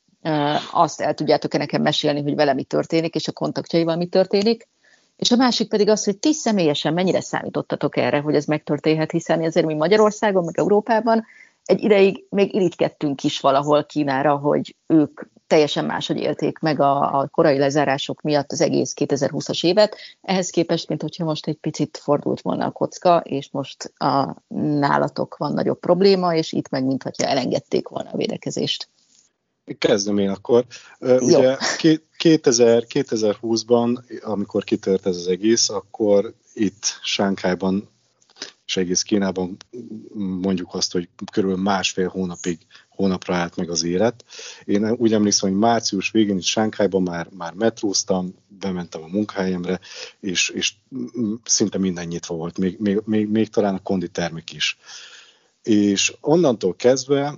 Azt 0.71 1.01
el 1.01 1.13
tudjátok-e 1.13 1.57
nekem 1.57 1.81
mesélni, 1.81 2.21
hogy 2.21 2.35
vele 2.35 2.53
mi 2.53 2.63
történik, 2.63 3.15
és 3.15 3.27
a 3.27 3.31
kontaktjaival 3.31 3.95
mi 3.95 4.05
történik. 4.05 4.67
És 5.15 5.31
a 5.31 5.35
másik 5.35 5.69
pedig 5.69 5.89
az, 5.89 6.03
hogy 6.03 6.17
ti 6.17 6.33
személyesen 6.33 6.93
mennyire 6.93 7.21
számítottatok 7.21 7.97
erre, 7.97 8.19
hogy 8.19 8.35
ez 8.35 8.45
megtörténhet, 8.45 9.11
hiszen 9.11 9.43
azért 9.43 9.65
mi 9.65 9.73
Magyarországon, 9.73 10.43
meg 10.43 10.57
Európában 10.57 11.25
egy 11.67 11.83
ideig 11.83 12.25
még 12.29 12.53
irigykedtünk 12.53 13.23
is 13.23 13.39
valahol 13.39 13.85
Kínára, 13.85 14.35
hogy 14.35 14.75
ők 14.87 15.21
teljesen 15.47 15.85
máshogy 15.85 16.17
élték 16.17 16.59
meg 16.59 16.79
a, 16.79 17.19
a 17.19 17.27
korai 17.27 17.57
lezárások 17.57 18.21
miatt 18.21 18.51
az 18.51 18.61
egész 18.61 18.93
2020-as 18.95 19.65
évet. 19.65 19.95
Ehhez 20.21 20.49
képest, 20.49 20.87
mint 20.87 21.01
hogyha 21.01 21.25
most 21.25 21.47
egy 21.47 21.57
picit 21.57 21.99
fordult 22.03 22.41
volna 22.41 22.65
a 22.65 22.71
kocka, 22.71 23.17
és 23.17 23.49
most 23.51 23.93
a 23.95 24.35
nálatok 24.79 25.37
van 25.37 25.53
nagyobb 25.53 25.79
probléma, 25.79 26.35
és 26.35 26.51
itt 26.51 26.69
meg, 26.69 26.85
mint 26.85 27.03
hogyha 27.03 27.27
elengedték 27.27 27.87
volna 27.87 28.09
a 28.09 28.17
védekezést. 28.17 28.89
Kezdem 29.77 30.17
én 30.17 30.29
akkor. 30.29 30.65
Ugye 30.99 31.57
2000, 32.17 32.83
2020-ban, 32.89 34.21
amikor 34.21 34.63
kitört 34.63 35.05
ez 35.05 35.15
az 35.15 35.27
egész, 35.27 35.69
akkor 35.69 36.33
itt 36.53 36.99
Sánkhájban 37.01 37.89
és 38.67 38.77
egész 38.77 39.01
Kínában 39.01 39.57
mondjuk 40.15 40.73
azt, 40.73 40.91
hogy 40.91 41.09
körülbelül 41.31 41.63
másfél 41.63 42.07
hónapig 42.07 42.57
hónapra 42.89 43.35
állt 43.35 43.55
meg 43.55 43.69
az 43.69 43.83
élet. 43.83 44.25
Én 44.65 44.91
úgy 44.91 45.13
emlékszem, 45.13 45.49
hogy 45.49 45.59
március 45.59 46.11
végén 46.11 46.37
itt 46.37 46.43
Sánkhájban 46.43 47.01
már, 47.01 47.29
már 47.37 47.53
metróztam, 47.53 48.35
bementem 48.47 49.03
a 49.03 49.07
munkahelyemre, 49.07 49.79
és, 50.19 50.49
és 50.49 50.73
szinte 51.43 51.77
minden 51.77 52.07
nyitva 52.07 52.35
volt, 52.35 52.57
még, 52.57 52.79
még, 52.79 53.01
még, 53.05 53.27
még 53.27 53.49
talán 53.49 53.75
a 53.75 53.81
konditermek 53.81 54.53
is. 54.53 54.77
És 55.63 56.15
onnantól 56.21 56.75
kezdve 56.75 57.37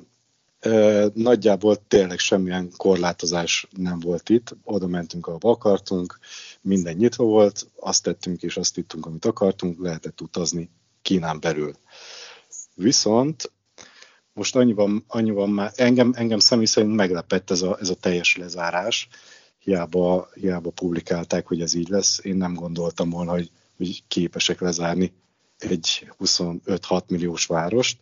nagyjából 1.13 1.88
tényleg 1.88 2.17
semmilyen 2.17 2.71
korlátozás 2.77 3.67
nem 3.77 3.99
volt 3.99 4.30
itt. 4.30 4.55
Oda 4.63 4.88
mentünk, 4.88 5.27
ahol 5.27 5.39
akartunk, 5.51 6.19
minden 6.61 6.95
nyitva 6.95 7.23
volt, 7.23 7.67
azt 7.80 8.03
tettünk 8.03 8.41
és 8.41 8.57
azt 8.57 8.77
ittünk, 8.77 9.05
amit 9.05 9.25
akartunk, 9.25 9.82
lehetett 9.82 10.21
utazni 10.21 10.69
Kínán 11.01 11.39
belül. 11.39 11.73
Viszont 12.75 13.51
most 14.33 14.55
annyiban, 14.55 15.03
annyiban 15.07 15.49
már 15.49 15.71
engem, 15.75 16.13
engem 16.15 16.39
személy 16.39 16.65
szerint 16.65 16.95
meglepett 16.95 17.49
ez 17.49 17.61
a, 17.61 17.77
ez 17.79 17.89
a 17.89 17.95
teljes 17.95 18.37
lezárás. 18.37 19.07
Hiába, 19.59 20.29
hiába 20.33 20.69
publikálták, 20.69 21.47
hogy 21.47 21.61
ez 21.61 21.73
így 21.73 21.89
lesz. 21.89 22.19
Én 22.23 22.35
nem 22.35 22.53
gondoltam 22.53 23.09
volna, 23.09 23.31
hogy, 23.31 23.51
hogy 23.77 24.03
képesek 24.07 24.59
lezárni 24.59 25.13
egy 25.57 26.11
25-6 26.19 27.05
milliós 27.07 27.45
várost 27.45 27.97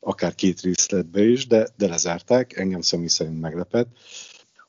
akár 0.00 0.34
két 0.34 0.60
részletbe 0.60 1.24
is, 1.24 1.46
de, 1.46 1.68
de 1.76 1.86
lezárták, 1.86 2.56
engem 2.56 2.80
személy 2.80 3.06
szerint 3.06 3.40
meglepett. 3.40 3.88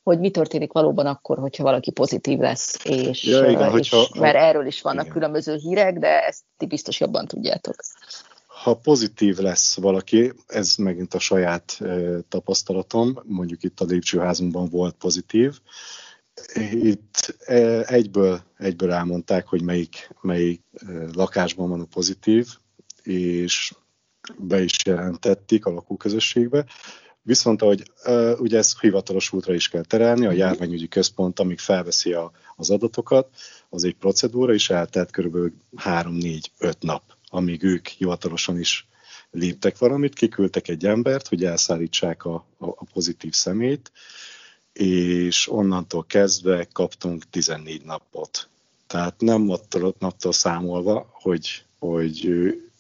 Hogy 0.03 0.19
mi 0.19 0.31
történik 0.31 0.71
valóban 0.71 1.05
akkor, 1.05 1.37
hogyha 1.37 1.63
valaki 1.63 1.91
pozitív 1.91 2.39
lesz, 2.39 2.85
és, 2.85 3.23
ja, 3.23 3.49
igen, 3.49 3.65
és 3.65 3.71
hogyha, 3.71 4.19
mert 4.19 4.35
erről 4.35 4.65
is 4.65 4.81
vannak 4.81 5.01
igen. 5.01 5.13
különböző 5.13 5.55
hírek, 5.55 5.97
de 5.97 6.25
ezt 6.25 6.43
ti 6.57 6.65
biztos 6.65 6.99
jobban 6.99 7.25
tudjátok. 7.25 7.75
Ha 8.47 8.73
pozitív 8.73 9.37
lesz 9.37 9.75
valaki, 9.75 10.33
ez 10.47 10.75
megint 10.75 11.13
a 11.13 11.19
saját 11.19 11.77
e, 11.79 12.19
tapasztalatom, 12.29 13.19
mondjuk 13.23 13.63
itt 13.63 13.79
a 13.79 13.85
lépcsőházunkban 13.85 14.69
volt 14.69 14.95
pozitív, 14.95 15.59
itt 16.71 17.35
e, 17.39 17.83
egyből, 17.85 18.39
egyből 18.57 18.91
elmondták, 18.91 19.47
hogy 19.47 19.61
melyik, 19.61 20.09
melyik 20.21 20.61
e, 20.73 20.85
lakásban 21.13 21.69
van 21.69 21.81
a 21.81 21.85
pozitív, 21.85 22.47
és 23.03 23.73
be 24.37 24.61
is 24.61 24.85
jelentették 24.85 25.65
a 25.65 25.71
lakóközösségbe. 25.71 26.65
Viszont, 27.29 27.61
ahogy 27.61 27.91
uh, 28.05 28.39
ugye 28.39 28.57
ezt 28.57 28.79
hivatalos 28.79 29.33
útra 29.33 29.53
is 29.53 29.69
kell 29.69 29.83
terelni, 29.83 30.25
a 30.25 30.31
járványügyi 30.31 30.87
központ, 30.87 31.39
amíg 31.39 31.59
felveszi 31.59 32.13
a, 32.13 32.31
az 32.55 32.69
adatokat, 32.69 33.29
az 33.69 33.83
egy 33.83 33.95
procedúra, 33.95 34.53
és 34.53 34.69
eltelt 34.69 35.11
kb. 35.11 35.37
3-4-5 35.77 36.73
nap, 36.79 37.03
amíg 37.27 37.63
ők 37.63 37.87
hivatalosan 37.87 38.59
is 38.59 38.87
léptek 39.31 39.77
valamit, 39.77 40.13
kiküldtek 40.13 40.67
egy 40.67 40.85
embert, 40.85 41.27
hogy 41.27 41.43
elszállítsák 41.43 42.25
a, 42.25 42.33
a, 42.57 42.65
a 42.65 42.85
pozitív 42.93 43.33
szemét, 43.33 43.91
és 44.73 45.51
onnantól 45.51 46.05
kezdve 46.07 46.67
kaptunk 46.71 47.29
14 47.29 47.83
napot. 47.85 48.49
Tehát 48.87 49.21
nem 49.21 49.49
attól 49.49 49.95
naptól 49.99 50.31
számolva, 50.31 51.09
hogy, 51.11 51.63
hogy 51.79 52.29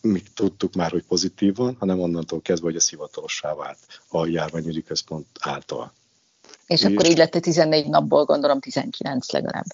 mi 0.01 0.23
tudtuk 0.33 0.73
már, 0.73 0.91
hogy 0.91 1.03
pozitív 1.03 1.55
van, 1.55 1.75
hanem 1.79 1.99
onnantól 1.99 2.41
kezdve, 2.41 2.67
hogy 2.67 2.75
ez 2.75 2.89
hivatalossá 2.89 3.53
vált 3.53 3.77
a 4.07 4.25
járványügyi 4.25 4.83
központ 4.83 5.27
által. 5.39 5.93
És, 6.67 6.81
és 6.81 6.85
akkor 6.85 7.05
így 7.05 7.17
lett 7.17 7.35
a 7.35 7.39
14 7.39 7.87
napból, 7.87 8.25
gondolom 8.25 8.59
19 8.59 9.31
legalább. 9.31 9.65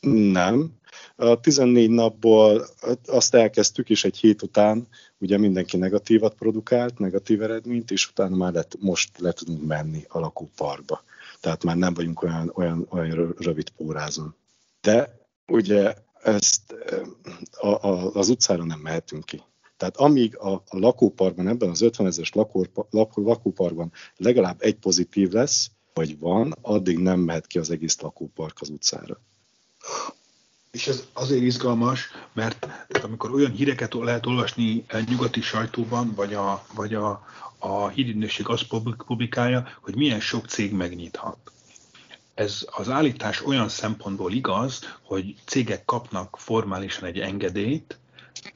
Nem. 0.00 0.72
A 1.16 1.40
14 1.40 1.90
napból 1.90 2.66
azt 3.06 3.34
elkezdtük, 3.34 3.90
és 3.90 4.04
egy 4.04 4.16
hét 4.16 4.42
után 4.42 4.88
ugye 5.18 5.38
mindenki 5.38 5.76
negatívat 5.76 6.34
produkált, 6.34 6.98
negatív 6.98 7.42
eredményt, 7.42 7.90
és 7.90 8.08
utána 8.08 8.36
már 8.36 8.52
lett, 8.52 8.76
most 8.78 9.18
le 9.18 9.32
tudunk 9.32 9.66
menni 9.66 10.04
a 10.08 10.18
lakóparkba. 10.18 11.02
Tehát 11.40 11.64
már 11.64 11.76
nem 11.76 11.94
vagyunk 11.94 12.22
olyan, 12.22 12.52
olyan, 12.54 12.86
olyan 12.90 13.34
rövid 13.38 13.68
pórázon. 13.68 14.34
De 14.80 15.18
ugye 15.46 15.94
ezt 16.22 16.74
a, 17.50 17.66
a, 17.66 18.14
az 18.14 18.28
utcára 18.28 18.64
nem 18.64 18.78
mehetünk 18.78 19.24
ki. 19.24 19.42
Tehát 19.76 19.96
amíg 19.96 20.36
a, 20.36 20.52
a 20.52 20.78
lakóparkban, 20.78 21.48
ebben 21.48 21.68
az 21.68 21.80
50 21.82 22.06
ezeres 22.06 22.32
lakóparkban 23.20 23.92
legalább 24.16 24.56
egy 24.60 24.74
pozitív 24.74 25.30
lesz, 25.30 25.70
vagy 25.94 26.18
van, 26.18 26.54
addig 26.60 26.98
nem 26.98 27.20
mehet 27.20 27.46
ki 27.46 27.58
az 27.58 27.70
egész 27.70 28.00
lakópark 28.00 28.60
az 28.60 28.68
utcára. 28.68 29.20
És 30.70 30.86
ez 30.86 31.06
azért 31.12 31.42
izgalmas, 31.42 32.08
mert 32.32 32.66
amikor 33.02 33.30
olyan 33.30 33.50
híreket 33.50 33.94
lehet 33.94 34.26
olvasni 34.26 34.84
egy 34.86 35.08
nyugati 35.08 35.40
sajtóban, 35.40 36.12
vagy 36.14 36.34
a, 36.34 36.66
vagy 36.74 36.94
a, 36.94 37.26
a 37.58 37.88
hírügynökség 37.88 38.48
azt 38.48 38.66
publikálja, 39.06 39.66
hogy 39.80 39.96
milyen 39.96 40.20
sok 40.20 40.46
cég 40.46 40.72
megnyithat. 40.72 41.38
Ez 42.34 42.66
az 42.70 42.88
állítás 42.88 43.46
olyan 43.46 43.68
szempontból 43.68 44.32
igaz, 44.32 44.80
hogy 45.02 45.34
cégek 45.44 45.84
kapnak 45.84 46.36
formálisan 46.38 47.04
egy 47.04 47.18
engedélyt, 47.18 47.98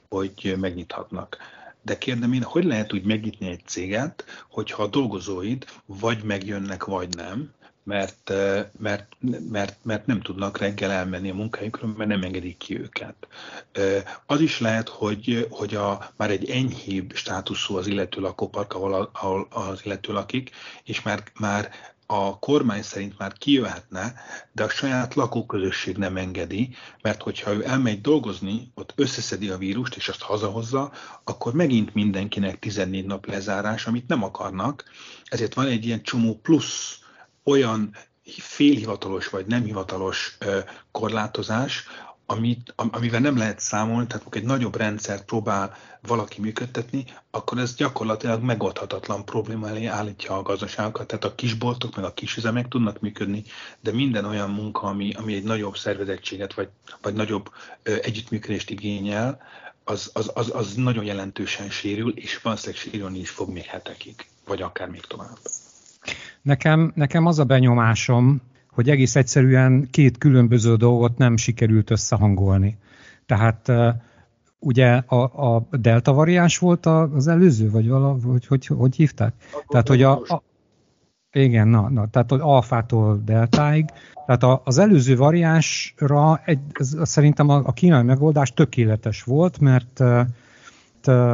hogy 0.09 0.55
megnyithatnak. 0.59 1.37
De 1.81 1.97
kérdem 1.97 2.33
én, 2.33 2.43
hogy 2.43 2.63
lehet 2.63 2.93
úgy 2.93 3.03
megnyitni 3.03 3.47
egy 3.47 3.61
céget, 3.65 4.25
hogyha 4.49 4.83
a 4.83 4.87
dolgozóid 4.87 5.65
vagy 5.85 6.23
megjönnek, 6.23 6.83
vagy 6.83 7.15
nem, 7.15 7.53
mert, 7.83 8.29
eh, 8.29 8.65
mert, 8.79 9.07
mert, 9.49 9.77
mert 9.83 10.05
nem 10.05 10.21
tudnak 10.21 10.57
reggel 10.57 10.91
elmenni 10.91 11.29
a 11.29 11.33
munkájukra, 11.33 11.87
mert 11.87 12.09
nem 12.09 12.23
engedik 12.23 12.57
ki 12.57 12.79
őket. 12.79 13.27
Eh, 13.71 14.03
az 14.25 14.41
is 14.41 14.59
lehet, 14.59 14.89
hogy, 14.89 15.47
hogy 15.49 15.75
a, 15.75 16.11
már 16.15 16.29
egy 16.29 16.49
enyhébb 16.49 17.13
státuszú 17.13 17.75
az 17.75 17.87
illető 17.87 18.21
lakópark, 18.21 18.73
ahol, 18.73 19.09
ahol 19.13 19.47
az 19.49 19.81
illető 19.83 20.13
lakik, 20.13 20.51
és 20.83 21.01
már, 21.01 21.23
már 21.39 21.71
a 22.11 22.39
kormány 22.39 22.81
szerint 22.81 23.17
már 23.17 23.33
kijöhetne, 23.33 24.13
de 24.51 24.63
a 24.63 24.69
saját 24.69 25.15
lakóközösség 25.15 25.97
nem 25.97 26.17
engedi, 26.17 26.75
mert 27.01 27.21
hogyha 27.21 27.53
ő 27.53 27.65
elmegy 27.65 28.01
dolgozni, 28.01 28.71
ott 28.75 28.93
összeszedi 28.95 29.49
a 29.49 29.57
vírust, 29.57 29.95
és 29.95 30.07
azt 30.07 30.21
hazahozza, 30.21 30.91
akkor 31.23 31.53
megint 31.53 31.93
mindenkinek 31.93 32.59
14 32.59 33.05
nap 33.05 33.25
lezárás, 33.25 33.87
amit 33.87 34.07
nem 34.07 34.23
akarnak. 34.23 34.83
Ezért 35.25 35.53
van 35.53 35.67
egy 35.67 35.85
ilyen 35.85 36.01
csomó 36.01 36.39
plusz 36.41 36.99
olyan 37.43 37.95
félhivatalos 38.37 39.29
vagy 39.29 39.45
nem 39.45 39.63
hivatalos 39.63 40.37
korlátozás, 40.91 41.87
amit, 42.31 42.73
amivel 42.75 43.19
nem 43.19 43.37
lehet 43.37 43.59
számolni, 43.59 44.07
tehát 44.07 44.35
egy 44.35 44.43
nagyobb 44.43 44.75
rendszert 44.75 45.25
próbál 45.25 45.75
valaki 46.01 46.41
működtetni, 46.41 47.05
akkor 47.31 47.57
ez 47.57 47.75
gyakorlatilag 47.75 48.43
megoldhatatlan 48.43 49.25
probléma 49.25 49.67
elé 49.67 49.85
állítja 49.85 50.37
a 50.37 50.41
gazdaságokat. 50.41 51.07
Tehát 51.07 51.23
a 51.23 51.35
kisboltok 51.35 51.95
meg 51.95 52.05
a 52.05 52.13
kisüzemek 52.13 52.67
tudnak 52.67 52.99
működni, 52.99 53.43
de 53.79 53.91
minden 53.91 54.25
olyan 54.25 54.49
munka, 54.49 54.87
ami, 54.87 55.13
ami 55.13 55.33
egy 55.33 55.43
nagyobb 55.43 55.77
szervezettséget 55.77 56.53
vagy, 56.53 56.69
vagy 57.01 57.13
nagyobb 57.13 57.49
ö, 57.83 57.95
együttműködést 58.01 58.69
igényel, 58.69 59.41
az, 59.83 60.09
az, 60.13 60.31
az, 60.33 60.51
az 60.55 60.73
nagyon 60.73 61.05
jelentősen 61.05 61.69
sérül, 61.69 62.11
és 62.15 62.41
valószínűleg 62.41 62.81
sérülni 62.81 63.19
is 63.19 63.29
fog 63.29 63.49
még 63.49 63.65
hetekig, 63.65 64.15
vagy 64.45 64.61
akár 64.61 64.89
még 64.89 65.01
tovább. 65.01 65.37
Nekem, 66.41 66.91
nekem 66.95 67.25
az 67.25 67.39
a 67.39 67.43
benyomásom, 67.43 68.41
hogy 68.71 68.89
egész 68.89 69.15
egyszerűen 69.15 69.87
két 69.91 70.17
különböző 70.17 70.75
dolgot 70.75 71.17
nem 71.17 71.37
sikerült 71.37 71.91
összehangolni. 71.91 72.77
Tehát 73.25 73.71
ugye 74.59 74.95
a, 74.95 75.55
a 75.55 75.67
delta 75.71 76.13
variáns 76.13 76.57
volt 76.57 76.85
az 76.85 77.27
előző, 77.27 77.69
vagy 77.69 77.87
valahogy 77.89 78.21
hogy, 78.23 78.47
hogy, 78.47 78.65
hogy 78.65 78.95
hívták? 78.95 79.33
A 79.53 79.65
Tehát, 79.67 79.87
hogy 79.87 80.03
a, 80.03 80.11
a 80.11 80.43
Igen, 81.31 81.67
na, 81.67 81.89
na 81.89 82.07
tehát 82.07 82.31
alfától 82.31 83.21
deltáig. 83.25 83.85
Tehát 84.25 84.61
az 84.63 84.77
előző 84.77 85.15
variánsra 85.15 86.41
egy, 86.45 86.59
ez, 86.71 86.95
szerintem 87.01 87.49
a, 87.49 87.61
a 87.65 87.71
kínai 87.71 88.03
megoldás 88.03 88.53
tökéletes 88.53 89.23
volt, 89.23 89.59
mert 89.59 90.03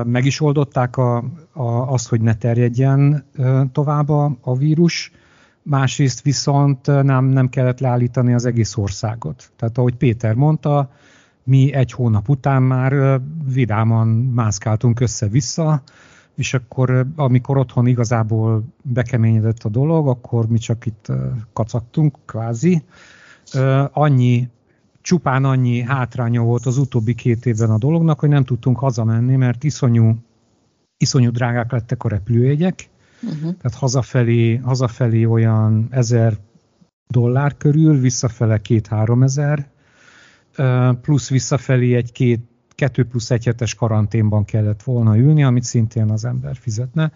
meg 0.03 0.25
is 0.25 0.41
oldották 0.41 0.97
a, 0.97 1.17
a, 1.51 1.63
azt, 1.63 2.07
hogy 2.07 2.21
ne 2.21 2.35
terjedjen 2.35 3.25
tovább 3.71 4.09
a, 4.09 4.37
a 4.41 4.55
vírus, 4.55 5.11
másrészt 5.69 6.21
viszont 6.21 6.85
nem, 6.85 7.25
nem 7.25 7.49
kellett 7.49 7.79
leállítani 7.79 8.33
az 8.33 8.45
egész 8.45 8.77
országot. 8.77 9.51
Tehát 9.55 9.77
ahogy 9.77 9.95
Péter 9.95 10.33
mondta, 10.33 10.91
mi 11.43 11.73
egy 11.73 11.91
hónap 11.91 12.29
után 12.29 12.63
már 12.63 13.21
vidáman 13.53 14.07
mászkáltunk 14.07 14.99
össze-vissza, 14.99 15.81
és 16.35 16.53
akkor 16.53 17.07
amikor 17.15 17.57
otthon 17.57 17.87
igazából 17.87 18.63
bekeményedett 18.81 19.63
a 19.63 19.69
dolog, 19.69 20.07
akkor 20.07 20.47
mi 20.47 20.57
csak 20.57 20.85
itt 20.85 21.11
kacagtunk, 21.53 22.17
kvázi. 22.25 22.83
Annyi, 23.91 24.49
csupán 25.01 25.45
annyi 25.45 25.81
hátránya 25.81 26.41
volt 26.41 26.65
az 26.65 26.77
utóbbi 26.77 27.13
két 27.13 27.45
évben 27.45 27.69
a 27.69 27.77
dolognak, 27.77 28.19
hogy 28.19 28.29
nem 28.29 28.43
tudtunk 28.43 28.79
hazamenni, 28.79 29.35
mert 29.35 29.63
iszonyú, 29.63 30.15
iszonyú 30.97 31.31
drágák 31.31 31.71
lettek 31.71 32.03
a 32.03 32.09
repülőjegyek, 32.09 32.89
uh-huh. 33.21 33.41
tehát 33.41 33.77
hazafelé, 33.77 34.55
hazafelé 34.55 35.25
olyan 35.25 35.87
ezer 35.89 36.37
dollár 37.07 37.57
körül, 37.57 37.99
visszafele 37.99 38.61
két-három 38.61 39.23
ezer, 39.23 39.67
plusz 41.01 41.29
visszafelé 41.29 41.95
egy 41.95 42.11
két, 42.11 42.41
kettő 42.75 43.05
plusz 43.05 43.31
egy 43.31 43.45
hetes 43.45 43.75
karanténban 43.75 44.45
kellett 44.45 44.83
volna 44.83 45.17
ülni, 45.17 45.43
amit 45.43 45.63
szintén 45.63 46.11
az 46.11 46.25
ember 46.25 46.55
fizetne. 46.55 47.11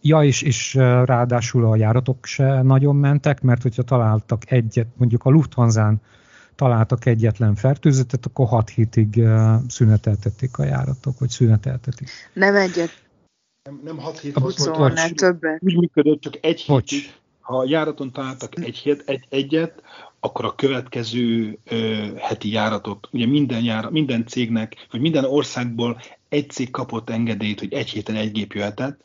Ja, 0.00 0.22
és, 0.22 0.42
és 0.42 0.74
ráadásul 1.04 1.64
a 1.64 1.76
járatok 1.76 2.26
se 2.26 2.62
nagyon 2.62 2.96
mentek, 2.96 3.42
mert 3.42 3.62
hogyha 3.62 3.82
találtak 3.82 4.50
egyet, 4.50 4.86
mondjuk 4.96 5.24
a 5.24 5.30
Lufthansa-n 5.30 6.00
találtak 6.54 7.06
egyetlen 7.06 7.54
fertőzöttet, 7.54 8.26
akkor 8.26 8.46
6 8.46 8.68
hétig 8.68 9.24
szüneteltették 9.68 10.58
a 10.58 10.64
járatok, 10.64 11.18
vagy 11.18 11.30
szüneteltetik. 11.30 12.08
Nem 12.32 12.54
egyet. 12.54 13.04
Nem, 13.66 13.80
nem 13.84 13.98
6 13.98 14.18
hét, 14.18 14.38
volt, 14.38 15.14
többet. 15.14 15.62
Úgy 15.62 15.76
működött, 15.76 16.20
csak 16.20 16.34
egy 16.40 16.60
hétig. 16.60 17.12
Ha 17.40 17.58
a 17.58 17.64
járaton 17.68 18.12
találtak 18.12 18.58
egy, 18.60 18.76
hét, 18.76 19.02
egy, 19.06 19.26
egyet, 19.28 19.82
akkor 20.20 20.44
a 20.44 20.54
következő 20.54 21.58
ö, 21.64 22.06
heti 22.16 22.50
járatot, 22.50 23.08
ugye 23.12 23.26
minden, 23.26 23.62
járat, 23.62 23.90
minden 23.90 24.26
cégnek, 24.26 24.86
vagy 24.90 25.00
minden 25.00 25.24
országból 25.24 26.00
egy 26.28 26.50
cég 26.50 26.70
kapott 26.70 27.10
engedélyt, 27.10 27.60
hogy 27.60 27.72
egy 27.72 27.90
héten 27.90 28.14
egy 28.14 28.32
gép 28.32 28.52
jöhetett, 28.52 29.00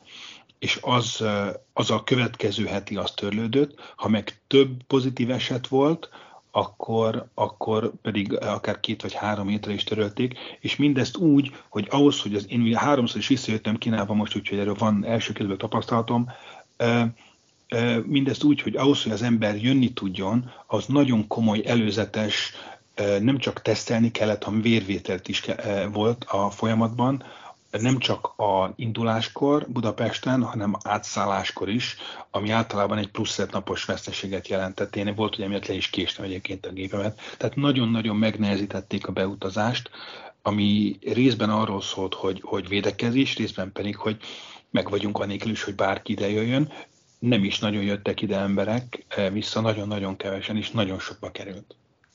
és 0.58 0.78
az, 0.80 1.24
az 1.72 1.90
a 1.90 2.04
következő 2.04 2.64
heti 2.64 2.96
az 2.96 3.10
törlődött. 3.10 3.92
Ha 3.96 4.08
meg 4.08 4.40
több 4.46 4.82
pozitív 4.86 5.30
eset 5.30 5.66
volt, 5.66 6.08
akkor, 6.54 7.26
akkor 7.34 7.92
pedig 8.02 8.38
akár 8.38 8.80
két 8.80 9.02
vagy 9.02 9.12
három 9.12 9.48
hétre 9.48 9.72
is 9.72 9.84
törölték, 9.84 10.38
és 10.60 10.76
mindezt 10.76 11.16
úgy, 11.16 11.54
hogy 11.68 11.86
ahhoz, 11.90 12.20
hogy 12.20 12.34
az 12.34 12.46
én 12.48 12.74
háromszor 12.74 13.18
is 13.18 13.28
visszajöttem 13.28 13.78
Kínába 13.78 14.14
most, 14.14 14.36
úgyhogy 14.36 14.58
erről 14.58 14.76
van 14.78 15.04
első 15.04 15.32
kezdve 15.32 15.56
tapasztalatom, 15.56 16.30
mindezt 18.04 18.42
úgy, 18.42 18.62
hogy 18.62 18.76
ahhoz, 18.76 19.02
hogy 19.02 19.12
az 19.12 19.22
ember 19.22 19.62
jönni 19.62 19.92
tudjon, 19.92 20.50
az 20.66 20.86
nagyon 20.86 21.26
komoly 21.26 21.62
előzetes, 21.66 22.52
nem 23.20 23.38
csak 23.38 23.62
tesztelni 23.62 24.10
kellett, 24.10 24.42
hanem 24.42 24.62
vérvételt 24.62 25.28
is 25.28 25.44
volt 25.92 26.24
a 26.24 26.50
folyamatban, 26.50 27.22
nem 27.80 27.98
csak 27.98 28.26
a 28.26 28.72
induláskor 28.76 29.66
Budapesten, 29.68 30.42
hanem 30.42 30.76
átszálláskor 30.82 31.68
is, 31.68 31.96
ami 32.30 32.50
általában 32.50 32.98
egy 32.98 33.10
plusz 33.10 33.40
napos 33.50 33.84
veszteséget 33.84 34.48
jelentett. 34.48 34.96
Én 34.96 35.14
volt, 35.14 35.34
hogy 35.34 35.44
emiatt 35.44 35.66
le 35.66 35.74
is 35.74 35.90
késtem 35.90 36.24
egyébként 36.24 36.66
a 36.66 36.72
gépemet. 36.72 37.20
Tehát 37.38 37.56
nagyon-nagyon 37.56 38.16
megnehezítették 38.16 39.06
a 39.06 39.12
beutazást, 39.12 39.90
ami 40.42 40.98
részben 41.02 41.50
arról 41.50 41.80
szólt, 41.80 42.14
hogy, 42.14 42.40
hogy 42.44 42.68
védekezés, 42.68 43.36
részben 43.36 43.72
pedig, 43.72 43.96
hogy 43.96 44.16
meg 44.70 44.90
vagyunk 44.90 45.18
anélkül 45.18 45.50
is, 45.50 45.62
hogy 45.62 45.74
bárki 45.74 46.12
ide 46.12 46.30
jöjjön 46.30 46.72
nem 47.22 47.44
is 47.44 47.58
nagyon 47.58 47.82
jöttek 47.82 48.20
ide 48.20 48.36
emberek, 48.36 49.04
eh, 49.08 49.30
vissza 49.30 49.60
nagyon-nagyon 49.60 50.16
kevesen, 50.16 50.56
és 50.56 50.70
nagyon 50.70 50.98
sokba 50.98 51.30
került. 51.30 51.74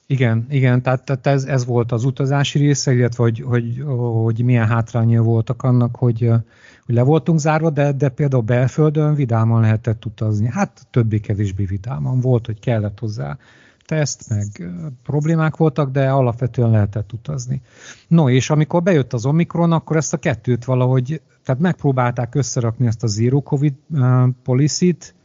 Igen, 0.10 0.46
igen, 0.50 0.82
tehát, 0.82 1.06
tehát 1.06 1.28
ez, 1.28 1.44
ez 1.44 1.66
volt 1.66 1.92
az 1.92 2.04
utazási 2.04 2.60
része, 2.60 2.94
illetve 2.94 3.24
hogy, 3.24 3.40
hogy, 3.40 3.84
hogy 4.24 4.44
milyen 4.44 4.68
hátrányai 4.68 5.18
voltak 5.18 5.64
annak, 5.64 5.96
hogy, 5.96 6.32
hogy 6.86 6.96
le 6.96 7.02
voltunk 7.02 7.40
zárva, 7.40 7.70
de, 7.70 7.92
de 7.92 8.10
például 8.10 8.42
belföldön 8.42 9.16
vidáman 9.16 9.62
lehetett 9.62 10.06
utazni. 10.06 10.48
Hát 10.52 10.88
többé-kevésbé 10.92 11.64
vidáman 11.64 12.20
volt, 12.20 12.46
hogy 12.46 12.60
kellett 12.60 13.00
hozzá 13.00 13.38
teszt, 13.86 14.30
meg 14.30 14.70
problémák 15.04 15.56
voltak, 15.56 15.92
de 15.92 16.10
alapvetően 16.10 16.70
lehetett 16.70 17.14
utazni. 17.14 17.62
No, 18.08 18.30
és 18.30 18.50
amikor 18.50 18.84
bejött 18.84 19.14
az 19.14 19.26
Omikron, 19.26 19.72
akkor 19.72 19.96
ezt 19.96 20.14
a 20.14 20.18
kettőt 20.18 20.66
valahogy 20.66 21.22
tehát 21.48 21.62
megpróbálták 21.62 22.36
összerakni 22.36 22.88
ezt 22.88 23.04
a 23.04 23.08
zero 23.08 23.42
covid 23.42 23.74
policy-t, 24.44 25.16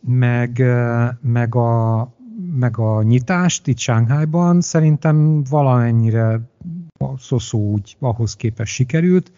meg, 0.00 0.62
meg, 1.20 1.54
a, 1.54 2.00
meg 2.54 2.78
a 2.78 3.02
nyitást 3.02 3.66
itt 3.66 3.78
Sánkhájban 3.78 4.60
szerintem 4.60 5.42
valamennyire 5.42 6.40
szó 7.18 7.58
úgy 7.58 7.96
ahhoz 7.98 8.36
képest 8.36 8.72
sikerült, 8.72 9.32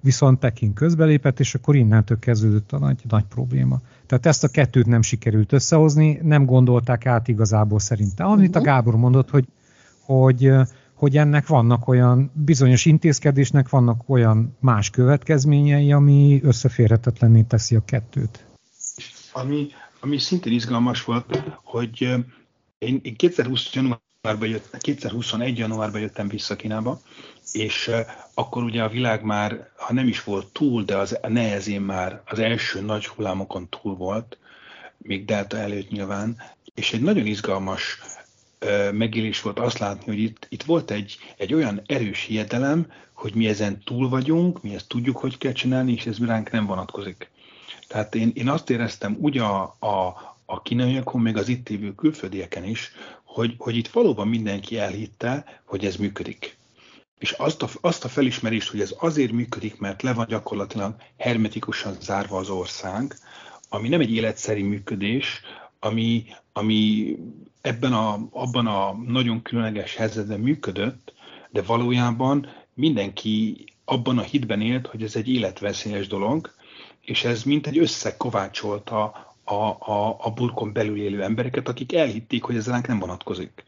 viszont 0.00 0.38
Peking 0.38 0.72
közbelépett, 0.72 1.40
és 1.40 1.54
akkor 1.54 1.76
innentől 1.76 2.18
kezdődött 2.18 2.72
a 2.72 2.78
nagy, 2.78 3.00
nagy 3.08 3.24
probléma. 3.24 3.80
Tehát 4.06 4.26
ezt 4.26 4.44
a 4.44 4.48
kettőt 4.48 4.86
nem 4.86 5.02
sikerült 5.02 5.52
összehozni, 5.52 6.20
nem 6.22 6.44
gondolták 6.44 7.06
át 7.06 7.28
igazából 7.28 7.78
szerintem. 7.78 8.26
Amit 8.26 8.56
a 8.56 8.58
mhm. 8.58 8.68
Gábor 8.68 8.96
mondott, 8.96 9.30
hogy, 9.30 9.44
hogy 10.00 10.52
hogy 10.98 11.16
ennek 11.16 11.46
vannak 11.46 11.88
olyan, 11.88 12.30
bizonyos 12.34 12.84
intézkedésnek 12.84 13.68
vannak 13.68 14.02
olyan 14.06 14.56
más 14.60 14.90
következményei, 14.90 15.92
ami 15.92 16.40
összeférhetetlenné 16.42 17.42
teszi 17.42 17.76
a 17.76 17.84
kettőt. 17.84 18.44
Ami, 19.32 19.66
ami 20.00 20.18
szintén 20.18 20.52
izgalmas 20.52 21.04
volt, 21.04 21.42
hogy 21.64 22.14
én, 22.78 23.00
én 23.02 23.16
2020 23.16 23.72
januárban 23.72 24.48
jöttem, 24.48 24.80
2021 24.80 25.58
januárban 25.58 26.00
jöttem 26.00 26.28
vissza 26.28 26.56
Kínába, 26.56 27.00
és 27.52 27.90
akkor 28.34 28.62
ugye 28.62 28.82
a 28.82 28.88
világ 28.88 29.22
már, 29.22 29.70
ha 29.76 29.92
nem 29.92 30.08
is 30.08 30.24
volt 30.24 30.46
túl, 30.46 30.82
de 30.84 30.96
az 30.96 31.18
nehezén 31.28 31.80
már 31.80 32.22
az 32.26 32.38
első 32.38 32.80
nagy 32.80 33.06
hullámokon 33.06 33.68
túl 33.68 33.94
volt, 33.94 34.38
még 34.96 35.24
Delta 35.24 35.56
előtt 35.56 35.90
nyilván, 35.90 36.36
és 36.74 36.92
egy 36.92 37.02
nagyon 37.02 37.26
izgalmas 37.26 38.00
megélés 38.92 39.40
volt 39.40 39.58
azt 39.58 39.78
látni, 39.78 40.04
hogy 40.04 40.18
itt, 40.18 40.46
itt 40.48 40.62
volt 40.62 40.90
egy, 40.90 41.16
egy 41.36 41.54
olyan 41.54 41.82
erős 41.86 42.24
hiedelem, 42.24 42.92
hogy 43.12 43.34
mi 43.34 43.48
ezen 43.48 43.82
túl 43.84 44.08
vagyunk, 44.08 44.62
mi 44.62 44.74
ezt 44.74 44.88
tudjuk, 44.88 45.16
hogy 45.16 45.38
kell 45.38 45.52
csinálni, 45.52 45.92
és 45.92 46.06
ez 46.06 46.18
ránk 46.18 46.50
nem 46.50 46.66
vonatkozik. 46.66 47.30
Tehát 47.88 48.14
én, 48.14 48.30
én 48.34 48.48
azt 48.48 48.70
éreztem 48.70 49.16
úgy 49.20 49.38
a, 49.38 49.62
a, 49.62 50.14
a 50.50 50.62
kínaiakon, 50.62 51.20
még 51.20 51.36
az 51.36 51.48
itt 51.48 51.68
lévő 51.68 51.94
külföldieken 51.94 52.64
is, 52.64 52.92
hogy, 53.24 53.54
hogy 53.58 53.76
itt 53.76 53.88
valóban 53.88 54.28
mindenki 54.28 54.78
elhitte, 54.78 55.60
hogy 55.64 55.84
ez 55.84 55.96
működik. 55.96 56.56
És 57.18 57.30
azt 57.30 57.62
a, 57.62 57.68
azt 57.80 58.04
a 58.04 58.08
felismerést, 58.08 58.70
hogy 58.70 58.80
ez 58.80 58.94
azért 58.98 59.32
működik, 59.32 59.78
mert 59.78 60.02
le 60.02 60.12
van 60.12 60.26
gyakorlatilag 60.28 60.94
hermetikusan 61.16 61.96
zárva 62.00 62.38
az 62.38 62.48
ország, 62.48 63.14
ami 63.68 63.88
nem 63.88 64.00
egy 64.00 64.12
életszerű 64.12 64.64
működés, 64.64 65.40
ami, 65.78 66.24
ami 66.52 67.16
ebben 67.60 67.92
a, 67.92 68.28
abban 68.30 68.66
a 68.66 68.92
nagyon 68.92 69.42
különleges 69.42 69.94
helyzetben 69.94 70.40
működött, 70.40 71.12
de 71.50 71.62
valójában 71.62 72.46
mindenki 72.74 73.64
abban 73.84 74.18
a 74.18 74.22
hitben 74.22 74.60
élt, 74.60 74.86
hogy 74.86 75.02
ez 75.02 75.16
egy 75.16 75.28
életveszélyes 75.28 76.06
dolog, 76.06 76.54
és 77.00 77.24
ez 77.24 77.42
mint 77.42 77.66
egy 77.66 77.78
összekovácsolta 77.78 79.27
a, 79.48 79.90
a, 79.92 80.16
a 80.20 80.30
burkon 80.30 80.72
belül 80.72 81.00
élő 81.00 81.22
embereket, 81.22 81.68
akik 81.68 81.94
elhitték, 81.94 82.42
hogy 82.42 82.56
ez 82.56 82.68
ránk 82.68 82.86
nem 82.86 82.98
vonatkozik. 82.98 83.64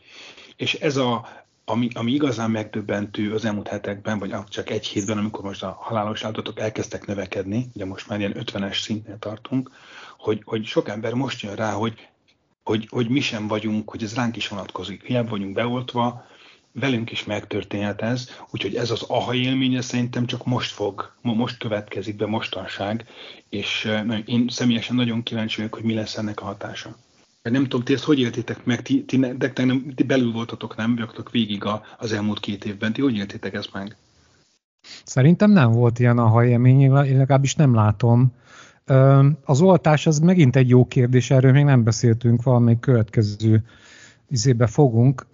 És 0.56 0.74
ez 0.74 0.96
a, 0.96 1.28
ami, 1.64 1.88
ami 1.92 2.12
igazán 2.12 2.50
megdöbbentő 2.50 3.34
az 3.34 3.44
elmúlt 3.44 3.68
hetekben, 3.68 4.18
vagy 4.18 4.34
csak 4.48 4.70
egy 4.70 4.86
hétben, 4.86 5.18
amikor 5.18 5.44
most 5.44 5.62
a 5.62 5.76
halálos 5.80 6.24
áldozatok 6.24 6.60
elkezdtek 6.60 7.06
növekedni, 7.06 7.66
ugye 7.74 7.84
most 7.84 8.08
már 8.08 8.18
ilyen 8.18 8.36
50-es 8.38 8.80
szintnél 8.80 9.18
tartunk, 9.18 9.70
hogy, 10.18 10.42
hogy 10.44 10.64
sok 10.64 10.88
ember 10.88 11.14
most 11.14 11.40
jön 11.40 11.54
rá, 11.54 11.72
hogy, 11.72 12.08
hogy, 12.64 12.88
hogy 12.90 13.08
mi 13.08 13.20
sem 13.20 13.46
vagyunk, 13.46 13.90
hogy 13.90 14.02
ez 14.02 14.14
ránk 14.14 14.36
is 14.36 14.48
vonatkozik. 14.48 15.04
Hiába 15.04 15.28
vagyunk 15.28 15.52
beoltva, 15.52 16.24
velünk 16.72 17.10
is 17.10 17.24
megtörténhet 17.24 18.02
ez, 18.02 18.28
úgyhogy 18.50 18.74
ez 18.74 18.90
az 18.90 19.02
aha 19.02 19.34
élménye 19.34 19.80
szerintem 19.80 20.26
csak 20.26 20.46
most 20.46 20.72
fog, 20.72 21.12
most 21.22 21.58
következik 21.58 22.16
be 22.16 22.26
mostanság, 22.26 23.04
és 23.48 23.90
én 24.24 24.48
személyesen 24.48 24.96
nagyon 24.96 25.22
kíváncsi 25.22 25.56
vagyok, 25.56 25.74
hogy 25.74 25.84
mi 25.84 25.94
lesz 25.94 26.16
ennek 26.16 26.40
a 26.40 26.44
hatása. 26.44 26.96
Nem 27.42 27.62
tudom, 27.62 27.84
ti 27.84 27.92
ezt 27.92 28.04
hogy 28.04 28.20
éltétek 28.20 28.64
meg, 28.64 28.82
ti, 28.82 29.04
ti, 29.04 29.18
de 29.18 29.52
nem, 29.54 29.92
ti 29.94 30.02
belül 30.02 30.32
voltatok, 30.32 30.76
nem? 30.76 30.96
Vagytok 30.96 31.30
végig 31.30 31.64
a, 31.64 31.82
az 31.98 32.12
elmúlt 32.12 32.40
két 32.40 32.64
évben. 32.64 32.92
Ti 32.92 33.02
hogy 33.02 33.16
éltétek 33.16 33.54
ezt 33.54 33.72
meg? 33.72 33.96
Szerintem 35.04 35.50
nem 35.50 35.72
volt 35.72 35.98
ilyen 35.98 36.18
a 36.18 36.44
élmény, 36.44 36.90
legalábbis 36.92 37.54
nem 37.54 37.74
látom. 37.74 38.32
Az 39.44 39.60
oltás 39.60 40.06
az 40.06 40.18
megint 40.18 40.56
egy 40.56 40.68
jó 40.68 40.86
kérdés, 40.86 41.30
erről 41.30 41.52
még 41.52 41.64
nem 41.64 41.82
beszéltünk, 41.82 42.42
valamelyik 42.42 42.80
következő 42.80 43.64
izébe 44.28 44.66
fogunk. 44.66 45.26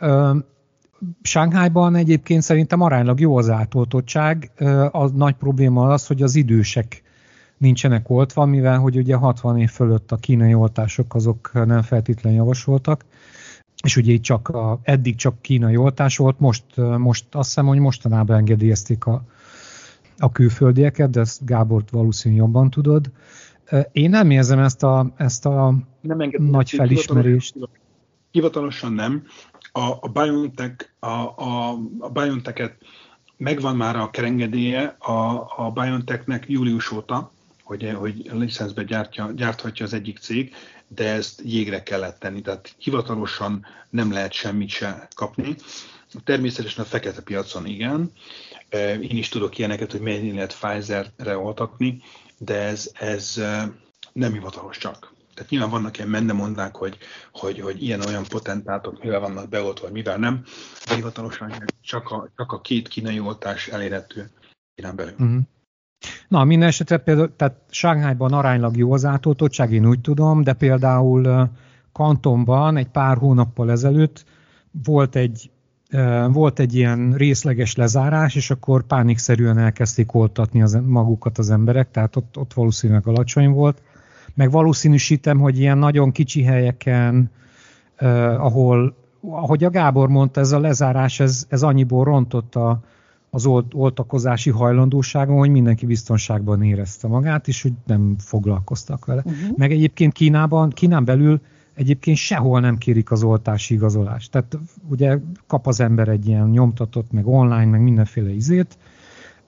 Sánghájban 1.22 1.94
egyébként 1.94 2.42
szerintem 2.42 2.80
aránylag 2.80 3.20
jó 3.20 3.36
az 3.36 3.50
átoltottság. 3.50 4.50
A 4.90 5.08
nagy 5.08 5.34
probléma 5.34 5.88
az, 5.88 6.06
hogy 6.06 6.22
az 6.22 6.34
idősek 6.34 7.02
nincsenek 7.58 8.10
oltva, 8.10 8.44
mivel 8.44 8.78
hogy 8.78 8.96
ugye 8.96 9.14
60 9.14 9.58
év 9.58 9.70
fölött 9.70 10.12
a 10.12 10.16
kínai 10.16 10.54
oltások 10.54 11.14
azok 11.14 11.50
nem 11.52 11.82
feltétlenül 11.82 12.38
javasoltak, 12.38 13.04
és 13.82 13.96
ugye 13.96 14.12
itt 14.12 14.22
csak 14.22 14.48
a, 14.48 14.78
eddig 14.82 15.16
csak 15.16 15.40
kínai 15.40 15.76
oltás 15.76 16.16
volt, 16.16 16.40
most, 16.40 16.64
most 16.98 17.24
azt 17.34 17.48
hiszem, 17.48 17.66
hogy 17.66 17.78
mostanában 17.78 18.36
engedélyezték 18.36 19.06
a, 19.06 19.24
a 20.18 20.32
külföldieket, 20.32 21.10
de 21.10 21.20
ezt 21.20 21.44
Gábor 21.44 21.84
valószínűleg 21.90 22.44
jobban 22.44 22.70
tudod. 22.70 23.10
Én 23.92 24.10
nem 24.10 24.30
érzem 24.30 24.58
ezt 24.58 24.82
a, 24.82 25.12
ezt 25.16 25.46
a 25.46 25.74
nem 26.00 26.30
nagy 26.38 26.70
felismerést. 26.70 27.54
Hivatalosan 28.36 28.92
nem. 28.92 29.26
A, 29.72 29.80
a 29.80 30.08
BioNTech, 30.08 30.88
a, 30.98 31.06
a, 31.06 31.78
a 31.98 32.10
BioNTech-et 32.10 32.76
megvan 33.36 33.76
már 33.76 33.96
a 33.96 34.10
kerengedélye 34.10 34.96
a, 34.98 35.46
a 35.56 35.70
BioNTech-nek 35.74 36.44
július 36.48 36.90
óta, 36.92 37.32
hogy, 37.62 37.92
hogy 37.94 38.30
licenszbe 38.32 38.82
gyártja, 38.82 39.32
gyárthatja 39.32 39.84
az 39.84 39.92
egyik 39.92 40.18
cég, 40.18 40.54
de 40.88 41.08
ezt 41.08 41.40
jégre 41.44 41.82
kellett 41.82 42.18
tenni, 42.18 42.40
tehát 42.40 42.74
hivatalosan 42.78 43.66
nem 43.90 44.12
lehet 44.12 44.32
semmit 44.32 44.68
se 44.68 45.08
kapni. 45.14 45.56
Természetesen 46.24 46.84
a 46.84 46.88
fekete 46.88 47.22
piacon 47.22 47.66
igen. 47.66 48.12
Én 49.00 49.16
is 49.16 49.28
tudok 49.28 49.58
ilyeneket, 49.58 49.92
hogy 49.92 50.00
mennyi 50.00 50.32
lehet 50.32 50.58
Pfizer-re 50.58 51.38
oltatni, 51.38 52.02
de 52.38 52.54
ez, 52.54 52.90
ez 52.94 53.42
nem 54.12 54.32
hivatalos 54.32 54.78
csak. 54.78 55.14
Tehát 55.36 55.50
nyilván 55.50 55.70
vannak 55.70 55.96
ilyen 55.98 56.10
mendemondák, 56.10 56.76
hogy, 56.76 56.98
hogy, 57.32 57.60
hogy 57.60 57.82
ilyen-olyan 57.82 58.24
potentátok 58.28 59.02
mivel 59.02 59.20
vannak 59.20 59.48
beoltva, 59.48 59.84
vagy 59.84 59.94
mivel 59.94 60.16
nem. 60.16 60.44
De 60.88 60.94
hivatalosan 60.94 61.52
csak 61.80 62.10
a, 62.10 62.28
csak 62.36 62.52
a 62.52 62.60
két 62.60 62.88
kínai 62.88 63.20
oltás 63.20 63.68
elérhető 63.68 64.30
irán 64.74 64.96
belül. 64.96 65.12
Uh-huh. 65.18 65.40
Na, 66.28 66.44
minden 66.44 66.68
esetre 66.68 66.98
például, 66.98 67.36
tehát 67.36 67.60
Sánghájban 67.70 68.32
aránylag 68.32 68.76
jó 68.76 68.92
az 68.92 69.04
átoltottság, 69.04 69.72
én 69.72 69.86
úgy 69.86 70.00
tudom, 70.00 70.42
de 70.42 70.52
például 70.52 71.50
Kantonban 71.92 72.76
egy 72.76 72.88
pár 72.88 73.16
hónappal 73.16 73.70
ezelőtt 73.70 74.24
volt 74.84 75.16
egy, 75.16 75.50
volt 76.28 76.58
egy 76.58 76.74
ilyen 76.74 77.12
részleges 77.12 77.74
lezárás, 77.74 78.34
és 78.34 78.50
akkor 78.50 78.86
pánikszerűen 78.86 79.58
elkezdték 79.58 80.14
oltatni 80.14 80.62
az, 80.62 80.78
magukat 80.86 81.38
az 81.38 81.50
emberek, 81.50 81.90
tehát 81.90 82.16
ott, 82.16 82.38
ott 82.38 82.52
valószínűleg 82.52 83.06
alacsony 83.06 83.48
volt. 83.48 83.82
Meg 84.36 84.50
valószínűsítem, 84.50 85.38
hogy 85.38 85.58
ilyen 85.58 85.78
nagyon 85.78 86.12
kicsi 86.12 86.42
helyeken, 86.42 87.30
eh, 87.96 88.44
ahol, 88.44 88.94
ahogy 89.20 89.64
a 89.64 89.70
Gábor 89.70 90.08
mondta, 90.08 90.40
ez 90.40 90.52
a 90.52 90.60
lezárás, 90.60 91.20
ez, 91.20 91.46
ez 91.48 91.62
annyiból 91.62 92.04
rontott 92.04 92.54
a, 92.54 92.80
az 93.30 93.46
olt, 93.46 93.74
oltakozási 93.74 94.50
hajlandóságon, 94.50 95.38
hogy 95.38 95.50
mindenki 95.50 95.86
biztonságban 95.86 96.62
érezte 96.62 97.08
magát, 97.08 97.48
és 97.48 97.62
hogy 97.62 97.72
nem 97.86 98.14
foglalkoztak 98.18 99.04
vele. 99.04 99.22
Uh-huh. 99.24 99.56
Meg 99.56 99.72
egyébként 99.72 100.12
Kínában, 100.12 100.70
Kínán 100.70 101.04
belül 101.04 101.40
egyébként 101.74 102.16
sehol 102.16 102.60
nem 102.60 102.76
kérik 102.76 103.10
az 103.10 103.22
oltási 103.22 103.74
igazolást. 103.74 104.30
Tehát 104.30 104.58
ugye 104.88 105.18
kap 105.46 105.66
az 105.66 105.80
ember 105.80 106.08
egy 106.08 106.26
ilyen 106.26 106.48
nyomtatott, 106.48 107.12
meg 107.12 107.26
online, 107.26 107.64
meg 107.64 107.82
mindenféle 107.82 108.30
izét. 108.30 108.78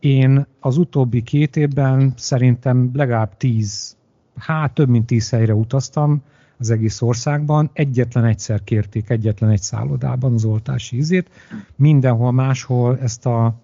Én 0.00 0.46
az 0.60 0.76
utóbbi 0.76 1.22
két 1.22 1.56
évben 1.56 2.12
szerintem 2.16 2.90
legalább 2.94 3.36
tíz, 3.36 3.96
hát 4.38 4.74
több 4.74 4.88
mint 4.88 5.06
tíz 5.06 5.30
helyre 5.30 5.54
utaztam 5.54 6.22
az 6.58 6.70
egész 6.70 7.02
országban. 7.02 7.70
Egyetlen 7.72 8.24
egyszer 8.24 8.64
kérték, 8.64 9.10
egyetlen 9.10 9.50
egy 9.50 9.62
szállodában 9.62 10.32
az 10.32 10.44
oltási 10.44 10.96
izét. 10.96 11.30
Mindenhol 11.76 12.32
máshol 12.32 12.98
ezt 12.98 13.26
a 13.26 13.54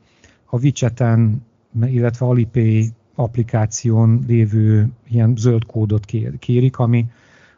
a 0.54 0.58
WeChat-en, 0.58 1.46
illetve 1.80 2.26
Alipay 2.26 2.92
applikáción 3.14 4.24
lévő 4.26 4.88
ilyen 5.08 5.34
zöld 5.36 5.66
kódot 5.66 6.04
kérik, 6.38 6.78
ami, 6.78 7.06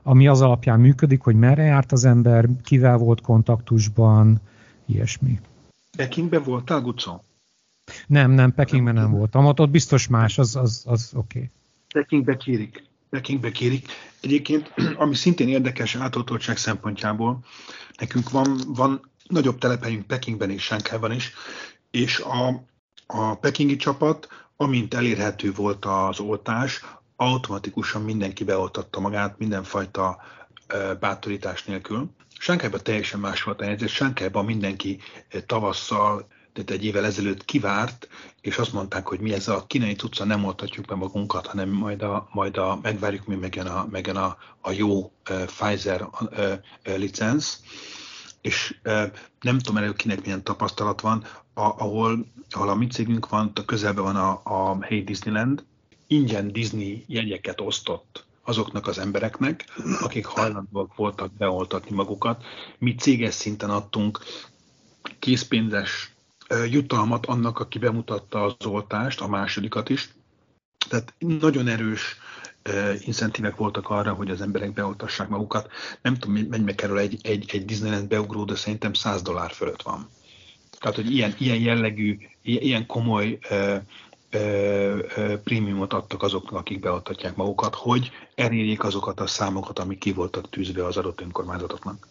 ami 0.03 0.29
az 0.29 0.41
alapján 0.41 0.81
működik, 0.81 1.23
hogy 1.23 1.37
merre 1.37 1.63
járt 1.63 1.93
az 1.93 2.05
ember, 2.05 2.49
kivel 2.63 2.97
volt 2.97 3.21
kontaktusban, 3.21 4.41
ilyesmi. 4.87 5.41
Pekingben 5.97 6.43
voltál, 6.43 6.81
Gucó? 6.81 7.25
Nem, 8.07 8.31
nem, 8.31 8.55
Pekingben 8.55 8.95
nem 8.95 9.11
voltam. 9.11 9.45
Ott, 9.45 9.61
ott 9.61 9.71
biztos 9.71 10.09
más, 10.09 10.39
az, 10.39 10.57
az, 10.57 10.85
az 10.87 11.13
oké. 11.15 11.39
Okay. 11.39 11.51
Pekingbe 11.93 12.37
kérik. 12.37 12.85
Pekingbe 13.11 13.51
kérik. 13.53 13.89
Egyébként, 14.21 14.73
ami 15.03 15.15
szintén 15.15 15.49
érdekes 15.49 15.95
átoltottság 15.95 16.57
szempontjából, 16.57 17.45
nekünk 17.99 18.31
van, 18.31 18.61
van 18.67 19.11
nagyobb 19.29 19.59
telephelyünk 19.59 20.07
Pekingben 20.07 20.51
és 20.51 20.63
Sánkában 20.63 21.13
is, 21.13 21.33
és 21.91 22.19
a, 22.19 22.65
a 23.07 23.35
pekingi 23.35 23.77
csapat, 23.77 24.29
amint 24.57 24.95
elérhető 24.95 25.53
volt 25.53 25.85
az 25.85 26.21
oltás, 26.21 26.85
automatikusan 27.17 28.03
mindenki 28.03 28.45
beoltatta 28.45 29.01
magát 29.01 29.39
mindenfajta 29.39 30.23
bátorítás 31.01 31.65
nélkül. 31.65 32.11
Sánkájban 32.39 32.81
teljesen 32.83 33.21
más 33.21 33.43
volt 33.43 33.61
a 33.61 33.65
helyzet. 33.65 33.89
Sánkájban 33.89 34.45
mindenki 34.45 35.01
tavasszal, 35.47 36.27
tehát 36.57 36.71
egy 36.71 36.85
évvel 36.85 37.05
ezelőtt 37.05 37.45
kivárt, 37.45 38.09
és 38.41 38.59
azt 38.59 38.73
mondták, 38.73 39.07
hogy 39.07 39.21
mi 39.21 39.33
ez 39.33 39.49
a 39.49 39.65
kínai 39.67 39.95
tudca, 39.95 40.25
nem 40.25 40.45
oltatjuk 40.45 40.87
be 40.87 40.95
magunkat, 40.95 41.47
hanem 41.47 41.69
majd, 41.69 42.03
a, 42.03 42.29
majd 42.33 42.57
a, 42.57 42.79
megvárjuk, 42.83 43.27
mi 43.27 43.35
megjön 43.35 43.67
a, 43.67 43.87
megjön 43.91 44.17
a, 44.17 44.37
a 44.61 44.71
jó 44.71 45.13
uh, 45.31 45.45
Pfizer 45.45 46.03
uh, 46.03 46.53
uh, 46.87 46.97
licensz 46.97 47.61
és 48.47 48.77
nem 49.41 49.59
tudom 49.59 49.77
erről 49.77 49.95
kinek 49.95 50.25
milyen 50.25 50.43
tapasztalat 50.45 51.01
van, 51.01 51.25
ahol, 51.55 52.27
ahol 52.51 52.69
a 52.69 52.75
mi 52.75 52.87
cégünk 52.87 53.29
van, 53.29 53.53
a 53.55 53.65
közelben 53.65 54.05
van 54.05 54.17
a, 54.17 54.41
a 54.45 54.85
helyi 54.85 55.03
Disneyland, 55.03 55.65
ingyen 56.07 56.53
Disney 56.53 57.05
jegyeket 57.07 57.61
osztott 57.61 58.25
azoknak 58.45 58.87
az 58.87 58.99
embereknek, 58.99 59.65
akik 60.01 60.25
hajlandóak 60.25 60.95
voltak 60.95 61.33
beoltatni 61.33 61.97
magukat. 61.97 62.45
Mi 62.79 62.95
céges 62.95 63.35
szinten 63.35 63.71
adtunk 63.71 64.21
készpénzes 65.19 66.16
jutalmat 66.71 67.27
annak, 67.27 67.59
aki 67.59 67.79
bemutatta 67.79 68.45
az 68.45 68.67
oltást, 68.67 69.21
a 69.21 69.29
másodikat 69.29 69.89
is. 69.89 70.09
Tehát 70.89 71.15
nagyon 71.19 71.69
erős 71.69 72.17
incentívek 73.01 73.57
voltak 73.57 73.89
arra, 73.89 74.13
hogy 74.13 74.31
az 74.31 74.41
emberek 74.41 74.73
beoltassák 74.73 75.29
magukat. 75.29 75.71
Nem 76.03 76.15
tudom, 76.15 76.37
mennyibe 76.37 76.75
kerül 76.75 76.99
egy, 76.99 77.19
egy, 77.23 77.51
egy 77.53 77.65
Disneyland 77.65 78.09
beugró, 78.09 78.45
de 78.45 78.55
szerintem 78.55 78.93
100 78.93 79.23
dollár 79.23 79.51
fölött 79.51 79.83
van. 79.83 80.09
Tehát, 80.79 80.97
hogy 80.97 81.11
ilyen, 81.11 81.35
ilyen 81.39 81.61
jellegű, 81.61 82.19
ilyen 82.43 82.87
komoly 82.87 83.39
ö, 83.49 83.77
prémiumot 85.45 85.93
adtak 85.93 86.23
azoknak, 86.23 86.61
akik 86.61 86.81
beoltatják 86.81 87.37
magukat, 87.37 87.75
hogy 87.75 88.11
elérjék 88.35 88.85
azokat 88.85 89.21
a 89.21 89.27
számokat, 89.27 89.79
amik 89.79 89.99
ki 89.99 90.13
voltak 90.13 90.51
tűzve 90.51 90.85
az 90.85 90.97
adott 90.97 91.21
önkormányzatoknak. 91.21 92.09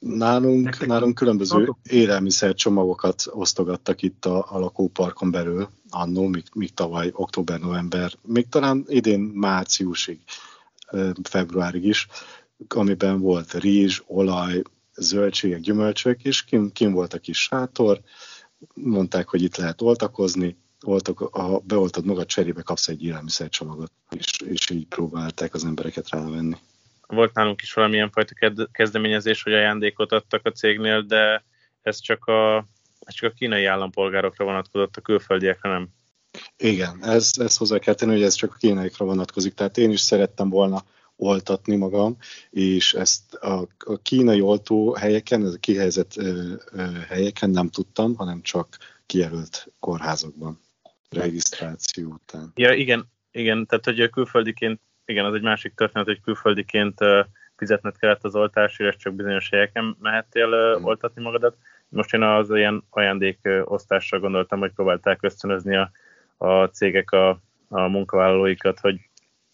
Nálunk, 0.00 0.64
Nektek 0.64 0.88
nálunk 0.88 1.14
különböző 1.14 1.74
élelmiszercsomagokat 1.82 3.24
osztogattak 3.30 4.02
itt 4.02 4.24
a, 4.24 4.46
a 4.48 4.58
lakóparkon 4.58 5.30
belül, 5.30 5.68
annó, 5.90 6.26
míg, 6.26 6.44
míg 6.54 6.74
tavaly 6.74 7.10
október-november, 7.12 8.12
még 8.22 8.48
talán 8.48 8.84
idén 8.88 9.20
márciusig, 9.20 10.20
februárig 11.22 11.84
is, 11.84 12.06
amiben 12.68 13.20
volt 13.20 13.54
rizs, 13.54 14.00
olaj, 14.06 14.62
zöldségek, 14.94 15.60
gyümölcsök, 15.60 16.22
és 16.22 16.44
kim, 16.44 16.72
kim 16.72 16.92
volt 16.92 17.14
a 17.14 17.18
kis 17.18 17.38
sátor, 17.38 18.00
mondták, 18.74 19.28
hogy 19.28 19.42
itt 19.42 19.56
lehet 19.56 19.82
oltakozni, 19.82 20.56
oltak, 20.82 21.18
ha 21.18 21.58
beoltad 21.64 22.04
magad, 22.04 22.26
cserébe 22.26 22.62
kapsz 22.62 22.88
egy 22.88 23.04
élelmiszercsomagot, 23.04 23.92
és, 24.10 24.40
és 24.44 24.70
így 24.70 24.86
próbálták 24.86 25.54
az 25.54 25.64
embereket 25.64 26.08
rávenni 26.08 26.56
volt 27.10 27.34
nálunk 27.34 27.62
is 27.62 27.72
valamilyen 27.72 28.10
fajta 28.10 28.66
kezdeményezés, 28.72 29.42
hogy 29.42 29.52
ajándékot 29.52 30.12
adtak 30.12 30.46
a 30.46 30.52
cégnél, 30.52 31.02
de 31.02 31.44
ez 31.82 32.00
csak 32.00 32.24
a, 32.24 32.66
ez 33.00 33.14
csak 33.14 33.30
a 33.30 33.34
kínai 33.34 33.64
állampolgárokra 33.64 34.44
vonatkozott, 34.44 34.96
a 34.96 35.00
külföldiekre 35.00 35.70
nem. 35.70 35.88
Igen, 36.56 37.04
ez, 37.04 37.30
ez 37.38 37.56
hozzá 37.56 37.78
kell 37.78 37.94
tenni, 37.94 38.12
hogy 38.12 38.22
ez 38.22 38.34
csak 38.34 38.52
a 38.52 38.56
kínaiakra 38.58 39.04
vonatkozik. 39.04 39.54
Tehát 39.54 39.78
én 39.78 39.90
is 39.90 40.00
szerettem 40.00 40.48
volna 40.48 40.84
oltatni 41.16 41.76
magam, 41.76 42.16
és 42.50 42.94
ezt 42.94 43.34
a, 43.34 43.68
a 43.78 43.98
kínai 44.02 44.40
oltó 44.40 44.94
helyeken, 44.94 45.44
ez 45.44 45.52
a 45.52 45.58
kihelyezett 45.58 46.16
ö, 46.16 46.52
ö, 46.72 46.82
helyeken 47.08 47.50
nem 47.50 47.68
tudtam, 47.68 48.14
hanem 48.14 48.42
csak 48.42 48.76
kijelölt 49.06 49.72
kórházakban 49.78 50.60
regisztráció 51.10 52.08
után. 52.08 52.52
Ja, 52.54 52.72
igen, 52.72 53.10
igen, 53.30 53.66
tehát 53.66 53.84
hogy 53.84 54.10
külföldiként 54.10 54.80
igen, 55.10 55.24
az 55.24 55.34
egy 55.34 55.42
másik 55.42 55.74
történet, 55.74 56.06
hogy 56.06 56.20
külföldiként 56.20 56.98
fizetned 57.56 57.96
kellett 57.98 58.24
az 58.24 58.34
oltásért, 58.34 58.94
és 58.94 59.02
csak 59.02 59.14
bizonyos 59.14 59.48
helyeken 59.50 59.96
mehettél 60.00 60.46
mm. 60.46 60.84
oltatni 60.84 61.22
magadat. 61.22 61.56
Most 61.88 62.14
én 62.14 62.22
az 62.22 62.50
ilyen 62.50 62.84
ajándékosztásra 62.90 64.20
gondoltam, 64.20 64.58
hogy 64.58 64.72
próbálták 64.72 65.18
ösztönözni 65.22 65.76
a, 65.76 65.90
a 66.36 66.64
cégek 66.64 67.10
a, 67.10 67.28
a 67.68 67.80
munkavállalóikat, 67.88 68.80
hogy 68.80 69.00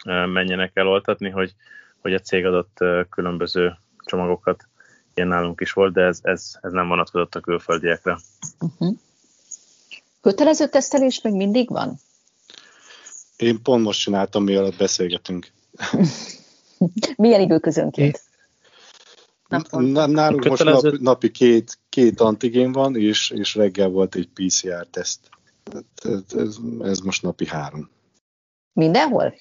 menjenek 0.05 0.71
el 0.75 0.89
oltatni, 0.89 1.31
hogy, 1.31 1.55
hogy 2.01 2.15
a 2.15 2.19
cég 2.19 2.47
adott 2.47 2.85
különböző 3.11 3.77
csomagokat, 4.05 4.69
ilyen 5.15 5.29
nálunk 5.29 5.61
is 5.61 5.73
volt, 5.73 5.93
de 5.93 6.03
ez, 6.03 6.19
ez, 6.23 6.59
ez 6.61 6.73
nem 6.73 6.89
vonatkozott 6.89 7.35
a 7.35 7.41
külföldiekre. 7.41 8.19
Uh-huh. 8.61 8.97
Kötelező 10.21 10.69
tesztelés 10.69 11.21
még 11.23 11.35
mindig 11.35 11.69
van? 11.71 11.95
Én 13.37 13.63
pont 13.63 13.85
most 13.85 14.01
csináltam, 14.01 14.45
mielőtt 14.45 14.77
beszélgetünk. 14.77 15.53
Milyen 17.17 17.41
időközönként? 17.41 18.21
Nálunk 19.49 20.41
Kötelező... 20.41 20.73
most 20.73 20.83
nap, 20.83 21.01
napi 21.01 21.31
két, 21.31 21.79
két 21.89 22.21
antigén 22.21 22.73
van, 22.73 22.97
és, 22.97 23.31
és 23.31 23.55
reggel 23.55 23.89
volt 23.89 24.15
egy 24.15 24.29
PCR-teszt. 24.35 25.21
Ez, 25.95 26.39
ez, 26.39 26.57
ez 26.81 26.99
most 26.99 27.23
napi 27.23 27.47
három. 27.47 27.91
Mindenhol? 28.73 29.35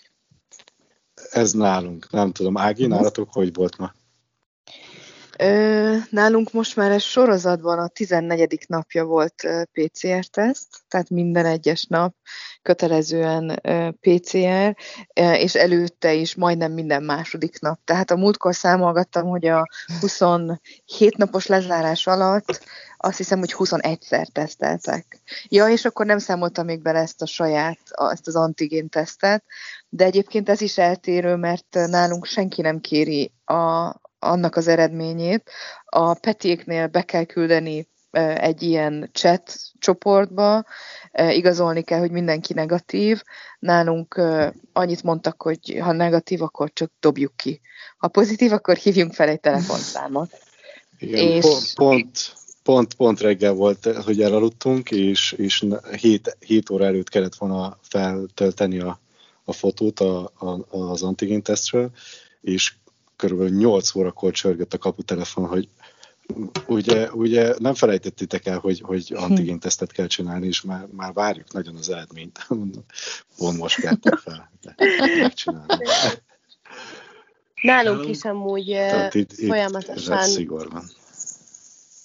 Ez 1.31 1.51
nálunk. 1.51 2.11
Nem 2.11 2.31
tudom, 2.31 2.57
Ági, 2.57 2.87
nálatok 2.87 3.33
hogy 3.33 3.53
volt 3.53 3.77
ma? 3.77 3.93
Ö, 5.37 5.95
nálunk 6.09 6.51
most 6.51 6.75
már 6.75 6.91
ez 6.91 7.01
sorozatban 7.01 7.79
a 7.79 7.87
14. 7.87 8.65
napja 8.67 9.03
volt 9.03 9.47
PCR-teszt, 9.71 10.67
tehát 10.87 11.09
minden 11.09 11.45
egyes 11.45 11.85
nap 11.85 12.15
kötelezően 12.61 13.61
PCR, 13.99 14.75
és 15.13 15.55
előtte 15.55 16.13
is 16.13 16.35
majdnem 16.35 16.71
minden 16.71 17.03
második 17.03 17.59
nap. 17.59 17.79
Tehát 17.83 18.11
a 18.11 18.15
múltkor 18.15 18.55
számolgattam, 18.55 19.27
hogy 19.27 19.45
a 19.45 19.67
27 19.99 21.17
napos 21.17 21.45
lezárás 21.45 22.07
alatt 22.07 22.59
azt 22.97 23.17
hiszem, 23.17 23.39
hogy 23.39 23.55
21-szer 23.57 24.25
teszteltek. 24.25 25.21
Ja, 25.47 25.67
és 25.67 25.85
akkor 25.85 26.05
nem 26.05 26.17
számoltam 26.17 26.65
még 26.65 26.81
bele 26.81 26.99
ezt 26.99 27.21
a 27.21 27.25
saját, 27.25 27.79
ezt 28.11 28.27
az 28.27 28.35
antigén 28.35 28.89
tesztet, 28.89 29.43
de 29.89 30.05
egyébként 30.05 30.49
ez 30.49 30.61
is 30.61 30.77
eltérő, 30.77 31.35
mert 31.35 31.67
nálunk 31.71 32.25
senki 32.25 32.61
nem 32.61 32.79
kéri 32.79 33.31
a, 33.45 33.93
annak 34.25 34.55
az 34.55 34.67
eredményét. 34.67 35.49
A 35.85 36.13
petéknél 36.13 36.87
be 36.87 37.01
kell 37.01 37.23
küldeni 37.23 37.87
egy 38.35 38.61
ilyen 38.61 39.09
chat 39.13 39.55
csoportba, 39.79 40.65
igazolni 41.29 41.81
kell, 41.81 41.99
hogy 41.99 42.11
mindenki 42.11 42.53
negatív. 42.53 43.21
Nálunk 43.59 44.21
annyit 44.73 45.03
mondtak, 45.03 45.41
hogy 45.41 45.77
ha 45.81 45.91
negatív, 45.91 46.41
akkor 46.41 46.71
csak 46.73 46.91
dobjuk 46.99 47.35
ki. 47.35 47.61
Ha 47.97 48.07
pozitív, 48.07 48.51
akkor 48.51 48.75
hívjunk 48.75 49.13
fel 49.13 49.29
egy 49.29 49.39
telefonszámot. 49.39 50.29
Igen, 50.97 51.27
és... 51.27 51.43
pont, 51.43 51.73
pont, 51.75 52.33
pont, 52.63 52.93
pont 52.93 53.19
reggel 53.19 53.53
volt, 53.53 53.85
hogy 53.85 54.21
elaludtunk, 54.21 54.91
és, 54.91 55.31
és 55.31 55.65
7, 55.99 56.37
7 56.39 56.69
óra 56.69 56.85
előtt 56.85 57.09
kellett 57.09 57.35
volna 57.35 57.77
feltölteni 57.81 58.79
a, 58.79 58.99
a 59.43 59.53
fotót 59.53 59.99
a, 59.99 60.31
a, 60.37 60.75
az 60.77 61.03
antigén 61.03 61.41
tesztről, 61.41 61.91
és 62.41 62.73
körülbelül 63.15 63.57
8 63.57 63.95
órakor 63.95 64.31
csörgött 64.31 64.73
a 64.73 64.77
kaputelefon, 64.77 65.47
hogy 65.47 65.69
ugye, 66.67 67.11
ugye 67.11 67.53
nem 67.57 67.73
felejtettétek 67.73 68.45
el, 68.45 68.57
hogy, 68.57 68.81
hogy 68.81 69.13
antigén 69.15 69.59
tesztet 69.59 69.91
kell 69.91 70.07
csinálni, 70.07 70.47
és 70.47 70.61
már, 70.61 70.87
már 70.91 71.13
várjuk 71.13 71.53
nagyon 71.53 71.75
az 71.75 71.89
eredményt. 71.89 72.47
Pont 73.37 73.57
most 73.57 73.79
keltek 73.79 74.17
fel, 74.17 74.51
megcsinálni. 75.21 75.85
Nálunk 77.61 78.07
is 78.07 78.23
amúgy 78.23 78.67
itt, 79.11 79.33
folyamatosan... 79.33 80.39
Itt 80.39 80.49
van. 80.49 80.83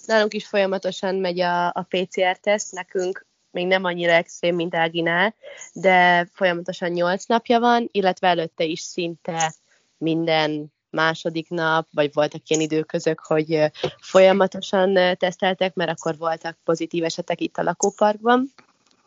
Nálunk 0.05 0.33
is 0.33 0.47
folyamatosan 0.47 1.15
megy 1.15 1.39
a, 1.39 1.67
a 1.67 1.87
PCR-teszt, 1.89 2.71
nekünk 2.71 3.25
még 3.51 3.67
nem 3.67 3.83
annyira 3.83 4.11
extrém, 4.11 4.55
mint 4.55 4.75
Áginál, 4.75 5.35
de 5.73 6.27
folyamatosan 6.33 6.91
8 6.91 7.25
napja 7.25 7.59
van, 7.59 7.89
illetve 7.91 8.27
előtte 8.27 8.63
is 8.63 8.79
szinte 8.79 9.53
minden 9.97 10.73
második 10.91 11.49
nap, 11.49 11.87
vagy 11.91 12.09
voltak 12.13 12.41
ilyen 12.47 12.61
időközök, 12.61 13.19
hogy 13.19 13.71
folyamatosan 13.99 15.17
teszteltek, 15.17 15.73
mert 15.73 15.89
akkor 15.89 16.17
voltak 16.17 16.57
pozitív 16.63 17.03
esetek 17.03 17.41
itt 17.41 17.57
a 17.57 17.63
lakóparkban. 17.63 18.53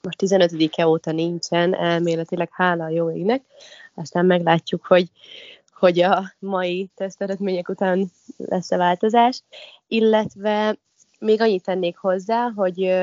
Most 0.02 0.18
15-e 0.26 0.86
óta 0.86 1.12
nincsen, 1.12 1.74
elméletileg 1.74 2.48
hála 2.52 2.84
a 2.84 2.88
jó 2.88 3.10
égnek. 3.10 3.42
Aztán 3.94 4.26
meglátjuk, 4.26 4.86
hogy, 4.86 5.10
hogy 5.74 6.00
a 6.00 6.34
mai 6.38 6.90
teszteredmények 6.94 7.68
után 7.68 8.10
lesz-e 8.36 8.76
változás. 8.76 9.42
Illetve 9.88 10.76
még 11.18 11.40
annyit 11.40 11.64
tennék 11.64 11.96
hozzá, 11.96 12.50
hogy 12.54 12.94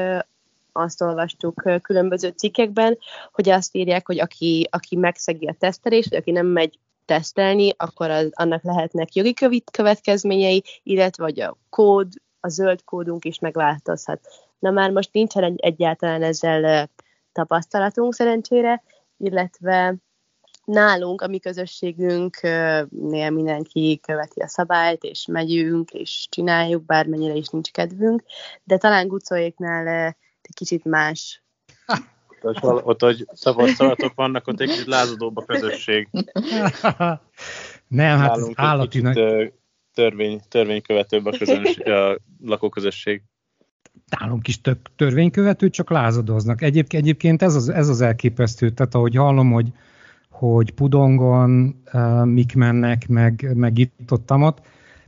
azt 0.72 1.02
olvastuk 1.02 1.70
különböző 1.82 2.34
cikkekben, 2.36 2.98
hogy 3.32 3.50
azt 3.50 3.76
írják, 3.76 4.06
hogy 4.06 4.20
aki, 4.20 4.68
aki 4.72 4.96
megszegi 4.96 5.48
a 5.48 5.56
tesztelést, 5.60 6.10
vagy 6.10 6.20
aki 6.20 6.32
nem 6.32 6.46
megy 6.46 6.80
tesztelni, 7.12 7.74
akkor 7.78 8.10
az, 8.10 8.30
annak 8.32 8.64
lehetnek 8.64 9.16
jogi 9.16 9.34
következményei, 9.72 10.64
illetve 10.84 11.24
vagy 11.24 11.40
a 11.40 11.58
kód, 11.70 12.08
a 12.40 12.50
zöld 12.50 12.84
kódunk 12.84 13.26
is 13.26 13.40
megváltozhat. 13.40 14.20
Na 14.60 14.72
már 14.72 14.92
most 14.92 15.14
nincsen 15.14 15.44
egy, 15.44 15.60
egyáltalán 15.60 16.24
ezzel 16.24 16.90
tapasztalatunk 17.32 18.14
szerencsére, 18.14 18.84
illetve 19.18 19.96
nálunk, 20.66 21.22
a 21.22 21.28
mi 21.28 21.40
közösségünknél 21.40 23.30
mindenki 23.30 24.00
követi 24.04 24.42
a 24.42 24.48
szabályt, 24.48 25.04
és 25.04 25.26
megyünk, 25.26 25.92
és 25.92 26.28
csináljuk, 26.30 26.86
bármennyire 26.86 27.34
is 27.34 27.48
nincs 27.48 27.72
kedvünk, 27.72 28.24
de 28.64 28.78
talán 28.78 29.08
Gucóéknál 29.08 29.88
egy 30.42 30.56
kicsit 30.56 30.86
más 30.86 31.44
ott, 32.44 32.86
ott 32.86 33.02
hogy 33.02 33.26
tapasztalatok 33.42 34.14
vannak, 34.16 34.48
ott 34.48 34.60
egy 34.60 34.70
kicsit 34.70 34.86
lázadóbb 34.86 35.38
a 35.38 35.46
közösség. 35.46 36.08
Nem, 37.88 38.18
hát 38.18 38.36
Nálunk 38.36 38.60
állati 38.60 39.02
nagy... 39.02 39.54
törvény, 39.94 40.42
törvénykövetőbb 40.50 41.26
a, 41.26 41.32
közönség, 41.38 41.88
a 41.88 42.18
lakóközösség. 42.44 43.22
Nálunk 44.20 44.48
is 44.48 44.62
tök 44.62 44.78
törvénykövető, 44.96 45.70
csak 45.70 45.90
lázadoznak. 45.90 46.62
Egyébként, 46.62 47.04
egyébként 47.04 47.42
ez, 47.42 47.56
az, 47.56 47.70
ez 47.70 47.88
az 47.88 48.02
elképesztő, 48.02 48.70
tehát 48.70 48.96
ahogy 48.96 49.16
hallom, 49.16 49.52
hogy, 49.52 49.72
hogy 50.30 50.72
Pudongon 50.72 51.82
uh, 51.94 52.26
mik 52.26 52.56
mennek, 52.56 53.08
meg, 53.08 53.52
meg 53.56 53.78
itt 53.78 54.12
ott, 54.12 54.32
ott 54.32 54.62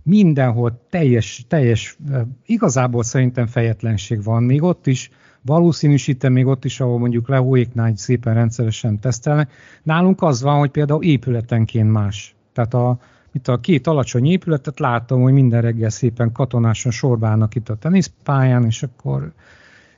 mindenhol 0.04 0.88
teljes, 0.90 1.46
teljes, 1.48 1.98
igazából 2.46 3.04
szerintem 3.04 3.48
fejetlenség 3.48 4.24
van, 4.24 4.44
még 4.44 4.64
ott 4.64 4.88
is, 4.88 5.10
valószínűsítem 5.46 6.34
még 6.34 6.46
ott 6.46 6.66
is, 6.66 6.80
ahol 6.80 7.00
mondjuk 7.00 7.28
lehóéknál 7.28 7.96
szépen 7.96 8.34
rendszeresen 8.34 9.00
tesztelnek. 9.00 9.52
Nálunk 9.84 10.22
az 10.22 10.42
van, 10.42 10.60
hogy 10.60 10.70
például 10.70 11.04
épületenként 11.04 11.92
más. 11.92 12.36
Tehát 12.54 12.74
a, 12.74 12.98
itt 13.32 13.48
a 13.48 13.60
két 13.60 13.88
alacsony 13.88 14.26
épületet 14.26 14.80
látom, 14.80 15.22
hogy 15.22 15.34
minden 15.34 15.62
reggel 15.62 15.90
szépen 15.90 16.32
katonáson 16.32 16.92
sorbálnak 16.92 17.56
itt 17.56 17.70
a 17.70 17.76
teniszpályán, 17.76 18.66
és 18.66 18.84
akkor 18.84 19.34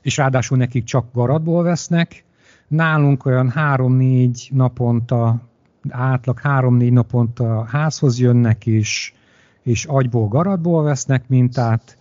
és 0.06 0.16
ráadásul 0.16 0.58
nekik 0.58 0.84
csak 0.84 1.06
garadból 1.12 1.62
vesznek. 1.62 2.24
Nálunk 2.68 3.24
olyan 3.24 3.50
három-négy 3.50 4.48
naponta, 4.52 5.40
átlag 5.88 6.40
három-négy 6.40 6.92
naponta 6.92 7.64
házhoz 7.64 8.18
jönnek, 8.18 8.66
és, 8.66 9.12
és 9.62 9.84
agyból 9.84 10.28
garadból 10.28 10.82
vesznek 10.82 11.28
mintát, 11.28 11.98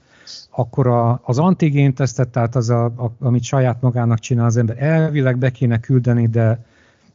akkor 0.49 0.87
a, 0.87 1.21
az 1.23 1.39
antigén 1.39 1.93
tesztet, 1.93 2.29
tehát 2.29 2.55
az, 2.55 2.69
a, 2.69 2.85
a, 2.85 3.11
amit 3.19 3.43
saját 3.43 3.81
magának 3.81 4.19
csinál 4.19 4.45
az 4.45 4.57
ember, 4.57 4.83
elvileg 4.83 5.37
be 5.37 5.49
kéne 5.49 5.79
küldeni, 5.79 6.27
de 6.27 6.65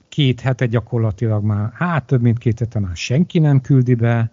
két 0.08 0.40
hete 0.40 0.66
gyakorlatilag 0.66 1.44
már, 1.44 1.70
hát 1.72 2.04
több 2.04 2.20
mint 2.20 2.38
két 2.38 2.58
hete 2.58 2.78
már 2.78 2.96
senki 2.96 3.38
nem 3.38 3.60
küldi 3.60 3.94
be, 3.94 4.30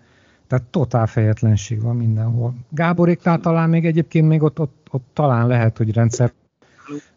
tehát 0.48 0.66
totál 0.66 1.08
fejetlenség 1.08 1.82
van 1.82 1.96
mindenhol. 1.96 2.54
Gáboréknál 2.70 3.40
talán 3.40 3.70
még 3.70 3.86
egyébként 3.86 4.28
még 4.28 4.44
ott, 4.44 4.60
ott, 4.60 4.88
ott 4.92 5.06
talán 5.14 5.48
lehet, 5.48 5.78
hogy 5.78 5.94
rendszer, 5.94 6.34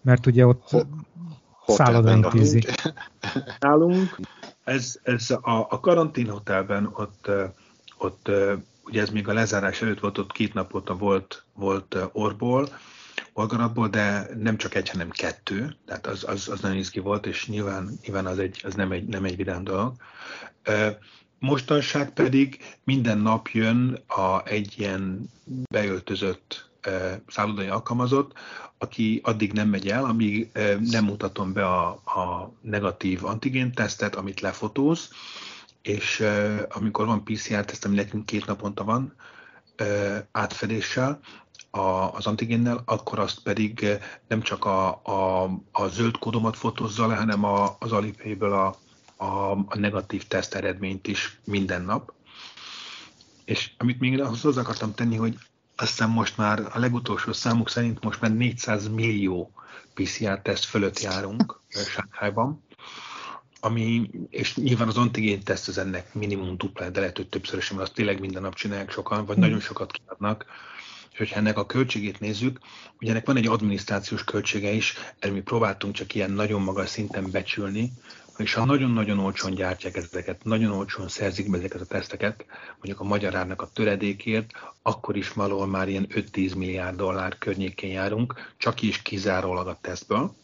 mert 0.01 0.27
ugye 0.27 0.47
ott 0.47 0.87
szálloda 1.67 2.17
intézi. 2.17 2.63
Nálunk 3.61 4.21
ez, 4.65 4.99
ez 5.03 5.31
a, 5.31 5.67
a 5.69 5.81
karanténhotelben 5.81 6.91
ott, 6.93 7.31
ott 7.99 8.31
ugye 8.85 9.01
ez 9.01 9.11
még 9.11 9.29
a 9.29 9.33
lezárás 9.33 9.83
előtt 9.83 10.01
volt, 10.01 10.19
ott 10.19 10.33
két 10.33 10.55
napot 10.55 10.89
volt, 10.99 11.45
volt 11.55 11.97
orból, 12.13 12.69
organatból, 13.33 13.89
de 13.89 14.29
nem 14.39 14.57
csak 14.57 14.75
egy, 14.75 14.89
hanem 14.91 15.11
kettő, 15.11 15.77
tehát 15.87 16.07
az, 16.07 16.25
az, 16.29 16.49
az 16.49 16.61
nagyon 16.61 16.77
izgi 16.77 17.01
volt, 17.01 17.27
és 17.27 17.47
nyilván, 17.47 17.99
nyilván 18.03 18.27
az, 18.27 18.39
egy, 18.39 18.61
az 18.65 18.75
nem, 18.75 18.93
egy, 18.93 19.07
nem 19.07 19.25
egy 19.25 19.37
vidám 19.37 19.65
dolog. 19.65 19.93
Mostanság 21.39 22.13
pedig 22.13 22.59
minden 22.85 23.19
nap 23.19 23.49
jön 23.49 24.03
a, 24.07 24.47
egy 24.47 24.75
ilyen 24.79 25.31
beöltözött 25.71 26.71
szállodai 27.27 27.67
alkalmazott, 27.67 28.33
aki 28.79 29.21
addig 29.23 29.53
nem 29.53 29.69
megy 29.69 29.89
el, 29.89 30.05
amíg 30.05 30.51
nem 30.81 31.05
mutatom 31.05 31.53
be 31.53 31.67
a, 31.67 31.89
a 31.89 32.53
negatív 32.61 33.25
antigén 33.25 33.73
tesztet, 33.73 34.15
amit 34.15 34.41
lefotóz, 34.41 35.11
és 35.83 36.21
uh, 36.21 36.63
amikor 36.69 37.07
van 37.07 37.25
PCR-teszt, 37.25 37.85
ami 37.85 37.95
nekünk 37.95 38.27
két 38.27 38.47
naponta 38.47 38.85
van 38.85 39.15
uh, 39.81 40.19
átfedéssel, 40.33 41.21
a, 41.71 42.15
az 42.15 42.27
antigénnel, 42.27 42.83
akkor 42.85 43.19
azt 43.19 43.43
pedig 43.43 43.87
nem 44.29 44.43
csak 44.43 44.65
a, 44.65 45.01
a, 45.05 45.43
a 45.73 45.87
zöld 45.89 46.19
kódomat 46.19 46.57
fotózza 46.57 47.07
le, 47.07 47.15
hanem 47.17 47.45
a, 47.45 47.77
az 47.79 47.93
Alipayből 47.93 48.53
a, 48.53 48.77
a, 49.25 49.51
a 49.51 49.79
negatív 49.79 50.27
teszt 50.27 50.55
eredményt 50.55 51.07
is 51.07 51.41
minden 51.45 51.83
nap. 51.83 52.13
És 53.45 53.71
amit 53.79 54.01
még 54.01 54.23
hozzá 54.23 54.61
akartam 54.61 54.95
tenni, 54.95 55.17
hogy 55.17 55.39
azt 55.77 55.91
hiszem 55.91 56.11
most 56.11 56.37
már 56.37 56.61
a 56.73 56.79
legutolsó 56.79 57.33
számuk 57.33 57.69
szerint 57.69 58.05
most 58.05 58.21
már 58.21 58.33
400 58.33 58.89
millió 58.89 59.51
PCR-teszt 59.95 60.65
fölött 60.65 61.01
járunk 61.01 61.61
Sánkhájban, 61.69 62.65
ami, 63.61 64.11
és 64.31 64.57
nyilván 64.57 64.89
az 64.89 64.97
antigén 64.97 65.43
teszt 65.43 65.69
az 65.69 65.79
ennek 65.79 66.15
minimum 66.15 66.57
dupla, 66.57 66.91
de 66.91 67.01
lehet, 67.01 67.17
hogy 67.17 67.29
többszörösen, 67.29 67.77
mert 67.77 67.89
azt 67.89 67.97
tényleg 67.97 68.21
minden 68.21 68.43
nap 68.43 68.55
csinálják 68.55 68.91
sokan, 68.91 69.27
vagy 69.27 69.37
mm. 69.37 69.41
nagyon 69.41 69.61
sokat 69.61 69.93
kiadnak, 69.93 70.45
és 71.13 71.19
hogyha 71.19 71.39
ennek 71.39 71.59
a 71.59 71.67
költségét 71.67 72.21
nézzük, 72.21 72.59
ugye 73.01 73.11
ennek 73.11 73.27
van 73.27 73.37
egy 73.37 73.47
adminisztrációs 73.47 74.25
költsége 74.25 74.71
is, 74.71 74.95
erről 75.19 75.35
mi 75.35 75.43
próbáltunk 75.43 75.95
csak 75.95 76.15
ilyen 76.15 76.31
nagyon 76.31 76.63
magas 76.63 76.89
szinten 76.89 77.31
becsülni, 77.31 77.93
és 78.41 78.55
ha 78.55 78.65
nagyon-nagyon 78.65 79.19
olcsón 79.19 79.55
gyártják 79.55 79.97
ezeket, 79.97 80.45
nagyon 80.45 80.73
olcsón 80.73 81.09
szerzik 81.09 81.51
be 81.51 81.59
ezeket 81.59 81.81
a 81.81 81.85
teszteket, 81.85 82.45
mondjuk 82.75 83.01
a 83.01 83.05
magyar 83.05 83.35
árnak 83.35 83.63
a 83.63 83.71
töredékért, 83.73 84.51
akkor 84.83 85.17
is 85.17 85.33
valahol 85.33 85.67
már 85.67 85.89
ilyen 85.89 86.07
5-10 86.11 86.57
milliárd 86.57 86.97
dollár 86.97 87.39
környékén 87.39 87.91
járunk, 87.91 88.55
csak 88.57 88.83
is 88.83 89.03
kizárólag 89.03 89.67
a 89.67 89.79
tesztből. 89.81 90.35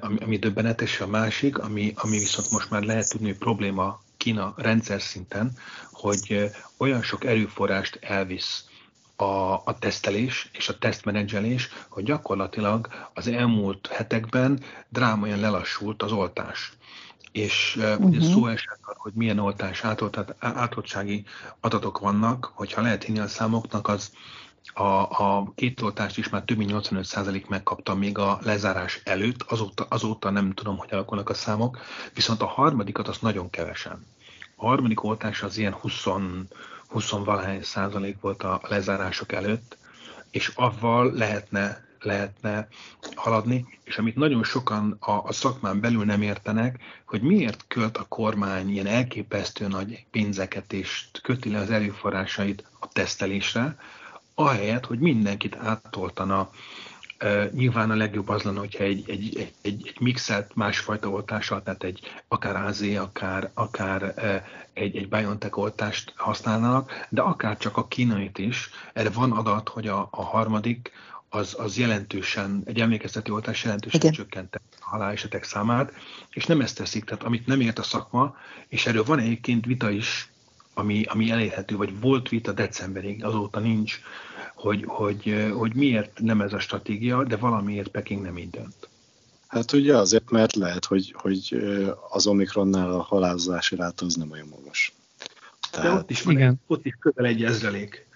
Ami, 0.00 0.18
ami 0.20 0.38
döbbenetes, 0.38 1.00
a 1.00 1.06
másik, 1.06 1.58
ami, 1.58 1.92
ami 1.96 2.18
viszont 2.18 2.50
most 2.50 2.70
már 2.70 2.82
lehet 2.82 3.08
tudni, 3.08 3.26
hogy 3.26 3.38
probléma 3.38 4.00
Kína 4.16 4.54
rendszer 4.56 5.00
szinten, 5.00 5.52
hogy 5.90 6.50
olyan 6.76 7.02
sok 7.02 7.24
erőforrást 7.24 7.98
elvisz 8.00 8.64
a, 9.16 9.52
a 9.64 9.76
tesztelés 9.78 10.50
és 10.52 10.68
a 10.68 10.78
tesztmenedzselés, 10.78 11.68
hogy 11.88 12.04
gyakorlatilag 12.04 12.88
az 13.14 13.26
elmúlt 13.26 13.86
hetekben 13.86 14.62
drámaian 14.88 15.40
lelassult 15.40 16.02
az 16.02 16.12
oltás. 16.12 16.72
És 17.32 17.76
uh-huh. 17.78 18.04
ugye 18.04 18.20
szó 18.20 18.46
esett, 18.46 18.80
hogy 18.82 19.12
milyen 19.14 19.38
oltás 19.38 19.84
átoltsági 20.38 21.24
adatok 21.60 21.98
vannak, 21.98 22.52
hogyha 22.54 22.80
lehet 22.80 23.04
hinni 23.04 23.18
a 23.18 23.28
számoknak, 23.28 23.88
az 23.88 24.12
a, 24.74 24.82
a 25.02 25.52
két 25.54 25.80
oltást 25.80 26.18
is 26.18 26.28
már 26.28 26.42
több 26.42 26.56
mint 26.56 26.70
85% 26.74 27.46
megkapta 27.46 27.94
még 27.94 28.18
a 28.18 28.38
lezárás 28.42 29.00
előtt, 29.04 29.42
azóta, 29.42 29.86
azóta 29.88 30.30
nem 30.30 30.52
tudom, 30.52 30.76
hogy 30.76 30.88
alakulnak 30.90 31.28
a 31.28 31.34
számok, 31.34 31.78
viszont 32.14 32.42
a 32.42 32.46
harmadikat 32.46 33.08
az 33.08 33.18
nagyon 33.18 33.50
kevesen. 33.50 34.06
A 34.56 34.66
harmadik 34.66 35.02
oltás 35.04 35.42
az 35.42 35.58
ilyen 35.58 35.72
20, 35.72 36.06
20 36.88 37.10
valahány 37.10 37.62
százalék 37.62 38.20
volt 38.20 38.42
a 38.42 38.60
lezárások 38.68 39.32
előtt, 39.32 39.76
és 40.30 40.52
avval 40.54 41.12
lehetne, 41.12 41.84
lehetne 42.00 42.68
haladni, 43.14 43.78
és 43.84 43.98
amit 43.98 44.16
nagyon 44.16 44.44
sokan 44.44 44.96
a, 45.00 45.10
a 45.10 45.32
szakmán 45.32 45.80
belül 45.80 46.04
nem 46.04 46.22
értenek, 46.22 46.78
hogy 47.04 47.22
miért 47.22 47.64
költ 47.68 47.96
a 47.96 48.06
kormány 48.08 48.70
ilyen 48.70 48.86
elképesztő 48.86 49.66
nagy 49.66 50.04
pénzeket, 50.10 50.72
és 50.72 51.06
köti 51.22 51.50
le 51.50 51.58
az 51.58 51.70
erőforrásait 51.70 52.64
a 52.80 52.88
tesztelésre, 52.88 53.76
ahelyett, 54.34 54.86
hogy 54.86 54.98
mindenkit 54.98 55.56
áttoltana 55.56 56.50
nyilván 57.52 57.90
a 57.90 57.94
legjobb 57.94 58.28
az 58.28 58.42
lenne, 58.42 58.58
hogyha 58.58 58.84
egy, 58.84 59.10
egy, 59.10 59.36
egy, 59.36 59.52
egy, 59.62 59.96
mixelt 60.00 60.54
másfajta 60.54 61.08
oltással, 61.08 61.62
tehát 61.62 61.82
egy 61.82 62.00
akár 62.28 62.56
AZ, 62.56 62.82
akár, 62.82 63.50
akár 63.54 64.14
egy, 64.72 64.96
egy 64.96 65.08
BioNTech 65.08 65.58
oltást 65.58 66.12
használnának, 66.16 67.06
de 67.08 67.20
akár 67.20 67.56
csak 67.56 67.76
a 67.76 67.88
kínait 67.88 68.38
is. 68.38 68.70
Erre 68.92 69.10
van 69.10 69.32
adat, 69.32 69.68
hogy 69.68 69.88
a, 69.88 70.08
a 70.10 70.22
harmadik 70.22 70.90
az, 71.28 71.56
az 71.58 71.78
jelentősen, 71.78 72.62
egy 72.64 72.80
emlékeztető 72.80 73.32
oltás 73.32 73.64
jelentősen 73.64 74.00
Igen. 74.00 74.12
csökkente 74.12 74.60
a 74.80 74.88
halálesetek 74.88 75.44
számát, 75.44 75.92
és 76.30 76.46
nem 76.46 76.60
ezt 76.60 76.76
teszik, 76.76 77.04
tehát 77.04 77.22
amit 77.22 77.46
nem 77.46 77.60
ért 77.60 77.78
a 77.78 77.82
szakma, 77.82 78.36
és 78.68 78.86
erről 78.86 79.04
van 79.04 79.18
egyébként 79.18 79.64
vita 79.64 79.90
is, 79.90 80.31
ami, 80.74 81.04
ami 81.04 81.30
elérhető, 81.30 81.76
vagy 81.76 82.00
volt 82.00 82.28
vita 82.28 82.52
decemberig, 82.52 83.24
azóta 83.24 83.60
nincs, 83.60 84.00
hogy, 84.54 84.84
hogy, 84.86 85.50
hogy 85.54 85.74
miért 85.74 86.20
nem 86.20 86.40
ez 86.40 86.52
a 86.52 86.58
stratégia, 86.58 87.24
de 87.24 87.36
valamiért 87.36 87.88
Peking 87.88 88.22
nem 88.22 88.38
így 88.38 88.50
dönt. 88.50 88.88
Hát 89.46 89.72
ugye 89.72 89.96
azért, 89.96 90.30
mert 90.30 90.54
lehet, 90.54 90.84
hogy, 90.84 91.14
hogy 91.16 91.56
az 92.10 92.26
Omikronnál 92.26 92.92
a 92.92 93.02
halálozási 93.02 93.76
ráta 93.76 94.04
az 94.06 94.14
nem 94.14 94.30
olyan 94.30 94.48
magas. 94.48 94.92
Tehát, 95.70 95.86
de 95.86 95.92
ott 95.98 96.10
is, 96.10 96.22
van, 96.22 96.34
igen. 96.34 96.60
ott 96.66 96.86
is 96.86 96.96
közel 97.00 97.24
egy 97.24 97.44
ezrelék. 97.44 98.06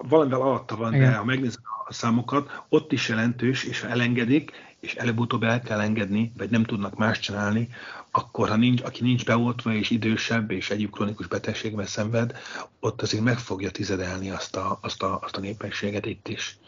Valamivel 0.00 0.40
alatta 0.40 0.76
van, 0.76 0.94
igen. 0.94 1.10
de 1.10 1.16
ha 1.16 1.24
megnézed 1.24 1.60
a 1.88 1.92
számokat, 1.92 2.62
ott 2.68 2.92
is 2.92 3.08
jelentős, 3.08 3.64
és 3.64 3.80
ha 3.80 3.88
elengedik, 3.88 4.50
és 4.80 4.94
előbb-utóbb 4.94 5.42
el 5.42 5.60
kell 5.60 5.80
engedni, 5.80 6.32
vagy 6.36 6.50
nem 6.50 6.64
tudnak 6.64 6.96
más 6.96 7.18
csinálni, 7.18 7.68
akkor 8.10 8.48
ha 8.48 8.56
nincs, 8.56 8.82
aki 8.82 9.02
nincs 9.02 9.24
beoltva 9.24 9.74
és 9.74 9.90
idősebb, 9.90 10.50
és 10.50 10.70
egyéb 10.70 10.90
kronikus 10.90 11.26
betegségben 11.26 11.86
szenved, 11.86 12.32
ott 12.80 13.02
azért 13.02 13.22
meg 13.22 13.38
fogja 13.38 13.70
tizedelni 13.70 14.30
azt 14.30 14.56
a, 14.56 14.78
azt 14.82 15.02
a, 15.02 15.18
azt 15.22 15.36
a 15.36 15.40
népességet 15.40 16.06
itt 16.06 16.28
is. 16.28 16.58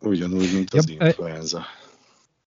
Ugyanúgy, 0.00 0.52
mint 0.54 0.74
az 0.74 0.90
ja, 0.90 1.06
influenza. 1.06 1.64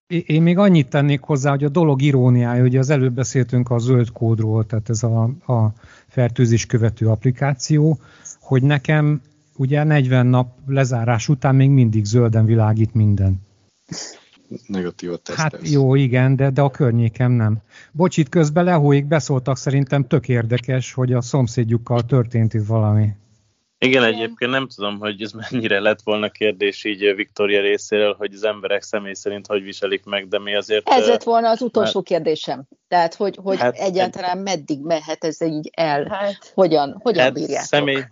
Én 0.07 0.41
még 0.41 0.57
annyit 0.57 0.89
tennék 0.89 1.22
hozzá, 1.22 1.49
hogy 1.49 1.63
a 1.63 1.69
dolog 1.69 2.01
iróniája, 2.01 2.61
hogy 2.61 2.78
az 2.78 2.89
előbb 2.89 3.13
beszéltünk 3.13 3.69
a 3.69 3.78
zöld 3.78 4.11
kódról, 4.11 4.65
tehát 4.65 4.89
ez 4.89 5.03
a, 5.03 5.24
a 5.24 5.74
fertőzés 6.07 6.65
követő 6.65 7.07
applikáció, 7.07 7.99
hogy 8.39 8.63
nekem 8.63 9.22
ugye 9.62 9.84
40 9.84 10.26
nap 10.26 10.47
lezárás 10.68 11.30
után 11.30 11.55
még 11.55 11.70
mindig 11.70 12.05
zölden 12.05 12.45
világít 12.45 12.93
minden 12.93 13.41
negatívat 14.68 15.22
tesztelsz. 15.22 15.51
Hát 15.51 15.70
jó, 15.70 15.95
igen, 15.95 16.36
de, 16.36 16.49
de 16.49 16.62
a 16.62 16.70
környékem 16.70 17.32
nem. 17.32 17.57
Bocsit, 17.91 18.30
közben 18.30 18.64
lehóik 18.64 19.05
beszóltak, 19.05 19.57
szerintem 19.57 20.07
tök 20.07 20.28
érdekes, 20.28 20.93
hogy 20.93 21.14
a 21.14 21.22
szomszédjukkal 21.22 22.01
történt 22.01 22.53
itt 22.53 22.66
valami. 22.66 23.09
Igen, 23.78 24.03
egyébként 24.03 24.51
nem 24.51 24.68
tudom, 24.76 24.99
hogy 24.99 25.22
ez 25.22 25.32
mennyire 25.32 25.80
lett 25.80 26.01
volna 26.03 26.30
kérdés 26.30 26.84
így 26.84 27.16
Viktória 27.16 27.62
részéről, 27.62 28.16
hogy 28.18 28.34
az 28.34 28.43
emberek 28.43 28.82
személy 28.82 29.14
szerint 29.14 29.47
hogy 29.47 29.64
viselik 29.64 30.05
meg, 30.05 30.28
de 30.28 30.39
mi 30.39 30.55
azért... 30.55 30.89
Ez 30.89 31.07
lett 31.07 31.24
volna 31.24 31.49
az 31.49 31.62
utolsó 31.62 31.97
hát, 31.97 32.07
kérdésem. 32.07 32.64
Tehát, 32.88 33.14
hogy, 33.14 33.38
hogy 33.43 33.57
hát, 33.57 33.76
egyáltalán 33.76 34.38
meddig 34.38 34.82
mehet 34.82 35.24
ez 35.24 35.41
így 35.41 35.70
el, 35.74 36.07
hát, 36.09 36.51
hogyan, 36.53 36.99
hogyan 37.01 37.24
hát 37.24 37.34
bírjátok? 37.34 37.68
Személy, 37.68 38.03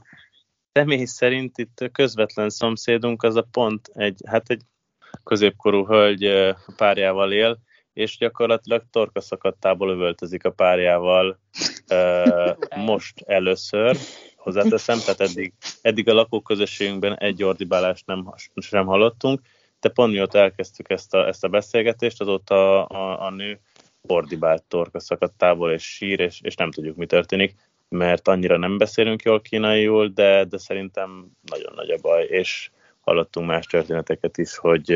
személy 0.72 1.06
szerint 1.06 1.58
itt 1.58 1.90
közvetlen 1.92 2.50
szomszédunk 2.50 3.24
az 3.24 3.36
a 3.36 3.48
pont 3.52 3.90
egy, 3.94 4.22
hát 4.26 4.50
egy 4.50 4.62
középkorú 5.24 5.86
hölgy 5.86 6.56
párjával 6.78 7.32
él, 7.32 7.60
és 7.94 8.18
gyakorlatilag 8.18 8.84
torkaszakadtából 8.92 9.90
övöltözik 9.90 10.46
a 10.46 10.52
párjával 10.52 11.40
most 12.86 13.22
először, 13.22 13.98
hozzáteszem, 14.36 15.00
tehát 15.00 15.20
eddig, 15.20 15.54
eddig 15.82 16.10
a 16.10 16.14
lakóközösségünkben 16.14 17.18
egy 17.18 17.44
ordibálást 17.44 18.06
nem, 18.06 18.34
sem 18.56 18.86
hallottunk, 18.86 19.42
de 19.80 19.90
pont 19.90 20.12
mióta 20.12 20.38
elkezdtük 20.38 20.90
ezt 20.90 21.14
a, 21.14 21.28
ezt 21.28 21.44
a 21.44 21.48
beszélgetést, 21.48 22.22
azóta 22.22 22.88
a, 22.88 22.98
a, 22.98 23.26
a 23.26 23.30
nő 23.30 23.60
ordibált 24.02 24.64
torkaszakadtából 24.64 25.72
és 25.72 25.84
sír, 25.84 26.20
és, 26.20 26.42
és 26.42 26.56
nem 26.56 26.72
tudjuk, 26.72 26.96
mi 26.96 27.06
történik, 27.06 27.56
mert 27.90 28.28
annyira 28.28 28.58
nem 28.58 28.78
beszélünk 28.78 29.22
jól 29.22 29.42
kínaiul, 29.42 30.08
de, 30.08 30.44
de 30.44 30.58
szerintem 30.58 31.32
nagyon 31.42 31.74
nagy 31.76 31.90
a 31.90 31.98
baj, 32.02 32.24
és 32.24 32.72
hallottunk 33.00 33.48
más 33.48 33.66
történeteket 33.66 34.38
is, 34.38 34.58
hogy 34.58 34.92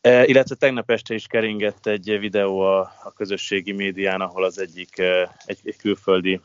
e, 0.00 0.24
illetve 0.24 0.54
tegnap 0.54 0.90
este 0.90 1.14
is 1.14 1.26
keringett 1.26 1.86
egy 1.86 2.18
videó 2.18 2.60
a, 2.60 2.80
a 2.80 3.12
közösségi 3.12 3.72
médián, 3.72 4.20
ahol 4.20 4.44
az 4.44 4.58
egyik 4.58 4.98
egy, 5.44 5.58
egy 5.62 5.76
külföldi 5.76 6.40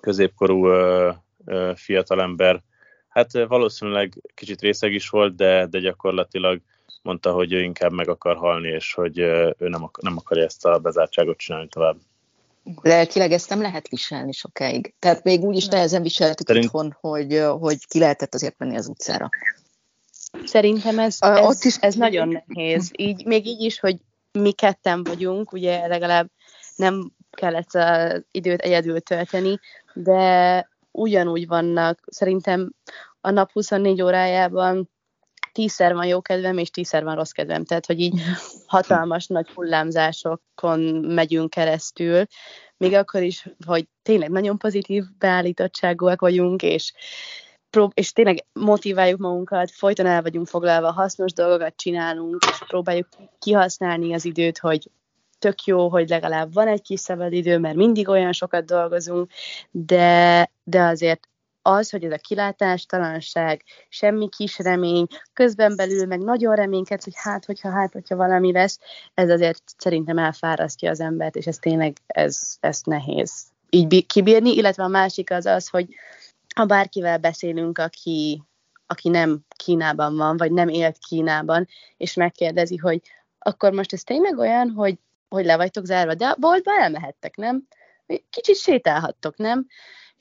középkorú 0.00 0.68
fiatalember, 1.74 2.62
hát 3.08 3.32
valószínűleg 3.32 4.12
kicsit 4.34 4.60
részeg 4.60 4.92
is 4.92 5.08
volt, 5.08 5.36
de, 5.36 5.66
de 5.66 5.78
gyakorlatilag 5.78 6.60
mondta, 7.02 7.32
hogy 7.32 7.52
ő 7.52 7.62
inkább 7.62 7.92
meg 7.92 8.08
akar 8.08 8.36
halni, 8.36 8.68
és 8.68 8.94
hogy 8.94 9.18
ő 9.18 9.54
nem, 9.58 9.82
akar, 9.82 10.04
nem 10.04 10.16
akarja 10.16 10.44
ezt 10.44 10.66
a 10.66 10.78
bezártságot 10.78 11.38
csinálni 11.38 11.68
tovább. 11.68 11.96
Lelkileg 12.82 13.32
ezt 13.32 13.48
nem 13.48 13.60
lehet 13.60 13.88
viselni 13.88 14.32
sokáig. 14.32 14.94
Tehát 14.98 15.24
még 15.24 15.42
úgy 15.42 15.56
is 15.56 15.66
nehezen 15.66 16.02
viselhetik 16.02 16.46
Szerint... 16.46 16.64
itthon, 16.64 16.96
hogy, 17.00 17.44
hogy 17.60 17.86
ki 17.86 17.98
lehetett 17.98 18.34
azért 18.34 18.58
menni 18.58 18.76
az 18.76 18.88
utcára. 18.88 19.28
Szerintem 20.44 20.98
ez, 20.98 21.16
ez, 21.20 21.38
ott 21.46 21.62
is... 21.62 21.76
ez 21.76 21.94
nagyon 21.94 22.42
nehéz. 22.46 22.90
Így, 22.96 23.26
még 23.26 23.46
így 23.46 23.60
is, 23.60 23.80
hogy 23.80 23.96
mi 24.32 24.52
ketten 24.52 25.04
vagyunk, 25.04 25.52
ugye 25.52 25.86
legalább 25.86 26.30
nem 26.76 27.12
kellett 27.30 27.74
az 27.74 28.24
időt 28.30 28.60
egyedül 28.60 29.00
tölteni, 29.00 29.58
de 29.94 30.68
ugyanúgy 30.90 31.46
vannak, 31.46 32.00
szerintem 32.06 32.72
a 33.20 33.30
nap 33.30 33.52
24 33.52 34.02
órájában 34.02 34.90
tízszer 35.54 35.94
van 35.94 36.06
jó 36.06 36.20
kedvem, 36.20 36.58
és 36.58 36.70
tízszer 36.70 37.04
van 37.04 37.14
rossz 37.14 37.30
kedvem. 37.30 37.64
Tehát, 37.64 37.86
hogy 37.86 38.00
így 38.00 38.20
hatalmas 38.66 39.26
nagy 39.26 39.48
hullámzásokon 39.48 40.80
megyünk 41.04 41.50
keresztül, 41.50 42.24
még 42.76 42.94
akkor 42.94 43.22
is, 43.22 43.48
hogy 43.66 43.88
tényleg 44.02 44.30
nagyon 44.30 44.58
pozitív 44.58 45.04
beállítottságúak 45.18 46.20
vagyunk, 46.20 46.62
és 46.62 46.92
és 47.94 48.12
tényleg 48.12 48.44
motiváljuk 48.52 49.18
magunkat, 49.18 49.70
folyton 49.70 50.06
el 50.06 50.22
vagyunk 50.22 50.46
foglalva, 50.46 50.92
hasznos 50.92 51.32
dolgokat 51.32 51.76
csinálunk, 51.76 52.44
és 52.50 52.58
próbáljuk 52.66 53.08
kihasználni 53.38 54.14
az 54.14 54.24
időt, 54.24 54.58
hogy 54.58 54.90
tök 55.38 55.64
jó, 55.64 55.88
hogy 55.88 56.08
legalább 56.08 56.52
van 56.52 56.68
egy 56.68 56.82
kis 56.82 57.00
szabadidő, 57.00 57.58
mert 57.58 57.76
mindig 57.76 58.08
olyan 58.08 58.32
sokat 58.32 58.64
dolgozunk, 58.64 59.30
de, 59.70 60.50
de 60.64 60.82
azért 60.82 61.28
az, 61.66 61.90
hogy 61.90 62.04
ez 62.04 62.12
a 62.12 62.16
kilátástalanság, 62.16 63.62
semmi 63.88 64.28
kis 64.28 64.58
remény, 64.58 65.06
közben 65.32 65.76
belül 65.76 66.06
meg 66.06 66.20
nagyon 66.20 66.54
reménykedsz, 66.54 67.04
hogy 67.04 67.14
hát, 67.16 67.44
hogyha 67.44 67.70
hát, 67.70 67.92
hogyha 67.92 68.16
valami 68.16 68.52
lesz, 68.52 68.78
ez 69.14 69.30
azért 69.30 69.62
szerintem 69.76 70.18
elfárasztja 70.18 70.90
az 70.90 71.00
embert, 71.00 71.36
és 71.36 71.46
ez 71.46 71.56
tényleg, 71.56 71.96
ez, 72.06 72.56
ez 72.60 72.80
nehéz 72.84 73.52
így 73.74 74.06
kibírni, 74.06 74.50
illetve 74.50 74.82
a 74.82 74.88
másik 74.88 75.30
az 75.30 75.46
az, 75.46 75.68
hogy 75.68 75.88
ha 76.54 76.64
bárkivel 76.64 77.18
beszélünk, 77.18 77.78
aki, 77.78 78.42
aki 78.86 79.08
nem 79.08 79.40
Kínában 79.56 80.16
van, 80.16 80.36
vagy 80.36 80.52
nem 80.52 80.68
élt 80.68 80.98
Kínában, 81.08 81.68
és 81.96 82.14
megkérdezi, 82.14 82.76
hogy 82.76 83.00
akkor 83.38 83.72
most 83.72 83.92
ez 83.92 84.02
tényleg 84.02 84.38
olyan, 84.38 84.70
hogy, 84.70 84.98
hogy 85.28 85.44
le 85.44 85.56
vagytok 85.56 85.84
zárva, 85.84 86.14
de 86.14 86.26
a 86.26 86.36
boltba 86.38 86.80
elmehettek, 86.80 87.36
nem? 87.36 87.66
Kicsit 88.30 88.56
sétálhattok, 88.56 89.36
nem? 89.36 89.66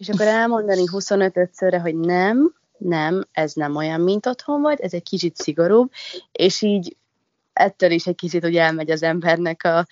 És 0.03 0.09
akkor 0.09 0.27
elmondani 0.27 0.83
25-szörre, 0.91 1.79
hogy 1.81 1.95
nem, 1.95 2.53
nem, 2.77 3.27
ez 3.31 3.53
nem 3.53 3.75
olyan, 3.75 4.01
mint 4.01 4.25
otthon 4.25 4.61
vagy, 4.61 4.79
ez 4.79 4.93
egy 4.93 5.03
kicsit 5.03 5.35
szigorúbb, 5.35 5.91
és 6.31 6.61
így 6.61 6.95
ettől 7.53 7.91
is 7.91 8.05
egy 8.05 8.15
kicsit 8.15 8.43
hogy 8.43 8.55
elmegy 8.55 8.91
az 8.91 9.03
embernek 9.03 9.63
a, 9.63 9.87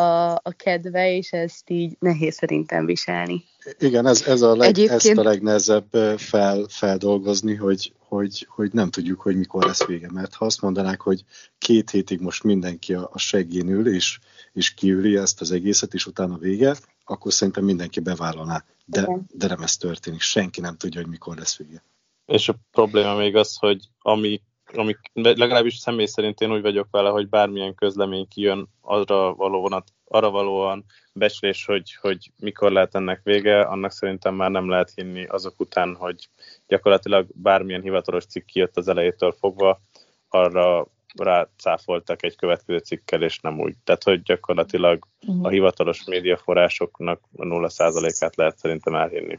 a, 0.00 0.32
a 0.32 0.52
kedve, 0.56 1.12
és 1.16 1.32
ezt 1.32 1.70
így 1.70 1.96
nehéz 1.98 2.34
szerintem 2.34 2.86
viselni. 2.86 3.44
Igen, 3.78 4.06
ez, 4.06 4.22
ez 4.26 4.42
a 4.42 4.56
leg, 4.56 4.68
Egyébként... 4.68 5.00
ezt 5.04 5.18
a 5.18 5.22
legnehezebb 5.22 6.16
fel, 6.16 6.64
feldolgozni, 6.68 7.54
hogy, 7.54 7.92
hogy, 7.98 8.46
hogy 8.50 8.72
nem 8.72 8.90
tudjuk, 8.90 9.20
hogy 9.20 9.36
mikor 9.36 9.64
lesz 9.64 9.84
vége. 9.84 10.08
Mert 10.12 10.34
ha 10.34 10.44
azt 10.44 10.60
mondanák, 10.60 11.00
hogy 11.00 11.24
két 11.58 11.90
hétig 11.90 12.20
most 12.20 12.42
mindenki 12.42 12.94
a, 12.94 13.10
a 13.12 13.18
seggén 13.18 13.68
ül, 13.68 13.94
és, 13.94 14.18
és 14.52 14.74
kiüli 14.74 15.16
ezt 15.16 15.40
az 15.40 15.50
egészet, 15.50 15.94
és 15.94 16.06
utána 16.06 16.36
vége, 16.36 16.76
akkor 17.04 17.32
szerintem 17.32 17.64
mindenki 17.64 18.00
bevállalná. 18.00 18.64
De, 18.84 19.08
de 19.32 19.46
nem 19.46 19.62
ez 19.62 19.76
történik. 19.76 20.20
Senki 20.20 20.60
nem 20.60 20.76
tudja, 20.76 21.00
hogy 21.00 21.10
mikor 21.10 21.36
lesz 21.36 21.56
vége. 21.56 21.82
És 22.26 22.48
a 22.48 22.54
probléma 22.70 23.14
még 23.14 23.36
az, 23.36 23.56
hogy 23.56 23.88
ami, 23.98 24.40
ami 24.72 24.96
legalábbis 25.12 25.76
személy 25.76 26.06
szerint 26.06 26.40
én 26.40 26.52
úgy 26.52 26.62
vagyok 26.62 26.88
vele, 26.90 27.08
hogy 27.08 27.28
bármilyen 27.28 27.74
közlemény 27.74 28.28
kijön, 28.28 28.68
arra 28.80 29.34
való 29.34 29.60
vonat, 29.60 29.92
arra 30.04 30.30
valóan 30.30 30.84
becslés, 31.12 31.64
hogy, 31.64 31.94
hogy 32.00 32.32
mikor 32.36 32.72
lehet 32.72 32.94
ennek 32.94 33.20
vége, 33.22 33.60
annak 33.60 33.90
szerintem 33.90 34.34
már 34.34 34.50
nem 34.50 34.68
lehet 34.68 34.92
hinni 34.94 35.24
azok 35.24 35.60
után, 35.60 35.94
hogy 35.94 36.28
gyakorlatilag 36.66 37.26
bármilyen 37.34 37.82
hivatalos 37.82 38.24
cikk 38.24 38.46
kijött 38.46 38.76
az 38.76 38.88
elejétől 38.88 39.32
fogva, 39.32 39.80
arra 40.28 40.86
rácáfoltak 41.14 42.22
egy 42.22 42.36
következő 42.36 42.78
cikkel, 42.78 43.22
és 43.22 43.38
nem 43.38 43.60
úgy. 43.60 43.74
Tehát, 43.84 44.02
hogy 44.02 44.22
gyakorlatilag 44.22 45.06
a 45.42 45.48
hivatalos 45.48 46.04
médiaforrásoknak 46.04 47.20
a 47.36 47.44
0%-át 47.44 48.36
lehet 48.36 48.58
szerintem 48.58 48.94
elhinni. 48.94 49.38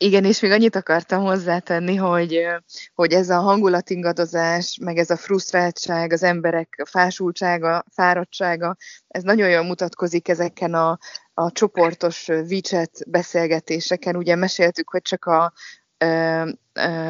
Igen, 0.00 0.24
és 0.24 0.40
még 0.40 0.50
annyit 0.50 0.76
akartam 0.76 1.22
hozzátenni, 1.22 1.96
hogy, 1.96 2.46
hogy 2.94 3.12
ez 3.12 3.28
a 3.28 3.40
hangulatingadozás, 3.40 4.78
meg 4.80 4.96
ez 4.96 5.10
a 5.10 5.16
frusztráltság, 5.16 6.12
az 6.12 6.22
emberek 6.22 6.82
fásultsága, 6.90 7.84
fáradtsága, 7.90 8.76
ez 9.08 9.22
nagyon 9.22 9.48
jól 9.48 9.62
mutatkozik 9.62 10.28
ezeken 10.28 10.74
a, 10.74 10.98
a 11.34 11.52
csoportos 11.52 12.28
WeChat 12.28 12.90
beszélgetéseken. 13.06 14.16
Ugye 14.16 14.36
meséltük, 14.36 14.90
hogy 14.90 15.02
csak 15.02 15.24
a, 15.24 15.52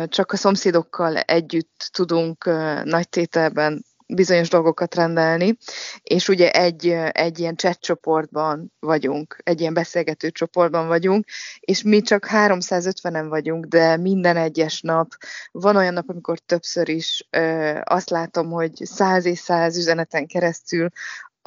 csak 0.06 0.32
a 0.32 0.36
szomszédokkal 0.36 1.16
együtt 1.16 1.88
tudunk 1.92 2.44
nagy 2.84 3.08
tételben 3.08 3.84
bizonyos 4.14 4.48
dolgokat 4.48 4.94
rendelni, 4.94 5.56
és 6.02 6.28
ugye 6.28 6.50
egy, 6.50 6.86
egy 7.12 7.38
ilyen 7.38 7.56
chat 7.56 7.80
csoportban 7.80 8.72
vagyunk, 8.80 9.40
egy 9.44 9.60
ilyen 9.60 9.74
beszélgető 9.74 10.30
csoportban 10.30 10.86
vagyunk, 10.86 11.24
és 11.60 11.82
mi 11.82 12.00
csak 12.00 12.26
350-en 12.30 13.26
vagyunk, 13.28 13.64
de 13.64 13.96
minden 13.96 14.36
egyes 14.36 14.80
nap, 14.80 15.08
van 15.52 15.76
olyan 15.76 15.92
nap, 15.92 16.08
amikor 16.08 16.38
többször 16.38 16.88
is 16.88 17.26
ö, 17.30 17.78
azt 17.84 18.10
látom, 18.10 18.50
hogy 18.50 18.72
száz 18.74 19.24
és 19.24 19.38
száz 19.38 19.76
üzeneten 19.76 20.26
keresztül 20.26 20.88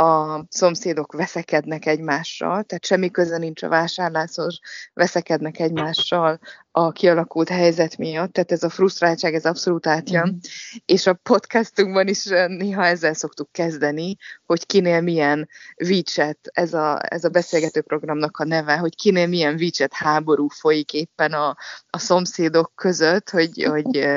a 0.02 0.46
szomszédok 0.50 1.14
veszekednek 1.14 1.86
egymással, 1.86 2.64
tehát 2.64 2.86
semmi 2.86 3.12
köze 3.12 3.38
nincs 3.38 3.64
a 3.64 3.68
vásárláshoz, 3.68 4.60
veszekednek 4.94 5.60
egymással 5.60 6.40
a 6.72 6.92
kialakult 6.92 7.50
helyzet 7.50 7.98
miatt, 7.98 8.34
tehát 8.34 8.52
ez 8.52 8.64
a 8.64 8.70
frusztráltság, 8.70 9.34
ez 9.34 9.46
abszolút 9.46 9.88
átjön, 9.88 10.30
mm. 10.30 10.38
és 10.86 11.08
a 11.08 11.14
podcastunkban 11.14 12.08
is 12.08 12.24
néha 12.48 12.86
ezzel 12.86 13.14
szoktuk 13.14 13.52
kezdeni, 13.52 14.16
hogy 14.46 14.66
kinél 14.66 15.02
milyen 15.02 15.50
WeChat, 15.84 16.38
ez 16.42 16.74
a, 16.74 17.00
ez 17.14 17.24
a 17.24 17.30
beszélgető 17.30 17.82
programnak 17.82 18.38
a 18.38 18.46
neve, 18.46 18.78
hogy 18.78 18.96
kinél 18.96 19.28
milyen 19.28 19.54
WeChat 19.54 19.94
háború 19.94 20.48
folyik 20.48 20.94
éppen 20.94 21.34
a, 21.34 21.58
a 21.90 21.98
szomszédok 21.98 22.72
között, 22.76 23.30
hogy, 23.30 23.64
hogy 23.64 24.08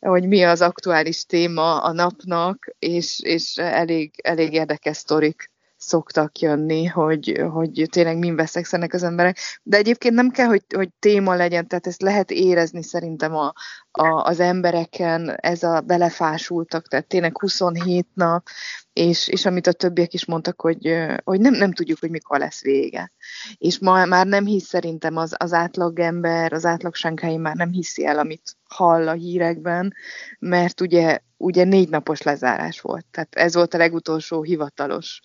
hogy 0.00 0.28
mi 0.28 0.42
az 0.42 0.60
aktuális 0.60 1.24
téma 1.24 1.82
a 1.82 1.92
napnak, 1.92 2.74
és, 2.78 3.20
és 3.20 3.56
elég, 3.56 4.10
elég 4.22 4.52
érdekes 4.52 4.96
sztorik 4.96 5.50
szoktak 5.82 6.38
jönni, 6.38 6.84
hogy, 6.84 7.42
hogy 7.52 7.86
tényleg 7.90 8.18
min 8.18 8.36
veszekszenek 8.36 8.92
az 8.92 9.02
emberek. 9.02 9.38
De 9.62 9.76
egyébként 9.76 10.14
nem 10.14 10.30
kell, 10.30 10.46
hogy, 10.46 10.64
hogy 10.74 10.88
téma 10.98 11.34
legyen, 11.34 11.68
tehát 11.68 11.86
ezt 11.86 12.02
lehet 12.02 12.30
érezni 12.30 12.82
szerintem 12.82 13.36
a, 13.36 13.52
a, 13.90 14.06
az 14.06 14.40
embereken, 14.40 15.36
ez 15.40 15.62
a 15.62 15.80
belefásultak, 15.80 16.88
tehát 16.88 17.06
tényleg 17.06 17.40
27 17.40 18.06
nap, 18.14 18.46
és, 18.92 19.28
és 19.28 19.46
amit 19.46 19.66
a 19.66 19.72
többiek 19.72 20.14
is 20.14 20.24
mondtak, 20.24 20.60
hogy, 20.60 20.96
hogy 21.24 21.40
nem, 21.40 21.54
nem 21.54 21.72
tudjuk, 21.72 21.98
hogy 22.00 22.10
mikor 22.10 22.38
lesz 22.38 22.62
vége. 22.62 23.12
És 23.58 23.78
ma 23.78 24.04
már 24.04 24.26
nem 24.26 24.44
hisz 24.44 24.66
szerintem 24.66 25.16
az, 25.16 25.34
az 25.38 25.52
átlag 25.52 25.98
ember, 25.98 26.52
az 26.52 26.64
átlag 26.64 26.94
sánkái 26.94 27.36
már 27.36 27.54
nem 27.54 27.70
hiszi 27.70 28.06
el, 28.06 28.18
amit 28.18 28.56
hall 28.68 29.08
a 29.08 29.12
hírekben, 29.12 29.94
mert 30.38 30.80
ugye, 30.80 31.18
ugye 31.36 31.64
négy 31.64 31.88
napos 31.88 32.22
lezárás 32.22 32.80
volt. 32.80 33.06
Tehát 33.10 33.34
ez 33.34 33.54
volt 33.54 33.74
a 33.74 33.78
legutolsó 33.78 34.42
hivatalos 34.42 35.20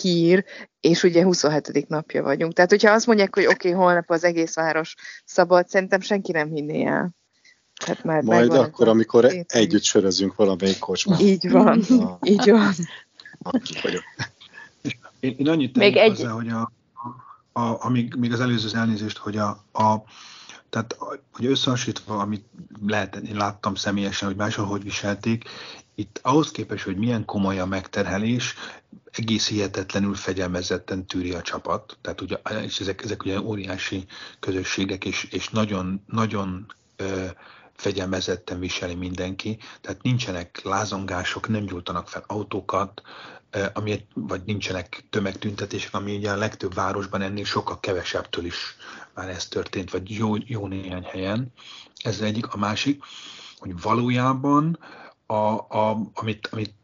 hír, 0.00 0.44
és 0.80 1.02
ugye 1.02 1.22
27. 1.22 1.88
napja 1.88 2.22
vagyunk. 2.22 2.52
Tehát, 2.52 2.70
hogyha 2.70 2.90
azt 2.90 3.06
mondják, 3.06 3.34
hogy 3.34 3.46
oké, 3.46 3.68
okay, 3.68 3.82
holnap 3.82 4.10
az 4.10 4.24
egész 4.24 4.54
város 4.54 4.94
szabad, 5.24 5.68
szerintem 5.68 6.00
senki 6.00 6.32
nem 6.32 6.48
hinné 6.48 6.84
el. 6.84 7.14
Hát 7.86 8.04
már 8.04 8.22
Majd 8.22 8.52
akkor, 8.52 8.88
amikor 8.88 9.28
szét, 9.28 9.52
együtt 9.52 9.82
sörözünk 9.82 10.34
valamelyik 10.34 10.78
kocsmában. 10.78 11.26
Így 11.26 11.50
van, 11.50 11.80
a... 12.00 12.18
így 12.22 12.50
van. 12.50 12.72
Aki 13.42 13.74
vagyok. 13.82 14.02
Én, 15.20 15.34
én 15.38 15.48
annyit 15.48 15.72
tennék 15.72 15.96
egy... 15.96 16.08
hozzá, 16.08 16.30
hogy 16.30 16.48
a, 16.48 16.72
a, 17.52 17.60
a, 17.60 17.84
amíg, 17.84 18.14
még 18.14 18.32
az 18.32 18.40
előző 18.40 18.78
elnézést, 18.78 19.18
hogy 19.18 19.36
a, 19.36 19.48
a 19.72 20.02
tehát, 20.72 20.96
hogy 21.32 21.46
összehasonlítva, 21.46 22.18
amit 22.18 22.44
lehet, 22.86 23.16
én 23.16 23.36
láttam 23.36 23.74
személyesen, 23.74 24.28
hogy 24.28 24.36
máshol 24.36 24.66
hogy 24.66 24.82
viselték, 24.82 25.44
itt 25.94 26.20
ahhoz 26.22 26.50
képest, 26.50 26.84
hogy 26.84 26.96
milyen 26.96 27.24
komoly 27.24 27.58
a 27.58 27.66
megterhelés, 27.66 28.54
egész 29.10 29.48
hihetetlenül 29.48 30.14
fegyelmezetten 30.14 31.06
tűri 31.06 31.32
a 31.32 31.42
csapat. 31.42 31.98
Tehát 32.00 32.20
ugye, 32.20 32.36
és 32.62 32.80
ezek, 32.80 33.02
ezek 33.02 33.22
ugye 33.22 33.40
óriási 33.40 34.04
közösségek, 34.40 35.04
és, 35.04 35.24
és 35.24 35.48
nagyon, 35.48 36.02
nagyon 36.06 36.66
ö, 36.96 37.26
fegyelmezetten 37.76 38.58
viseli 38.58 38.94
mindenki, 38.94 39.58
tehát 39.80 40.02
nincsenek 40.02 40.60
lázongások, 40.62 41.48
nem 41.48 41.64
gyújtanak 41.64 42.08
fel 42.08 42.24
autókat, 42.26 43.02
ami, 43.72 44.06
vagy 44.14 44.42
nincsenek 44.44 45.04
tömegtüntetések, 45.10 45.94
ami 45.94 46.16
ugye 46.16 46.30
a 46.30 46.36
legtöbb 46.36 46.74
városban 46.74 47.22
ennél 47.22 47.44
sokkal 47.44 47.80
kevesebbtől 47.80 48.44
is 48.44 48.76
már 49.14 49.28
ez 49.28 49.48
történt, 49.48 49.90
vagy 49.90 50.10
jó, 50.10 50.34
jó 50.44 50.66
néhány 50.66 51.04
helyen. 51.04 51.52
Ez 52.02 52.20
egyik. 52.20 52.46
A 52.46 52.56
másik, 52.58 53.02
hogy 53.58 53.80
valójában, 53.80 54.78
a, 55.26 55.34
a, 55.34 56.10
amit, 56.14 56.46
amit 56.46 56.74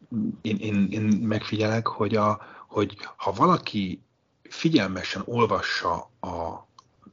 én, 0.41 0.57
én, 0.57 0.87
én 0.91 1.01
megfigyelek, 1.03 1.87
hogy, 1.87 2.15
a, 2.15 2.41
hogy 2.67 2.97
ha 3.15 3.31
valaki 3.31 4.01
figyelmesen 4.49 5.21
olvassa 5.25 6.11
a 6.19 6.67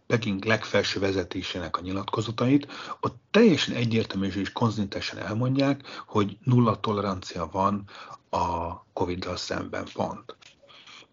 Peking 0.07 0.45
legfelső 0.45 1.01
vezetésének 1.01 1.77
a 1.77 1.81
nyilatkozatait, 1.81 2.67
ott 3.01 3.17
teljesen 3.31 3.75
egyértelmű 3.75 4.27
és 4.27 4.53
konzintesen 4.53 5.19
elmondják, 5.19 6.03
hogy 6.07 6.39
nulla 6.43 6.81
tolerancia 6.81 7.49
van 7.53 7.85
a 8.31 8.75
Covid-dal 8.93 9.37
szemben 9.37 9.87
pont. 9.93 10.37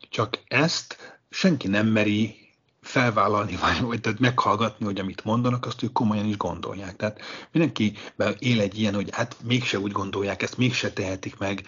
Csak 0.10 0.40
ezt 0.48 1.20
senki 1.30 1.68
nem 1.68 1.88
meri 1.88 2.43
felvállalni, 2.84 3.56
vagy, 3.56 3.82
vagy 3.82 4.02
tehát 4.02 4.20
meghallgatni, 4.20 4.86
hogy 4.86 5.00
amit 5.00 5.24
mondanak, 5.24 5.66
azt 5.66 5.84
ők 5.84 5.92
komolyan 5.92 6.26
is 6.26 6.38
gondolják. 6.38 6.96
Tehát 6.96 7.20
mindenki 7.52 7.94
él 8.40 8.60
egy 8.60 8.80
ilyen, 8.80 8.94
hogy 8.94 9.10
hát 9.12 9.36
mégse 9.44 9.80
úgy 9.80 9.92
gondolják, 9.92 10.42
ezt 10.42 10.58
mégse 10.58 10.92
tehetik 10.92 11.38
meg, 11.38 11.64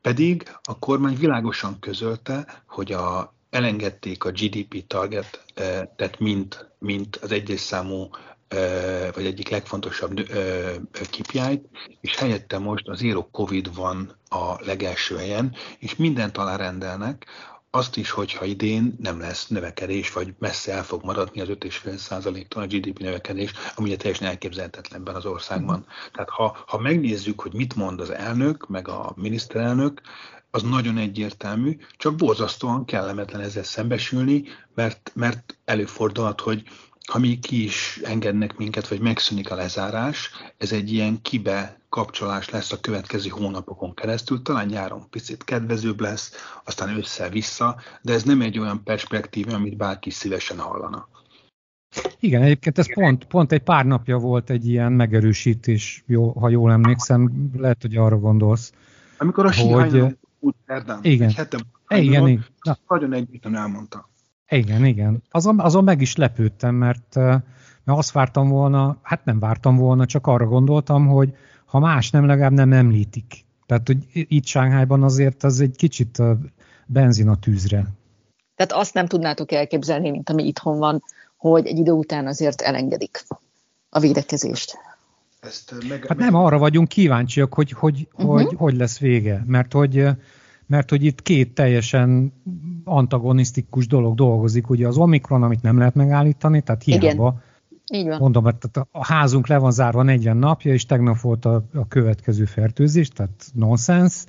pedig 0.00 0.56
a 0.62 0.78
kormány 0.78 1.16
világosan 1.16 1.78
közölte, 1.78 2.62
hogy 2.66 2.92
a 2.92 3.34
elengedték 3.50 4.24
a 4.24 4.30
GDP 4.30 4.86
target, 4.86 5.44
tehát 5.96 6.18
mint, 6.18 6.70
mint 6.78 7.16
az 7.16 7.32
egyes 7.32 7.60
számú 7.60 8.10
vagy 9.14 9.26
egyik 9.26 9.48
legfontosabb 9.48 10.20
KPI-t, 10.92 11.68
és 12.00 12.16
helyette 12.16 12.58
most 12.58 12.88
az 12.88 12.98
Zero 12.98 13.30
Covid 13.30 13.74
van 13.74 14.16
a 14.28 14.64
legelső 14.64 15.16
helyen, 15.16 15.54
és 15.78 15.96
mindent 15.96 16.36
alárendelnek, 16.36 17.26
azt 17.70 17.96
is, 17.96 18.10
hogyha 18.10 18.44
idén 18.44 18.94
nem 18.98 19.20
lesz 19.20 19.46
növekedés, 19.46 20.12
vagy 20.12 20.34
messze 20.38 20.72
el 20.72 20.84
fog 20.84 21.04
maradni 21.04 21.40
az 21.40 21.48
5,5%-tól 21.48 22.62
a 22.62 22.66
GDP 22.66 22.98
növekedés, 22.98 23.52
ami 23.74 23.88
ugye 23.88 23.96
teljesen 23.96 24.28
elképzelhetetlenben 24.28 25.14
az 25.14 25.26
országban. 25.26 25.86
Tehát 26.12 26.28
ha, 26.30 26.64
ha 26.66 26.78
megnézzük, 26.78 27.40
hogy 27.40 27.52
mit 27.52 27.74
mond 27.74 28.00
az 28.00 28.10
elnök, 28.10 28.68
meg 28.68 28.88
a 28.88 29.12
miniszterelnök, 29.16 30.00
az 30.50 30.62
nagyon 30.62 30.98
egyértelmű, 30.98 31.76
csak 31.96 32.14
borzasztóan 32.14 32.84
kellemetlen 32.84 33.40
ezzel 33.40 33.62
szembesülni, 33.62 34.44
mert, 34.74 35.12
mert 35.14 35.58
előfordulhat, 35.64 36.40
hogy 36.40 36.62
ha 37.06 37.18
mi 37.18 37.38
ki 37.38 37.64
is 37.64 38.00
engednek 38.04 38.56
minket, 38.56 38.88
vagy 38.88 39.00
megszűnik 39.00 39.50
a 39.50 39.54
lezárás, 39.54 40.30
ez 40.58 40.72
egy 40.72 40.92
ilyen 40.92 41.22
kibe 41.22 41.80
kapcsolás 41.88 42.50
lesz 42.50 42.72
a 42.72 42.80
következő 42.80 43.28
hónapokon 43.28 43.94
keresztül, 43.94 44.42
talán 44.42 44.66
nyáron 44.66 45.10
picit 45.10 45.44
kedvezőbb 45.44 46.00
lesz, 46.00 46.32
aztán 46.64 46.96
össze-vissza, 46.96 47.76
de 48.02 48.12
ez 48.12 48.22
nem 48.22 48.40
egy 48.40 48.58
olyan 48.58 48.82
perspektíva, 48.84 49.54
amit 49.54 49.76
bárki 49.76 50.10
szívesen 50.10 50.58
hallana. 50.58 51.08
Igen, 52.20 52.42
egyébként 52.42 52.78
ez 52.78 52.94
pont, 52.94 53.24
pont 53.24 53.52
egy 53.52 53.62
pár 53.62 53.86
napja 53.86 54.18
volt 54.18 54.50
egy 54.50 54.68
ilyen 54.68 54.92
megerősítés, 54.92 56.04
jó, 56.06 56.30
ha 56.32 56.48
jól 56.48 56.72
emlékszem, 56.72 57.50
lehet, 57.56 57.82
hogy 57.82 57.96
arra 57.96 58.18
gondolsz. 58.18 58.72
Amikor 59.18 59.46
a 59.46 59.52
hogy... 59.52 60.16
úgy 60.38 60.54
Erdán, 60.66 60.98
igen. 61.02 61.28
egy 61.28 61.34
hetem, 61.34 61.60
igen, 61.88 62.28
igen. 62.28 62.46
nagyon 62.88 63.12
együttem 63.12 63.54
elmondta. 63.54 64.09
Igen, 64.50 64.84
igen. 64.84 65.22
Azon, 65.30 65.60
azon 65.60 65.84
meg 65.84 66.00
is 66.00 66.16
lepődtem, 66.16 66.74
mert, 66.74 67.14
mert 67.14 67.44
azt 67.84 68.12
vártam 68.12 68.48
volna, 68.48 68.98
hát 69.02 69.24
nem 69.24 69.38
vártam 69.38 69.76
volna, 69.76 70.06
csak 70.06 70.26
arra 70.26 70.46
gondoltam, 70.46 71.06
hogy 71.06 71.34
ha 71.64 71.78
más 71.78 72.10
nem, 72.10 72.26
legalább 72.26 72.52
nem 72.52 72.72
említik. 72.72 73.44
Tehát, 73.66 73.86
hogy 73.86 73.98
itt 74.12 74.44
Sánghányban 74.44 75.02
azért 75.02 75.44
az 75.44 75.60
egy 75.60 75.76
kicsit 75.76 76.22
benzin 76.86 77.28
a 77.28 77.36
tűzre. 77.36 77.86
Tehát 78.56 78.72
azt 78.72 78.94
nem 78.94 79.06
tudnátok 79.06 79.52
elképzelni, 79.52 80.10
mint 80.10 80.30
ami 80.30 80.46
itthon 80.46 80.78
van, 80.78 81.02
hogy 81.36 81.66
egy 81.66 81.78
idő 81.78 81.90
után 81.92 82.26
azért 82.26 82.60
elengedik 82.60 83.24
a 83.90 83.98
védekezést. 83.98 84.78
Ezt 85.40 85.74
meg, 85.88 85.98
hát 86.06 86.16
meg... 86.16 86.18
nem 86.18 86.34
arra 86.34 86.58
vagyunk 86.58 86.88
kíváncsiak, 86.88 87.54
hogy 87.54 87.70
hogy, 87.70 88.08
uh-huh. 88.12 88.34
hogy 88.34 88.54
hogy 88.56 88.76
lesz 88.76 88.98
vége, 88.98 89.44
mert 89.46 89.72
hogy 89.72 90.08
mert 90.70 90.90
hogy 90.90 91.04
itt 91.04 91.22
két 91.22 91.54
teljesen 91.54 92.32
antagonisztikus 92.84 93.86
dolog 93.86 94.14
dolgozik, 94.14 94.70
ugye 94.70 94.86
az 94.86 94.96
Omikron, 94.96 95.42
amit 95.42 95.62
nem 95.62 95.78
lehet 95.78 95.94
megállítani, 95.94 96.60
tehát 96.60 96.82
hiába. 96.82 97.06
Igen. 97.08 97.42
Így 97.92 98.06
van. 98.06 98.18
Mondom, 98.18 98.44
mert 98.44 98.64
a 98.90 99.06
házunk 99.06 99.46
le 99.46 99.58
van 99.58 99.72
zárva 99.72 100.02
40 100.02 100.36
napja, 100.36 100.72
és 100.72 100.86
tegnap 100.86 101.20
volt 101.20 101.44
a, 101.44 101.64
a 101.74 101.88
következő 101.88 102.44
fertőzés, 102.44 103.08
tehát 103.08 103.50
nonsens. 103.54 104.24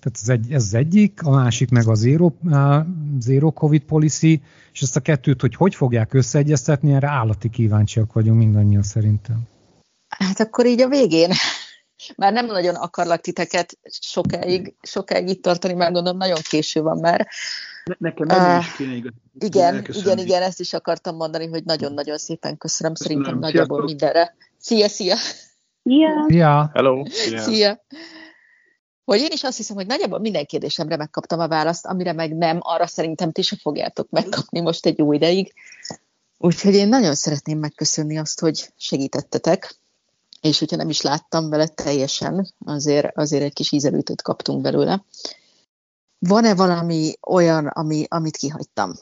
Tehát 0.00 0.18
ez, 0.22 0.28
egy, 0.28 0.52
ez 0.52 0.62
az 0.62 0.74
egyik, 0.74 1.22
a 1.22 1.30
másik 1.30 1.70
meg 1.70 1.88
a 1.88 1.94
zero, 1.94 2.32
a 2.50 2.86
zero 3.18 3.50
COVID 3.50 3.82
policy, 3.82 4.42
és 4.72 4.82
ezt 4.82 4.96
a 4.96 5.00
kettőt, 5.00 5.40
hogy 5.40 5.54
hogy 5.54 5.74
fogják 5.74 6.14
összeegyeztetni, 6.14 6.94
erre 6.94 7.08
állati 7.08 7.50
kíváncsiak 7.50 8.12
vagyunk 8.12 8.38
mindannyian 8.38 8.82
szerintem. 8.82 9.42
Hát 10.08 10.40
akkor 10.40 10.66
így 10.66 10.80
a 10.80 10.88
végén 10.88 11.30
már 12.16 12.32
nem 12.32 12.46
nagyon 12.46 12.74
akarlak 12.74 13.20
titeket 13.20 13.78
sokáig, 14.00 14.74
sokáig 14.82 15.28
itt 15.28 15.42
tartani, 15.42 15.74
mert 15.74 15.92
gondolom 15.92 16.18
nagyon 16.18 16.38
késő 16.42 16.82
van 16.82 16.98
már. 16.98 17.28
Ne, 17.84 17.94
nekem 17.98 18.56
uh, 18.56 18.58
is 18.58 18.76
kéne 18.76 18.94
igaz. 18.94 19.12
Igen, 19.38 19.86
igen, 19.92 20.18
igen, 20.18 20.42
ezt 20.42 20.60
is 20.60 20.72
akartam 20.72 21.16
mondani, 21.16 21.46
hogy 21.46 21.64
nagyon-nagyon 21.64 22.18
szépen 22.18 22.56
köszönöm, 22.56 22.94
köszönöm. 22.94 23.22
szerintem 23.22 23.38
nagyjából 23.38 23.86
Sziasztok. 23.86 24.10
mindenre. 24.10 24.36
Szia, 24.58 24.88
szia! 24.88 25.16
Szia! 25.84 26.26
Szia! 26.28 26.70
Hello! 26.74 27.04
Szia! 27.06 27.40
szia. 27.40 27.84
Hogy 29.04 29.20
én 29.20 29.30
is 29.32 29.42
azt 29.42 29.56
hiszem, 29.56 29.76
hogy 29.76 29.86
nagyjából 29.86 30.18
minden 30.18 30.44
kérdésemre 30.44 30.96
megkaptam 30.96 31.38
a 31.38 31.48
választ, 31.48 31.86
amire 31.86 32.12
meg 32.12 32.36
nem, 32.36 32.58
arra 32.60 32.86
szerintem 32.86 33.32
ti 33.32 33.42
se 33.42 33.56
fogjátok 33.56 34.10
megkapni 34.10 34.60
most 34.60 34.86
egy 34.86 34.98
jó 34.98 35.12
ideig. 35.12 35.52
Úgyhogy 36.38 36.74
én 36.74 36.88
nagyon 36.88 37.14
szeretném 37.14 37.58
megköszönni 37.58 38.18
azt, 38.18 38.40
hogy 38.40 38.72
segítettetek 38.76 39.76
és 40.44 40.58
hogyha 40.58 40.76
nem 40.76 40.88
is 40.88 41.00
láttam 41.00 41.48
vele 41.48 41.66
teljesen, 41.66 42.48
azért, 42.64 43.16
azért 43.16 43.42
egy 43.42 43.52
kis 43.52 43.72
ízelőtöt 43.72 44.22
kaptunk 44.22 44.62
belőle. 44.62 45.04
Van-e 46.18 46.54
valami 46.54 47.12
olyan, 47.26 47.66
ami, 47.66 48.04
amit 48.08 48.36
kihagytam, 48.36 48.92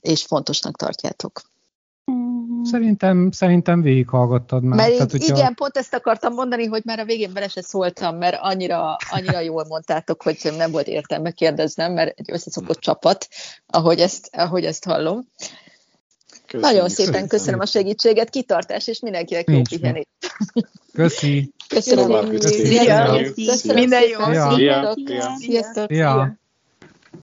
és 0.00 0.24
fontosnak 0.24 0.76
tartjátok? 0.76 1.40
Szerintem, 2.62 3.30
szerintem 3.30 3.82
végighallgattad 3.82 4.62
már. 4.62 4.78
Mert 4.78 4.92
Tehát, 4.92 5.10
hogyha... 5.10 5.36
Igen, 5.36 5.54
pont 5.54 5.76
ezt 5.76 5.94
akartam 5.94 6.32
mondani, 6.32 6.66
hogy 6.66 6.82
már 6.84 6.98
a 6.98 7.04
végén 7.04 7.32
bele 7.32 7.48
se 7.48 7.62
szóltam, 7.62 8.16
mert 8.16 8.38
annyira, 8.40 8.96
annyira 9.10 9.40
jól 9.40 9.64
mondtátok, 9.68 10.22
hogy 10.22 10.52
nem 10.56 10.70
volt 10.70 10.86
értelme 10.86 11.30
kérdeznem, 11.30 11.92
mert 11.92 12.18
egy 12.18 12.30
összeszokott 12.32 12.78
csapat, 12.78 13.28
ahogy 13.66 14.00
ezt, 14.00 14.28
ahogy 14.32 14.64
ezt 14.64 14.84
hallom. 14.84 15.28
Köszönjük. 16.52 16.72
Nagyon 16.72 16.88
szépen 16.88 17.28
köszönöm 17.28 17.60
a 17.60 17.66
segítséget, 17.66 18.30
kitartás, 18.30 18.86
és 18.86 19.00
mindenkinek 19.00 19.50
jó 19.50 19.60
pihenést. 19.62 20.08
Köszi. 20.92 21.50
Köszönöm. 21.68 22.28
Köszönöm. 22.28 23.32
Köszönöm. 23.34 23.76
Minden 23.76 24.02
jó. 24.02 24.18
Sziasztok. 24.54 24.98
Sziasztok. 25.38 25.90